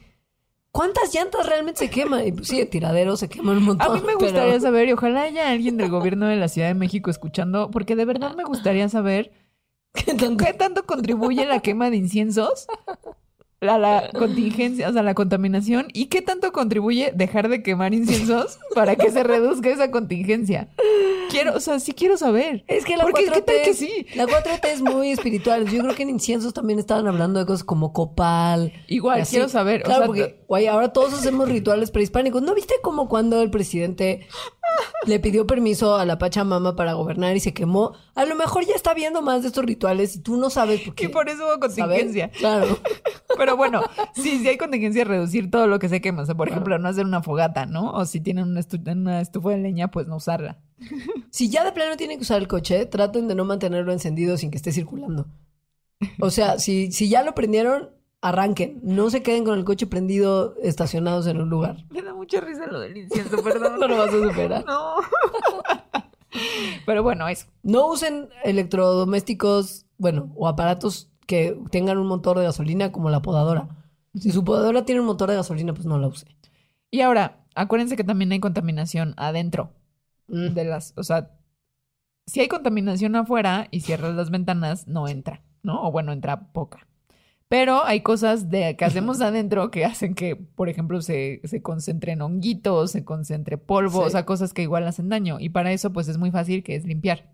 ¿cuántas 0.71 1.13
llantas 1.13 1.45
realmente 1.47 1.79
se 1.79 1.89
queman? 1.89 2.25
Y 2.27 2.31
pues 2.31 2.47
sí, 2.47 2.57
de 2.57 2.65
tiradero 2.65 3.17
se 3.17 3.29
queman 3.29 3.57
un 3.57 3.63
montón. 3.63 3.87
A 3.91 3.93
mí 3.95 4.01
me 4.01 4.13
pero- 4.17 4.19
gustaría 4.19 4.59
saber, 4.59 4.87
y 4.89 4.93
ojalá 4.93 5.23
haya 5.23 5.49
alguien 5.51 5.77
del 5.77 5.89
gobierno 5.89 6.27
de 6.27 6.35
la 6.37 6.47
Ciudad 6.47 6.67
de 6.67 6.73
México 6.75 7.09
escuchando, 7.09 7.71
porque 7.71 7.95
de 7.95 8.05
verdad 8.05 8.35
me 8.35 8.43
gustaría 8.43 8.89
saber 8.89 9.31
¿Qué 9.93 10.13
tanto? 10.13 10.43
¿Qué 10.43 10.53
tanto 10.53 10.85
contribuye 10.85 11.45
la 11.45 11.61
quema 11.61 11.89
de 11.89 11.95
inciensos 11.97 12.67
a 13.69 13.77
la 13.77 14.09
contingencia, 14.17 14.89
o 14.89 14.93
sea, 14.93 15.03
la 15.03 15.13
contaminación? 15.13 15.87
¿Y 15.93 16.05
qué 16.05 16.21
tanto 16.21 16.51
contribuye 16.51 17.11
dejar 17.15 17.49
de 17.49 17.63
quemar 17.63 17.93
inciensos 17.93 18.57
para 18.75 18.95
que 18.95 19.11
se 19.11 19.23
reduzca 19.23 19.69
esa 19.69 19.91
contingencia? 19.91 20.69
Quiero, 21.29 21.55
o 21.55 21.59
sea, 21.59 21.79
sí 21.79 21.93
quiero 21.93 22.17
saber. 22.17 22.63
Es 22.67 22.85
que 22.85 22.97
la 22.97 23.03
Porque, 23.03 23.25
4T, 23.27 23.33
¿qué 23.33 23.41
tal 23.41 23.55
que 23.63 23.73
sí? 23.73 24.05
la 24.15 24.25
4T 24.25 24.65
es 24.65 24.81
muy 24.81 25.11
espiritual. 25.11 25.65
Yo 25.69 25.81
creo 25.81 25.95
que 25.95 26.03
en 26.03 26.09
inciensos 26.09 26.53
también 26.53 26.79
estaban 26.79 27.07
hablando 27.07 27.39
de 27.39 27.45
cosas 27.45 27.63
como 27.63 27.93
copal. 27.93 28.71
Igual, 28.87 29.25
quiero 29.27 29.49
saber. 29.49 29.81
o 29.81 29.85
Claro, 29.85 29.99
sea, 30.01 30.07
porque, 30.07 30.43
güey, 30.47 30.67
ahora 30.67 30.93
todos 30.93 31.13
hacemos 31.13 31.49
rituales 31.49 31.91
prehispánicos. 31.91 32.41
¿No 32.41 32.53
viste 32.55 32.75
como 32.81 33.09
cuando 33.09 33.41
el 33.41 33.49
presidente 33.49 34.27
le 35.05 35.19
pidió 35.19 35.45
permiso 35.47 35.95
a 35.95 36.05
la 36.05 36.17
Pachamama 36.17 36.75
para 36.75 36.93
gobernar 36.93 37.35
y 37.35 37.39
se 37.39 37.53
quemó? 37.53 37.93
A 38.15 38.25
lo 38.25 38.35
mejor 38.35 38.65
ya 38.65 38.73
está 38.75 38.93
viendo 38.93 39.21
más 39.21 39.41
de 39.41 39.49
estos 39.49 39.65
rituales 39.65 40.15
y 40.15 40.19
tú 40.21 40.37
no 40.37 40.49
sabes 40.49 40.81
por 40.81 40.95
qué. 40.95 41.05
y 41.05 41.07
por 41.09 41.29
eso 41.29 41.43
hubo 41.43 41.51
¿sabes? 41.69 41.75
contingencia. 41.77 42.29
Claro. 42.31 42.77
Pero 43.37 43.57
bueno, 43.57 43.81
sí, 44.13 44.39
si 44.39 44.47
hay 44.47 44.57
contingencia, 44.57 45.03
reducir 45.03 45.51
todo 45.51 45.67
lo 45.67 45.79
que 45.79 45.89
se 45.89 46.01
quema. 46.01 46.23
O 46.23 46.25
sea, 46.25 46.35
por 46.35 46.49
ejemplo, 46.49 46.77
no 46.79 46.87
hacer 46.87 47.05
una 47.05 47.21
fogata, 47.21 47.65
¿no? 47.65 47.91
O 47.91 48.05
si 48.05 48.21
tienen 48.21 48.45
una, 48.45 48.61
estu- 48.61 48.91
una 48.91 49.21
estufa 49.21 49.49
de 49.49 49.57
leña, 49.57 49.89
pues 49.91 50.07
no 50.07 50.15
usarla. 50.17 50.59
Si 51.29 51.49
ya 51.49 51.63
de 51.63 51.71
plano 51.71 51.97
tienen 51.97 52.17
que 52.17 52.23
usar 52.23 52.39
el 52.41 52.47
coche, 52.47 52.85
traten 52.85 53.27
de 53.27 53.35
no 53.35 53.45
mantenerlo 53.45 53.91
encendido 53.91 54.37
sin 54.37 54.51
que 54.51 54.57
esté 54.57 54.71
circulando. 54.71 55.27
O 56.19 56.29
sea, 56.29 56.59
si, 56.59 56.91
si 56.91 57.09
ya 57.09 57.23
lo 57.23 57.33
prendieron, 57.35 57.89
arranquen. 58.27 58.79
No 58.83 59.09
se 59.09 59.21
queden 59.23 59.43
con 59.45 59.57
el 59.57 59.65
coche 59.65 59.87
prendido 59.87 60.55
estacionados 60.61 61.27
en 61.27 61.41
un 61.41 61.49
lugar. 61.49 61.85
Me 61.89 62.01
da 62.01 62.13
mucha 62.13 62.41
risa 62.41 62.65
lo 62.67 62.79
del 62.79 62.97
incienso, 62.97 63.43
perdón. 63.43 63.73
No 63.79 63.87
lo 63.87 63.97
vas 63.97 64.09
a 64.13 64.29
superar. 64.29 64.65
No. 64.65 64.95
Pero 66.85 67.03
bueno, 67.03 67.27
eso. 67.27 67.47
No 67.63 67.87
usen 67.87 68.29
electrodomésticos, 68.43 69.85
bueno, 69.97 70.31
o 70.35 70.47
aparatos 70.47 71.09
que 71.27 71.57
tengan 71.71 71.97
un 71.97 72.07
motor 72.07 72.37
de 72.37 72.43
gasolina 72.45 72.91
como 72.91 73.09
la 73.09 73.21
podadora. 73.21 73.69
Si 74.13 74.31
su 74.31 74.43
podadora 74.43 74.85
tiene 74.85 75.01
un 75.01 75.07
motor 75.07 75.29
de 75.29 75.35
gasolina, 75.35 75.73
pues 75.73 75.85
no 75.85 75.97
la 75.97 76.07
use. 76.07 76.27
Y 76.91 77.01
ahora, 77.01 77.45
acuérdense 77.55 77.95
que 77.97 78.03
también 78.03 78.31
hay 78.31 78.39
contaminación 78.39 79.13
adentro 79.17 79.71
Mm. 80.27 80.55
de 80.55 80.65
las, 80.65 80.93
o 80.97 81.03
sea, 81.03 81.37
si 82.25 82.39
hay 82.39 82.47
contaminación 82.47 83.15
afuera 83.15 83.67
y 83.69 83.81
cierras 83.81 84.15
las 84.15 84.31
ventanas, 84.31 84.87
no 84.87 85.07
entra, 85.07 85.43
¿no? 85.61 85.83
O 85.87 85.91
bueno, 85.91 86.11
entra 86.13 86.51
poca. 86.51 86.87
Pero 87.55 87.85
hay 87.85 88.01
cosas 88.01 88.49
de, 88.49 88.75
que 88.75 88.83
hacemos 88.83 89.21
adentro 89.21 89.71
que 89.71 89.85
hacen 89.85 90.13
que, 90.13 90.35
por 90.35 90.67
ejemplo, 90.67 91.01
se, 91.01 91.39
se 91.45 91.61
concentren 91.61 92.21
honguitos, 92.21 92.91
se 92.91 93.05
concentre 93.05 93.57
polvo, 93.57 94.01
Sí. 94.01 94.07
o 94.07 94.09
sea, 94.09 94.25
cosas 94.25 94.51
que 94.51 94.61
igual 94.61 94.85
hacen 94.85 95.07
daño. 95.07 95.39
Y 95.39 95.47
para 95.47 95.71
eso, 95.71 95.93
pues 95.93 96.09
es 96.09 96.17
muy 96.17 96.31
fácil 96.31 96.63
que 96.63 96.75
es 96.75 96.83
limpiar. 96.83 97.31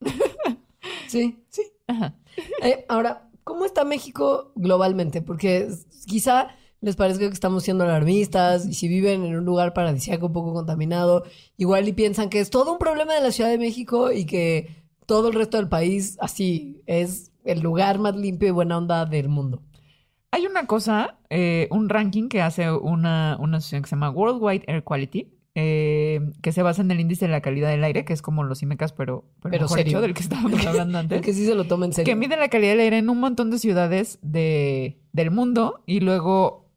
Sí. 1.06 1.44
Sí. 1.50 1.62
Ajá. 1.86 2.16
Eh, 2.64 2.84
ahora, 2.88 3.28
¿cómo 3.44 3.64
está 3.64 3.84
México 3.84 4.50
globalmente? 4.56 5.22
Porque 5.22 5.68
quizá 6.06 6.48
les 6.80 6.96
parezca 6.96 7.28
que 7.28 7.34
estamos 7.34 7.62
siendo 7.62 7.84
alarmistas 7.84 8.66
y 8.66 8.74
si 8.74 8.88
viven 8.88 9.24
en 9.24 9.36
un 9.36 9.44
lugar 9.44 9.72
paradisíaco 9.72 10.32
poco 10.32 10.52
contaminado, 10.52 11.22
igual 11.58 11.86
y 11.86 11.92
piensan 11.92 12.28
que 12.28 12.40
es 12.40 12.50
todo 12.50 12.72
un 12.72 12.78
problema 12.78 13.14
de 13.14 13.20
la 13.20 13.30
Ciudad 13.30 13.50
de 13.50 13.58
México 13.58 14.10
y 14.10 14.24
que 14.24 14.84
todo 15.06 15.28
el 15.28 15.34
resto 15.34 15.58
del 15.58 15.68
país 15.68 16.16
así 16.20 16.82
es 16.86 17.29
el 17.44 17.60
lugar 17.60 17.98
más 17.98 18.16
limpio 18.16 18.48
y 18.48 18.52
buena 18.52 18.78
onda 18.78 19.06
del 19.06 19.28
mundo. 19.28 19.62
Hay 20.32 20.46
una 20.46 20.66
cosa, 20.66 21.18
eh, 21.28 21.66
un 21.70 21.88
ranking 21.88 22.28
que 22.28 22.40
hace 22.40 22.70
una, 22.70 23.36
una 23.40 23.56
asociación 23.56 23.82
que 23.82 23.88
se 23.88 23.96
llama 23.96 24.10
Worldwide 24.10 24.64
Air 24.68 24.84
Quality, 24.84 25.28
eh, 25.56 26.20
que 26.42 26.52
se 26.52 26.62
basa 26.62 26.82
en 26.82 26.90
el 26.92 27.00
índice 27.00 27.26
de 27.26 27.32
la 27.32 27.40
calidad 27.40 27.70
del 27.70 27.82
aire, 27.82 28.04
que 28.04 28.12
es 28.12 28.22
como 28.22 28.44
los 28.44 28.62
IMECAS, 28.62 28.92
pero, 28.92 29.24
pero, 29.42 29.50
Pero 29.50 29.64
mejor 29.64 29.78
serio. 29.78 29.90
hecho, 29.90 30.00
del 30.00 30.14
que 30.14 30.22
estábamos 30.22 30.52
hablando 30.66 30.98
antes. 30.98 31.18
El 31.18 31.24
que 31.24 31.34
sí 31.34 31.44
se 31.44 31.56
lo 31.56 31.64
toma 31.64 31.86
en 31.86 31.92
serio. 31.92 32.10
que 32.10 32.16
mide 32.16 32.36
la 32.36 32.48
calidad 32.48 32.72
del 32.72 32.80
aire 32.80 32.98
en 32.98 33.10
un 33.10 33.18
montón 33.18 33.50
de 33.50 33.58
ciudades 33.58 34.20
de, 34.22 35.00
del 35.12 35.32
mundo 35.32 35.82
y 35.86 36.00
luego 36.00 36.70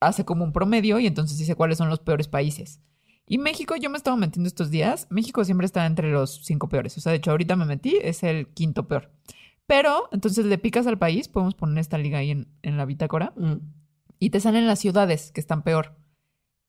hace 0.00 0.24
como 0.24 0.44
un 0.44 0.52
promedio 0.52 0.98
y 0.98 1.06
entonces 1.06 1.38
dice 1.38 1.54
cuáles 1.54 1.78
son 1.78 1.88
los 1.88 2.00
peores 2.00 2.26
países. 2.26 2.80
Y 3.28 3.38
México, 3.38 3.74
yo 3.76 3.90
me 3.90 3.96
estaba 3.96 4.16
metiendo 4.16 4.46
estos 4.46 4.70
días, 4.70 5.06
México 5.10 5.44
siempre 5.44 5.64
está 5.64 5.86
entre 5.86 6.10
los 6.10 6.44
cinco 6.44 6.68
peores. 6.68 6.96
O 6.96 7.00
sea, 7.00 7.10
de 7.10 7.18
hecho, 7.18 7.32
ahorita 7.32 7.56
me 7.56 7.64
metí, 7.64 7.98
es 8.02 8.22
el 8.22 8.48
quinto 8.48 8.86
peor. 8.86 9.10
Pero, 9.66 10.08
entonces 10.12 10.44
le 10.46 10.58
picas 10.58 10.86
al 10.86 10.98
país, 10.98 11.28
podemos 11.28 11.54
poner 11.54 11.78
esta 11.78 11.98
liga 11.98 12.18
ahí 12.18 12.30
en, 12.30 12.48
en 12.62 12.76
la 12.76 12.84
bitácora, 12.84 13.32
Mm. 13.36 13.54
y 14.18 14.30
te 14.30 14.40
salen 14.40 14.66
las 14.66 14.78
ciudades 14.78 15.32
que 15.32 15.40
están 15.40 15.62
peor. 15.62 15.96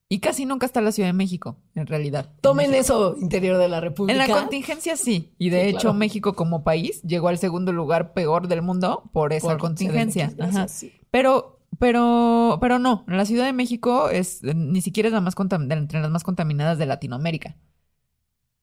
Y 0.10 0.20
casi 0.20 0.46
nunca 0.46 0.66
está 0.66 0.80
la 0.80 0.94
Ciudad 0.94 1.10
de 1.10 1.14
México, 1.14 1.58
en 1.76 1.86
realidad. 1.86 2.34
Tomen 2.42 2.74
eso, 2.74 3.18
interior 3.20 3.58
de 3.58 3.68
la 3.68 3.82
República. 3.82 4.14
En 4.24 4.30
la 4.30 4.34
contingencia 4.40 4.96
sí. 4.96 5.34
Y 5.38 5.50
de 5.50 5.64
Sí, 5.64 5.68
hecho, 5.70 5.80
claro. 5.80 5.94
México 5.96 6.34
como 6.34 6.64
país 6.64 7.02
llegó 7.04 7.28
al 7.28 7.38
segundo 7.38 7.74
lugar 7.74 8.14
peor 8.14 8.48
del 8.48 8.62
mundo 8.62 9.10
por 9.12 9.34
esa 9.34 9.50
Por 9.50 9.58
contingencia. 9.58 10.34
Ajá. 10.40 10.70
sí. 10.70 10.94
Pero, 11.12 11.60
pero, 11.78 12.58
pero 12.62 12.80
no. 12.80 13.04
La 13.08 13.26
Ciudad 13.26 13.46
de 13.46 13.52
México 13.54 14.10
es 14.10 14.42
ni 14.44 14.82
siquiera 14.82 15.08
es 15.08 15.14
la 15.14 15.20
más 15.20 15.36
entre 15.38 16.00
las 16.00 16.10
más 16.10 16.24
contaminadas 16.24 16.78
de 16.78 16.86
Latinoamérica. 16.86 17.58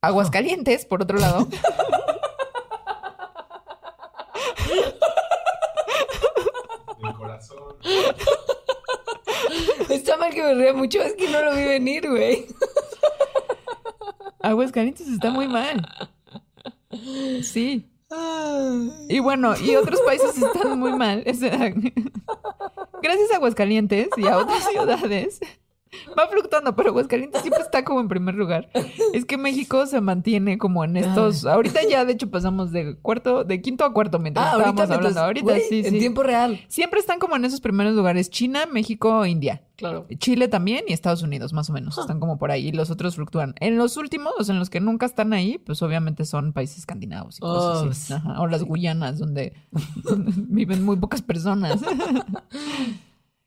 Aguascalientes, 0.01 0.87
por 0.87 1.03
otro 1.03 1.19
lado. 1.19 1.47
Del 7.03 7.15
corazón. 7.15 7.74
Está 9.89 10.17
mal 10.17 10.33
que 10.33 10.43
me 10.43 10.55
ría 10.55 10.73
mucho, 10.73 11.03
es 11.03 11.15
que 11.15 11.29
no 11.29 11.43
lo 11.43 11.55
vi 11.55 11.65
venir, 11.65 12.09
güey. 12.09 12.47
Aguascalientes 14.41 15.09
está 15.09 15.31
muy 15.31 15.49
mal. 15.49 15.87
Sí. 17.43 17.89
Y 19.09 19.19
bueno, 19.19 19.55
y 19.59 19.77
otros 19.77 20.01
países 20.03 20.37
están 20.37 20.79
muy 20.79 20.93
mal. 20.93 21.25
Gracias 23.03 23.31
a 23.33 23.37
Aguascalientes 23.37 24.09
y 24.17 24.27
a 24.27 24.39
otras 24.39 24.69
ciudades. 24.69 25.41
Va 26.19 26.29
fluctuando, 26.29 26.75
pero 26.77 26.91
Aguascalientes 26.91 27.43
siempre 27.43 27.63
está 27.63 27.85
como 27.85 28.01
en 28.01 28.09
primer 28.09 28.35
lugar. 28.35 28.69
Es 29.13 29.25
que 29.25 29.37
México 29.37 29.87
se 29.87 30.01
mantiene 30.01 30.59
como 30.59 30.85
en 30.85 30.97
estos. 30.97 31.45
Ahorita 31.47 31.81
ya, 31.89 32.05
de 32.05 32.13
hecho, 32.13 32.31
pasamos 32.31 32.73
de 32.73 32.97
cuarto, 32.97 33.45
de 33.45 33.61
quinto 33.63 33.85
a 33.85 33.93
cuarto 33.93 34.19
mientras 34.19 34.47
Ah, 34.47 34.51
estábamos 34.59 34.81
ahorita, 34.81 34.95
hablando. 34.95 35.05
mientras- 35.05 35.25
Ahorita 35.25 35.45
güey, 35.53 35.63
sí, 35.69 35.87
En 35.87 35.93
sí. 35.95 35.99
tiempo 35.99 36.23
real. 36.23 36.61
Siempre 36.69 37.01
están 37.01 37.19
como 37.19 37.37
en 37.37 37.45
esos 37.45 37.61
primeros 37.61 37.95
lugares: 37.95 38.31
China, 38.31 38.67
México, 38.71 39.25
India. 39.27 39.63
Claro. 39.77 40.07
Chile 40.19 40.47
también 40.47 40.85
y 40.87 40.93
Estados 40.93 41.23
Unidos, 41.23 41.53
más 41.53 41.69
o 41.69 41.73
menos. 41.73 41.99
Están 41.99 42.21
como 42.21 42.39
por 42.39 42.53
ahí. 42.53 42.69
Y 42.69 42.73
los 42.73 42.91
otros 42.91 43.17
fluctúan. 43.17 43.55
En 43.59 43.77
los 43.77 43.97
últimos, 43.97 44.49
en 44.49 44.61
los 44.61 44.71
que 44.71 44.79
nunca 44.81 45.05
están 45.05 45.33
ahí, 45.33 45.59
pues 45.59 45.83
obviamente 45.83 46.25
son 46.25 46.53
países 46.53 46.79
escandinavos 46.79 47.39
y 47.39 47.41
cosas 47.41 47.83
Oh, 47.83 47.91
así. 47.91 48.13
Ajá. 48.13 48.41
O 48.41 48.47
las 48.47 48.63
Guyanas, 48.63 49.19
donde 49.19 49.53
viven 50.37 50.85
muy 50.85 50.97
pocas 50.97 51.23
personas. 51.23 51.81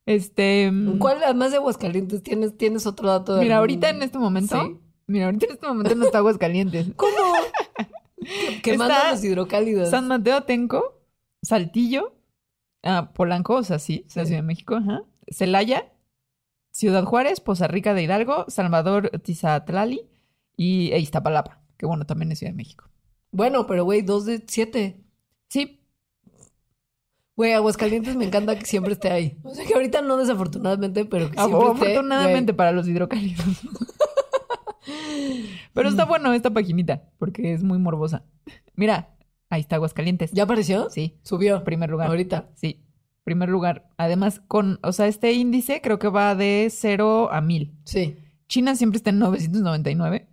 este. 0.08 0.72
mm, 0.72 0.98
¿Cuál, 0.98 1.24
además 1.24 1.52
de 1.52 1.58
Aguascalientes, 1.58 2.24
tienes, 2.24 2.58
tienes 2.58 2.88
otro 2.88 3.08
dato? 3.10 3.36
de 3.36 3.42
Mira, 3.44 3.58
algún- 3.58 3.70
ahorita 3.70 3.90
en 3.90 4.02
este 4.02 4.18
momento. 4.18 4.60
Sí. 4.66 4.78
Mira, 5.06 5.26
ahorita 5.26 5.46
en 5.46 5.52
este 5.52 5.68
momento 5.68 5.94
no 5.96 6.06
está 6.06 6.18
Aguascalientes. 6.18 6.88
¿Cómo? 6.96 7.12
Que- 8.64 8.72
Está 8.72 9.12
los 9.12 9.24
hidrocálidos. 9.24 9.90
San 9.90 10.08
Mateo 10.08 10.42
Tenco, 10.44 11.00
Saltillo, 11.44 12.16
ah, 12.84 13.12
Polanco, 13.14 13.56
o 13.56 13.64
sea, 13.64 13.80
sí, 13.80 14.06
la 14.16 14.24
Sí. 14.24 14.28
Ciudad 14.30 14.42
de 14.42 14.48
México, 14.48 14.76
ajá. 14.76 15.04
Celaya, 15.30 15.94
Ciudad 16.72 17.04
Juárez, 17.06 17.40
Poza 17.40 17.68
Rica 17.68 17.94
de 17.94 18.04
Hidalgo, 18.04 18.46
Salvador 18.50 19.12
Tizatlali 19.24 20.10
y 20.58 20.92
e 20.92 21.00
Iztapalapa, 21.00 21.62
que 21.78 21.86
bueno, 21.86 22.06
también 22.06 22.32
es 22.32 22.40
Ciudad 22.40 22.52
de 22.52 22.58
México. 22.58 22.90
Bueno, 23.32 23.66
pero 23.68 23.84
güey, 23.86 24.02
dos 24.02 24.26
de 24.26 24.44
siete. 24.48 25.00
Sí, 25.50 25.80
Güey, 27.38 27.54
Aguascalientes 27.54 28.16
me 28.16 28.26
encanta 28.26 28.58
que 28.58 28.66
siempre 28.66 28.94
esté 28.94 29.12
ahí. 29.12 29.38
O 29.44 29.54
sea 29.54 29.64
que 29.64 29.76
ahorita 29.76 30.02
no 30.02 30.18
desafortunadamente, 30.18 31.06
pero 31.06 31.30
que 31.30 31.38
siempre 31.38 31.60
esté. 31.60 31.86
afortunadamente 31.86 32.52
güey. 32.52 32.58
para 32.58 32.72
los 32.72 32.88
hidrocálidos. 32.88 33.46
Pero 35.74 35.90
está 35.90 36.06
bueno 36.06 36.34
esta 36.34 36.50
paginita, 36.50 37.04
porque 37.20 37.54
es 37.54 37.62
muy 37.62 37.78
morbosa. 37.78 38.24
Mira, 38.74 39.16
ahí 39.50 39.62
está 39.62 39.76
Aguascalientes. 39.76 40.32
¿Ya 40.32 40.44
apareció? 40.44 40.90
Sí, 40.90 41.20
Subió. 41.22 41.64
primer 41.64 41.92
lugar. 41.92 42.08
Ahorita. 42.08 42.50
Sí, 42.56 42.84
primer 43.24 43.50
lugar. 43.50 43.88
Además, 43.98 44.42
con, 44.48 44.80
o 44.82 44.92
sea, 44.92 45.06
este 45.06 45.34
índice 45.34 45.82
creo 45.82 46.00
que 46.00 46.08
va 46.08 46.34
de 46.34 46.70
0 46.72 47.32
a 47.32 47.42
1000. 47.42 47.76
Sí. 47.84 48.18
China 48.48 48.76
siempre 48.76 48.98
está 48.98 49.12
en 49.12 49.20
999. 49.20 50.28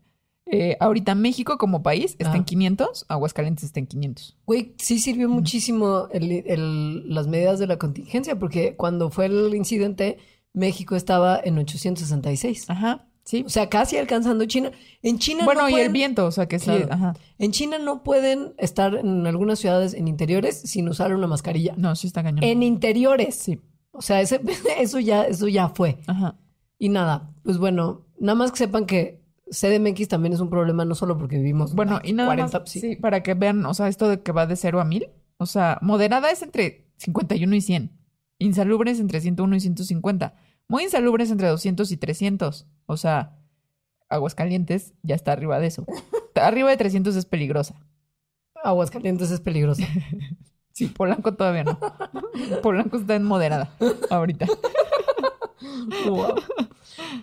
Eh, 0.47 0.77
ahorita 0.79 1.15
México 1.15 1.57
como 1.57 1.83
país 1.83 2.17
está 2.19 2.33
Ah. 2.33 2.37
en 2.37 2.45
500, 2.45 3.07
Aguascalientes 3.09 3.65
está 3.65 3.81
en 3.81 3.87
500. 3.87 4.37
Güey, 4.47 4.75
sí 4.79 4.99
sirvió 4.99 5.29
muchísimo 5.29 6.09
el- 6.13 6.31
el- 6.47 7.15
las 7.15 7.27
medidas 7.27 7.59
de 7.59 7.67
la 7.67 7.79
contingencia, 7.79 8.39
porque 8.39 8.77
cuando 8.77 9.11
fue 9.11 9.27
el 9.27 9.55
incidente, 9.55 10.19
México 10.53 10.97
estaba 10.97 11.41
en 11.43 11.57
866. 11.59 12.69
Ajá, 12.69 13.07
sí. 13.25 13.43
O 13.47 13.49
sea, 13.49 13.69
casi 13.71 13.97
alcanzando 13.97 14.45
China. 14.45 14.71
En 15.03 15.19
China 15.19 15.45
Bueno, 15.47 15.63
no 15.63 15.69
y 15.71 15.73
pueden, 15.73 15.87
el 15.87 15.93
viento, 15.93 16.27
o 16.27 16.31
sea 16.31 16.47
que 16.47 16.59
sí, 16.59 16.67
Claro. 16.67 16.89
ajá. 16.91 17.15
En 17.39 17.51
China 17.51 17.79
no 17.79 18.03
pueden 18.05 18.53
estar 18.59 18.95
en 18.95 19.27
algunas 19.27 19.59
ciudades 19.59 19.95
en 19.95 20.09
interiores 20.09 20.61
sin 20.61 20.89
usar 20.91 21.15
una 21.15 21.27
mascarilla. 21.27 21.75
No, 21.79 21.97
sí 21.97 22.07
está 22.07 22.23
cañón. 22.23 22.45
En 22.45 22.63
interiores. 22.63 23.35
Sí, 23.37 23.61
O 23.93 24.03
sea, 24.03 24.21
ese, 24.21 24.41
eso 24.79 24.99
ya, 25.01 25.23
eso 25.25 25.49
ya 25.49 25.69
fue. 25.71 25.99
ajá. 26.07 26.37
Y 26.79 26.89
nada, 26.91 27.33
pues 27.45 27.57
bueno, 27.59 28.03
nada 28.21 28.35
más 28.37 28.51
que 28.53 28.59
sepan 28.59 28.85
que 28.87 29.24
CDMX 29.51 30.09
también 30.09 30.33
es 30.33 30.41
un 30.41 30.51
problema, 30.51 30.85
no 30.85 30.95
solo 30.95 31.19
porque 31.19 31.37
vivimos 31.37 31.75
Bueno, 31.75 32.01
y 32.03 32.13
nada 32.13 32.29
40, 32.29 32.61
más, 32.61 32.71
sí. 32.71 32.81
sí, 32.81 32.97
para 32.97 33.23
que 33.23 33.35
vean, 33.35 33.65
o 33.67 33.75
sea, 33.75 33.89
esto 33.89 34.09
de 34.09 34.23
que 34.23 34.33
va 34.33 34.47
de 34.47 34.57
0 34.57 34.81
a 34.81 34.85
1000, 34.85 35.11
o 35.37 35.47
sea, 35.47 35.79
moderada 35.83 36.31
es 36.31 36.43
entre 36.43 36.87
51 36.97 37.55
y 37.55 37.61
100, 37.61 37.91
insalubre 38.39 38.91
es 38.91 39.01
entre 39.01 39.21
101 39.21 39.57
y 39.57 39.61
150, 39.61 40.35
muy 40.69 40.85
insalubre 40.85 41.25
es 41.25 41.31
entre 41.31 41.49
200 41.49 41.91
y 41.93 41.97
300, 41.97 42.67
o 42.87 42.97
sea, 42.97 43.37
Aguascalientes 44.09 44.95
ya 45.03 45.15
está 45.15 45.33
arriba 45.33 45.59
de 45.59 45.67
eso. 45.67 45.87
Arriba 46.35 46.71
de 46.71 46.77
300 46.77 47.17
es 47.17 47.27
peligrosa. 47.27 47.75
Aguascalientes 48.63 49.31
es 49.31 49.41
peligroso. 49.41 49.83
Sí, 50.77 50.89
Polanco 50.89 51.33
todavía 51.35 51.63
no. 51.63 51.79
Polanco 52.61 52.97
está 52.97 53.15
en 53.15 53.23
moderada 53.23 53.71
ahorita. 54.11 54.47
Wow. 56.07 56.35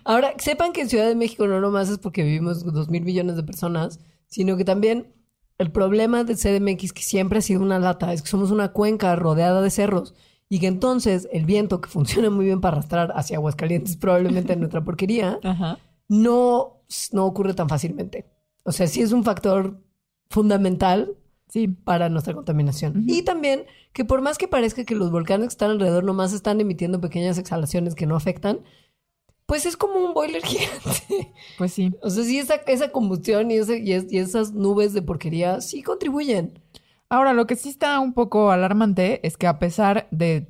Ahora, 0.04 0.34
sepan 0.38 0.74
que 0.74 0.82
en 0.82 0.90
Ciudad 0.90 1.08
de 1.08 1.16
México 1.16 1.48
no 1.48 1.60
nomás 1.60 1.90
es 1.90 1.98
porque 1.98 2.24
vivimos 2.24 2.64
dos 2.64 2.90
mil 2.90 3.04
millones 3.04 3.36
de 3.36 3.44
personas, 3.44 4.00
sino 4.28 4.58
que 4.58 4.66
también 4.66 5.14
el 5.58 5.72
problema 5.72 6.24
del 6.24 6.38
CDMX, 6.38 6.92
que 6.94 7.04
siempre 7.04 7.40
ha 7.40 7.42
sido 7.42 7.62
una 7.62 7.80
lata, 7.80 8.14
es 8.14 8.22
que 8.22 8.30
somos 8.30 8.52
una 8.52 8.72
cuenca 8.72 9.16
rodeada 9.16 9.62
de 9.62 9.70
cerros 9.70 10.16
y 10.50 10.60
que 10.60 10.68
entonces 10.68 11.30
el 11.32 11.46
viento, 11.46 11.80
que 11.82 11.90
funciona 11.90 12.30
muy 12.30 12.46
bien 12.46 12.62
para 12.62 12.78
arrastrar 12.78 13.14
hacia 13.16 13.38
Aguascalientes, 13.38 13.96
probablemente 13.96 14.54
en 14.54 14.60
nuestra 14.60 14.84
porquería, 14.84 15.40
Ajá. 15.44 15.78
no, 16.08 16.84
no 17.12 17.26
ocurre 17.26 17.54
tan 17.54 17.70
fácilmente. 17.70 18.26
O 18.64 18.72
sea, 18.72 18.88
sí 18.88 19.02
es 19.02 19.12
un 19.12 19.24
factor 19.24 19.82
fundamental 20.30 21.16
Sí, 21.52 21.68
para 21.68 22.08
nuestra 22.08 22.34
contaminación. 22.34 23.04
Y 23.08 23.24
también 23.24 23.66
que 23.92 24.06
por 24.06 24.22
más 24.22 24.38
que 24.38 24.48
parezca 24.48 24.86
que 24.86 24.96
los 24.96 25.12
volcanes 25.12 25.48
que 25.48 25.52
están 25.52 25.72
alrededor 25.72 26.06
nomás 26.06 26.32
están 26.32 26.62
emitiendo 26.62 27.02
pequeñas 27.02 27.38
exhalaciones 27.38 27.94
que 27.94 28.06
no 28.06 28.16
afectan, 28.16 28.62
pues 29.46 29.66
es 29.66 29.76
como 29.76 29.96
un 29.96 30.14
boiler 30.14 30.42
gigante. 30.46 31.34
pues 31.58 31.74
sí. 31.74 31.92
o 32.02 32.10
sea, 32.10 32.24
sí, 32.24 32.40
esa, 32.40 32.56
esa 32.68 32.92
combustión 32.94 33.52
y, 33.52 33.56
ese, 33.56 33.80
y, 33.80 33.92
es- 33.92 34.12
y 34.12 34.18
esas 34.20 34.54
nubes 34.54 34.94
de 34.94 35.02
porquería 35.02 35.60
sí 35.60 35.84
contribuyen. 35.84 36.58
Ahora, 37.10 37.34
lo 37.34 37.46
que 37.48 37.58
sí 37.58 37.68
está 37.68 38.00
un 38.00 38.14
poco 38.14 38.52
alarmante 38.52 39.20
es 39.28 39.36
que 39.36 39.48
a 39.48 39.60
pesar 39.60 40.08
de 40.12 40.48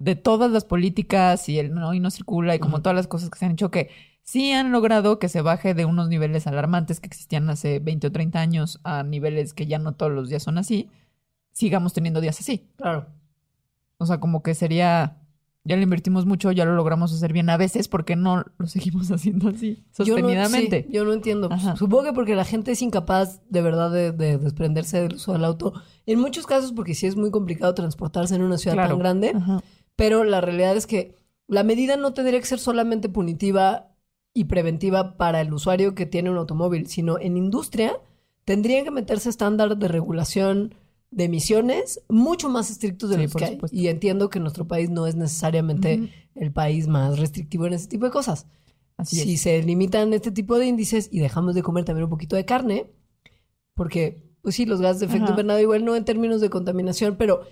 de 0.00 0.16
todas 0.16 0.50
las 0.50 0.64
políticas 0.64 1.48
y 1.48 1.60
el 1.60 1.72
no 1.72 1.94
y 1.94 2.00
no 2.00 2.10
circula 2.10 2.56
y 2.56 2.58
como 2.58 2.82
todas 2.82 2.96
las 2.96 3.06
cosas 3.06 3.30
que 3.30 3.38
se 3.38 3.44
han 3.46 3.52
hecho 3.52 3.70
que 3.70 3.90
sí 4.24 4.50
han 4.52 4.72
logrado 4.72 5.18
que 5.20 5.28
se 5.28 5.40
baje 5.42 5.74
de 5.74 5.84
unos 5.84 6.08
niveles 6.08 6.46
alarmantes 6.46 6.98
que 6.98 7.06
existían 7.06 7.48
hace 7.50 7.78
20 7.78 8.08
o 8.08 8.12
30 8.12 8.40
años 8.40 8.80
a 8.82 9.02
niveles 9.04 9.54
que 9.54 9.66
ya 9.66 9.78
no 9.78 9.92
todos 9.94 10.10
los 10.12 10.28
días 10.28 10.42
son 10.42 10.58
así, 10.58 10.88
sigamos 11.52 11.92
teniendo 11.92 12.20
días 12.20 12.40
así. 12.40 12.66
Claro. 12.76 13.06
O 13.98 14.06
sea, 14.06 14.18
como 14.18 14.42
que 14.42 14.54
sería, 14.54 15.18
ya 15.62 15.76
le 15.76 15.82
invertimos 15.82 16.26
mucho, 16.26 16.50
ya 16.52 16.64
lo 16.64 16.74
logramos 16.74 17.12
hacer 17.12 17.32
bien 17.32 17.48
a 17.48 17.56
veces, 17.56 17.86
porque 17.86 18.16
no 18.16 18.44
lo 18.58 18.66
seguimos 18.66 19.10
haciendo 19.12 19.50
así 19.50 19.84
sostenidamente? 19.92 20.82
Yo 20.82 20.84
no, 20.84 20.88
sí, 20.88 20.92
yo 20.92 21.04
no 21.04 21.12
entiendo. 21.12 21.48
Ajá. 21.52 21.76
Supongo 21.76 22.04
que 22.04 22.12
porque 22.12 22.34
la 22.34 22.44
gente 22.44 22.72
es 22.72 22.82
incapaz 22.82 23.40
de 23.50 23.62
verdad 23.62 23.90
de, 23.92 24.10
de 24.12 24.38
desprenderse 24.38 25.00
del 25.00 25.14
uso 25.14 25.32
del 25.32 25.44
auto. 25.44 25.74
En 26.06 26.18
muchos 26.18 26.46
casos 26.46 26.72
porque 26.72 26.94
sí 26.94 27.06
es 27.06 27.14
muy 27.16 27.30
complicado 27.30 27.74
transportarse 27.74 28.34
en 28.34 28.42
una 28.42 28.58
ciudad 28.58 28.74
Claro. 28.74 28.90
tan 28.90 28.98
grande. 28.98 29.32
Ajá. 29.36 29.62
Pero 29.96 30.24
la 30.24 30.40
realidad 30.40 30.76
es 30.76 30.86
que 30.86 31.14
la 31.46 31.62
medida 31.62 31.96
no 31.96 32.14
tendría 32.14 32.40
que 32.40 32.46
ser 32.46 32.58
solamente 32.58 33.08
punitiva 33.08 33.93
y 34.34 34.44
preventiva 34.44 35.16
para 35.16 35.40
el 35.40 35.52
usuario 35.54 35.94
que 35.94 36.06
tiene 36.06 36.28
un 36.28 36.36
automóvil, 36.36 36.88
sino 36.88 37.18
en 37.18 37.36
industria 37.36 37.98
tendrían 38.44 38.84
que 38.84 38.90
meterse 38.90 39.30
estándares 39.30 39.78
de 39.78 39.88
regulación 39.88 40.74
de 41.10 41.24
emisiones 41.24 42.02
mucho 42.08 42.48
más 42.48 42.70
estrictos 42.70 43.08
de 43.08 43.16
Sí, 43.16 43.22
los 43.22 43.34
que 43.34 43.44
hay. 43.44 43.58
Y 43.70 43.86
entiendo 43.86 44.28
que 44.28 44.40
nuestro 44.40 44.66
país 44.66 44.90
no 44.90 45.06
es 45.06 45.14
necesariamente 45.14 46.10
el 46.34 46.52
país 46.52 46.88
más 46.88 47.18
restrictivo 47.18 47.66
en 47.66 47.74
ese 47.74 47.86
tipo 47.88 48.04
de 48.04 48.10
cosas. 48.10 48.46
Así 48.96 49.16
si 49.16 49.34
es. 49.34 49.40
se 49.40 49.62
limitan 49.62 50.12
este 50.12 50.32
tipo 50.32 50.58
de 50.58 50.66
índices 50.66 51.08
y 51.12 51.20
dejamos 51.20 51.54
de 51.54 51.62
comer 51.62 51.84
también 51.84 52.04
un 52.04 52.10
poquito 52.10 52.36
de 52.36 52.44
carne, 52.44 52.90
porque, 53.74 54.22
pues 54.42 54.56
sí, 54.56 54.66
los 54.66 54.80
gases 54.80 55.00
de 55.00 55.06
efecto 55.06 55.24
Ajá. 55.24 55.32
invernadero 55.32 55.62
igual 55.62 55.84
no 55.84 55.96
en 55.96 56.04
términos 56.04 56.40
de 56.40 56.50
contaminación, 56.50 57.16
pero 57.16 57.42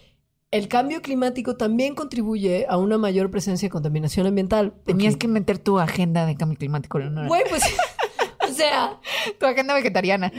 el 0.53 0.69
cambio 0.69 1.01
climático 1.01 1.57
también 1.57 1.95
contribuye 1.95 2.67
a 2.69 2.77
una 2.77 2.99
mayor 2.99 3.31
presencia 3.31 3.67
de 3.67 3.71
contaminación 3.71 4.27
ambiental. 4.27 4.75
Tenías 4.85 5.17
que 5.17 5.27
meter 5.27 5.59
tu 5.59 5.79
agenda 5.81 6.27
de 6.27 6.37
cambio 6.37 6.59
climático, 6.59 6.99
Leonora. 6.99 7.27
Güey, 7.27 7.43
pues, 7.49 7.63
o 8.51 8.53
sea, 8.53 9.01
Tu 9.39 9.47
agenda 9.47 9.75
vegetariana. 9.75 10.31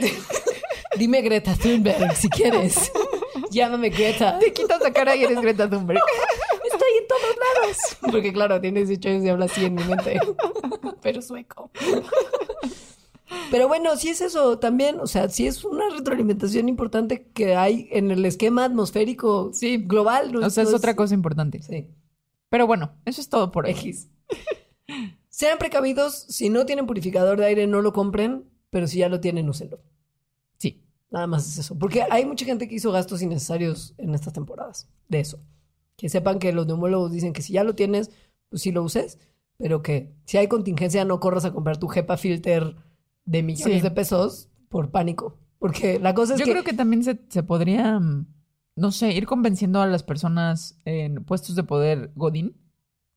dime 0.96 1.20
Greta 1.20 1.54
Thunberg 1.56 2.14
si 2.14 2.28
quieres. 2.28 2.92
Llámame 3.50 3.90
Greta. 3.90 4.38
Te 4.38 4.52
quitas 4.52 4.80
la 4.80 4.92
cara 4.92 5.16
y 5.16 5.24
eres 5.24 5.40
Greta 5.40 5.68
Thunberg. 5.68 5.98
Estoy 6.64 6.90
en 7.00 7.08
todos 7.08 7.36
lados. 7.36 7.76
Porque 8.12 8.32
claro, 8.32 8.60
tiene 8.60 8.84
18 8.84 9.08
años 9.08 9.24
y 9.24 9.28
habla 9.28 9.44
así 9.46 9.64
en 9.64 9.74
mi 9.74 9.82
mente. 9.82 10.20
Pero 11.02 11.22
sueco. 11.22 11.70
Pero 13.50 13.68
bueno, 13.68 13.96
si 13.96 14.08
es 14.08 14.20
eso 14.20 14.58
también, 14.58 15.00
o 15.00 15.06
sea, 15.06 15.28
si 15.28 15.46
es 15.46 15.64
una 15.64 15.88
retroalimentación 15.90 16.68
importante 16.68 17.28
que 17.32 17.54
hay 17.56 17.88
en 17.92 18.10
el 18.10 18.24
esquema 18.24 18.64
atmosférico 18.64 19.50
Sí. 19.52 19.78
global. 19.78 20.32
no 20.32 20.46
O 20.46 20.50
sea, 20.50 20.64
es 20.64 20.74
otra 20.74 20.96
cosa 20.96 21.14
importante. 21.14 21.62
Sí. 21.62 21.88
Pero 22.48 22.66
bueno, 22.66 22.92
eso 23.04 23.20
es 23.20 23.28
todo 23.28 23.50
por. 23.50 23.68
X. 23.68 24.08
Sean 25.28 25.58
precavidos, 25.58 26.14
si 26.28 26.48
no 26.48 26.64
tienen 26.66 26.86
purificador 26.86 27.38
de 27.38 27.46
aire, 27.46 27.66
no 27.66 27.82
lo 27.82 27.92
compren, 27.92 28.44
pero 28.70 28.86
si 28.86 28.98
ya 28.98 29.08
lo 29.08 29.20
tienen, 29.20 29.48
úsenlo. 29.48 29.80
Sí. 30.58 30.84
Nada 31.10 31.26
más 31.26 31.46
es 31.48 31.58
eso. 31.58 31.76
Porque 31.78 32.04
hay 32.08 32.24
mucha 32.24 32.44
gente 32.44 32.68
que 32.68 32.76
hizo 32.76 32.92
gastos 32.92 33.20
innecesarios 33.22 33.94
en 33.98 34.14
estas 34.14 34.32
temporadas. 34.32 34.88
De 35.08 35.20
eso. 35.20 35.40
Que 35.96 36.08
sepan 36.08 36.38
que 36.38 36.52
los 36.52 36.66
neumólogos 36.66 37.10
dicen 37.12 37.32
que 37.32 37.42
si 37.42 37.52
ya 37.52 37.64
lo 37.64 37.74
tienes, 37.74 38.10
pues 38.48 38.62
sí 38.62 38.70
lo 38.72 38.82
uses. 38.82 39.18
Pero 39.58 39.82
que 39.82 40.12
si 40.24 40.36
hay 40.38 40.46
contingencia, 40.48 41.04
no 41.04 41.18
corras 41.20 41.44
a 41.44 41.52
comprar 41.52 41.78
tu 41.78 41.88
HEPA 41.92 42.16
filter 42.16 42.76
de 43.24 43.42
millones 43.42 43.76
Sí. 43.76 43.80
de 43.80 43.90
pesos 43.90 44.48
por 44.68 44.90
pánico. 44.90 45.36
Porque 45.58 45.98
la 45.98 46.14
cosa 46.14 46.34
es 46.34 46.40
Yo 46.40 46.44
que... 46.46 46.50
creo 46.52 46.64
que 46.64 46.72
también 46.74 47.02
se, 47.04 47.18
se 47.28 47.42
podría, 47.42 47.98
mm, 47.98 48.26
no 48.76 48.90
sé, 48.92 49.12
ir 49.12 49.26
convenciendo 49.26 49.80
a 49.80 49.86
las 49.86 50.02
personas 50.02 50.78
en 50.84 51.24
puestos 51.24 51.54
de 51.56 51.62
poder 51.64 52.10
Godín 52.16 52.56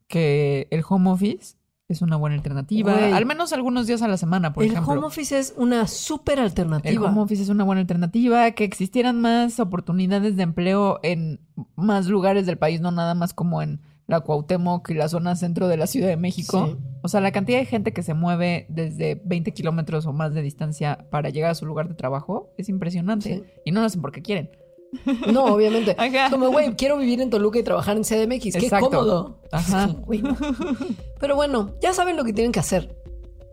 que 0.07 0.67
el 0.71 0.83
home 0.87 1.09
office 1.09 1.55
es 1.89 2.01
una 2.01 2.15
buena 2.17 2.35
alternativa. 2.35 2.93
Güey. 2.93 3.11
Al 3.13 3.25
menos 3.25 3.53
algunos 3.53 3.87
días 3.87 4.01
a 4.01 4.07
la 4.07 4.17
semana, 4.17 4.53
por 4.53 4.63
el 4.63 4.71
ejemplo. 4.71 4.93
home 4.93 5.05
office 5.07 5.37
es 5.37 5.53
una 5.57 5.87
súper 5.87 6.37
El 6.39 6.45
alternativa. 6.45 7.09
home 7.09 7.21
office 7.21 7.43
es 7.43 7.49
una 7.49 7.63
buena 7.63 7.81
alternativa, 7.81 8.51
que 8.51 8.63
existieran 8.65 9.19
más 9.21 9.59
oportunidades 9.59 10.35
de 10.35 10.43
empleo 10.43 10.99
en 11.03 11.39
más 11.75 12.07
lugares 12.07 12.45
del 12.45 12.57
país, 12.57 12.81
no 12.81 12.91
nada 12.91 13.15
más 13.15 13.33
como 13.33 13.61
en 13.61 13.79
la 14.07 14.21
Cuauhtémoc 14.21 14.89
y 14.89 14.93
la 14.93 15.09
zona 15.09 15.35
centro 15.35 15.67
de 15.67 15.77
la 15.77 15.85
Ciudad 15.85 16.07
de 16.07 16.17
México. 16.17 16.67
Sí. 16.67 16.77
O 17.01 17.09
sea, 17.09 17.21
la 17.21 17.31
cantidad 17.31 17.59
de 17.59 17.65
gente 17.65 17.93
que 17.93 18.03
se 18.03 18.13
mueve 18.13 18.65
desde 18.69 19.21
20 19.25 19.53
kilómetros 19.53 20.05
o 20.05 20.13
más 20.13 20.33
de 20.33 20.41
distancia 20.41 21.05
para 21.09 21.29
llegar 21.29 21.51
a 21.51 21.55
su 21.55 21.65
lugar 21.65 21.89
de 21.89 21.93
trabajo 21.93 22.53
es 22.57 22.69
impresionante. 22.69 23.35
Sí. 23.35 23.43
Y 23.65 23.71
no 23.71 23.81
lo 23.81 23.85
hacen 23.85 24.01
porque 24.01 24.21
quieren. 24.21 24.49
No, 25.33 25.45
obviamente. 25.45 25.95
Ajá. 25.97 26.29
Como, 26.29 26.49
güey, 26.49 26.73
quiero 26.75 26.97
vivir 26.97 27.19
en 27.21 27.29
Toluca 27.29 27.59
y 27.59 27.63
trabajar 27.63 27.97
en 27.97 28.03
CDMX. 28.03 28.53
Qué 28.53 28.59
Exacto. 28.59 28.89
cómodo. 28.89 29.41
Ajá. 29.51 29.87
No. 30.21 30.77
Pero 31.19 31.35
bueno, 31.35 31.75
ya 31.81 31.93
saben 31.93 32.15
lo 32.15 32.23
que 32.23 32.31
tienen 32.31 32.51
que 32.53 32.59
hacer. 32.59 32.95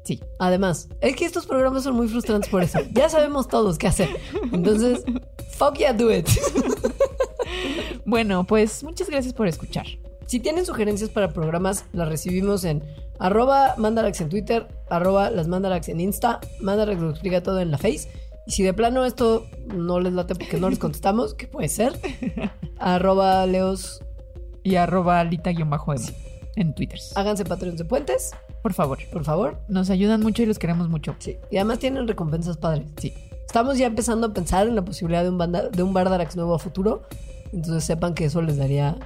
Sí. 0.04 0.20
Además, 0.38 0.88
es 1.00 1.16
que 1.16 1.24
estos 1.24 1.46
programas 1.46 1.82
son 1.82 1.96
muy 1.96 2.08
frustrantes 2.08 2.50
por 2.50 2.62
eso. 2.62 2.78
Ya 2.92 3.08
sabemos 3.08 3.48
todos 3.48 3.78
qué 3.78 3.88
hacer. 3.88 4.08
Entonces, 4.52 5.02
fuck 5.56 5.76
yeah, 5.78 5.92
do 5.92 6.14
it. 6.14 6.28
Bueno, 8.04 8.44
pues 8.44 8.84
muchas 8.84 9.08
gracias 9.08 9.32
por 9.32 9.48
escuchar. 9.48 9.86
Si 10.26 10.40
tienen 10.40 10.64
sugerencias 10.66 11.10
para 11.10 11.32
programas, 11.32 11.84
las 11.92 12.08
recibimos 12.08 12.64
en 12.64 12.82
arroba 13.18 13.74
mandarax 13.76 14.20
en 14.22 14.28
Twitter, 14.28 14.66
arroba 14.88 15.30
las 15.30 15.48
mandarax 15.48 15.88
en 15.90 16.00
Insta, 16.00 16.40
mandarax 16.60 17.00
lo 17.00 17.10
explica 17.10 17.42
todo 17.42 17.60
en 17.60 17.70
la 17.70 17.78
Face. 17.78 18.08
Y 18.46 18.52
si 18.52 18.62
de 18.62 18.74
plano 18.74 19.04
esto 19.04 19.46
no 19.66 20.00
les 20.00 20.12
late 20.12 20.34
porque 20.34 20.58
no 20.58 20.68
les 20.68 20.78
contestamos, 20.78 21.34
que 21.34 21.46
puede 21.46 21.68
ser, 21.68 21.98
arroba 22.78 23.46
leos, 23.46 24.02
Y 24.62 24.76
arroba 24.76 25.20
alita-m 25.20 25.76
en 26.56 26.74
Twitter. 26.74 27.00
háganse 27.16 27.44
Patreons 27.44 27.78
de 27.78 27.84
Puentes, 27.84 28.30
Por 28.62 28.74
favor. 28.74 28.98
por 29.12 29.24
favor. 29.24 29.58
Nos 29.68 29.90
ayudan 29.90 30.20
mucho 30.20 30.42
y 30.42 30.46
los 30.46 30.58
queremos 30.58 30.88
mucho. 30.88 31.16
Sí. 31.18 31.36
Y 31.50 31.56
además 31.56 31.78
tienen 31.80 32.06
recompensas 32.06 32.56
padres. 32.56 32.86
Sí. 32.98 33.12
Estamos 33.46 33.76
ya 33.78 33.86
empezando 33.86 34.28
a 34.28 34.32
pensar 34.32 34.66
en 34.68 34.74
la 34.74 34.84
posibilidad 34.84 35.22
de 35.22 35.28
un, 35.30 35.38
banda, 35.38 35.68
de 35.68 35.82
un 35.82 35.92
Bardarax 35.92 36.36
nuevo 36.36 36.54
a 36.54 36.58
futuro. 36.58 37.02
Entonces 37.52 37.84
sepan 37.84 38.14
que 38.14 38.24
eso 38.26 38.40
les 38.42 38.56
daría 38.56 38.96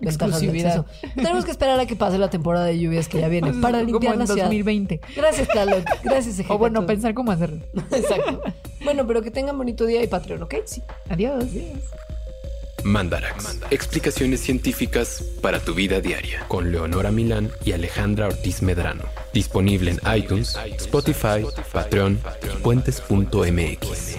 ventajas 0.00 0.40
de 0.40 0.48
acceso. 0.48 0.86
Tenemos 1.14 1.44
que 1.44 1.50
esperar 1.50 1.78
a 1.80 1.86
que 1.86 1.96
pase 1.96 2.18
la 2.18 2.30
temporada 2.30 2.66
de 2.66 2.78
lluvias 2.78 3.08
que 3.08 3.20
ya 3.20 3.28
viene 3.28 3.52
para 3.54 3.78
Como 3.80 3.92
limpiar 3.92 4.14
en 4.14 4.18
la 4.20 4.26
ciudad. 4.26 4.44
2020. 4.44 5.00
Gracias, 5.16 5.48
Tlaloc. 5.48 5.84
Gracias, 6.02 6.40
O 6.48 6.58
bueno, 6.58 6.80
Ejecatón. 6.80 6.86
pensar 6.86 7.14
cómo 7.14 7.32
hacerlo. 7.32 7.60
Exacto. 7.92 8.42
Bueno, 8.84 9.06
pero 9.06 9.22
que 9.22 9.30
tengan 9.30 9.56
bonito 9.56 9.86
día 9.86 10.02
y 10.02 10.06
Patreon, 10.06 10.42
¿ok? 10.42 10.54
Sí. 10.66 10.82
Adiós. 11.08 11.44
Mandarax. 12.82 13.60
Explicaciones 13.70 14.40
científicas 14.40 15.24
para 15.40 15.58
tu 15.58 15.72
vida 15.74 16.00
diaria. 16.00 16.44
Con 16.48 16.70
Leonora 16.70 17.10
Milán 17.10 17.50
y 17.64 17.72
Alejandra 17.72 18.26
Ortiz 18.26 18.60
Medrano. 18.60 19.04
Disponible 19.32 19.92
en 19.92 20.00
iTunes, 20.16 20.54
Spotify, 20.76 21.46
Patreon 21.72 22.20
y 22.42 22.62
puentes.mx. 22.62 24.18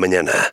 mañana. 0.01 0.49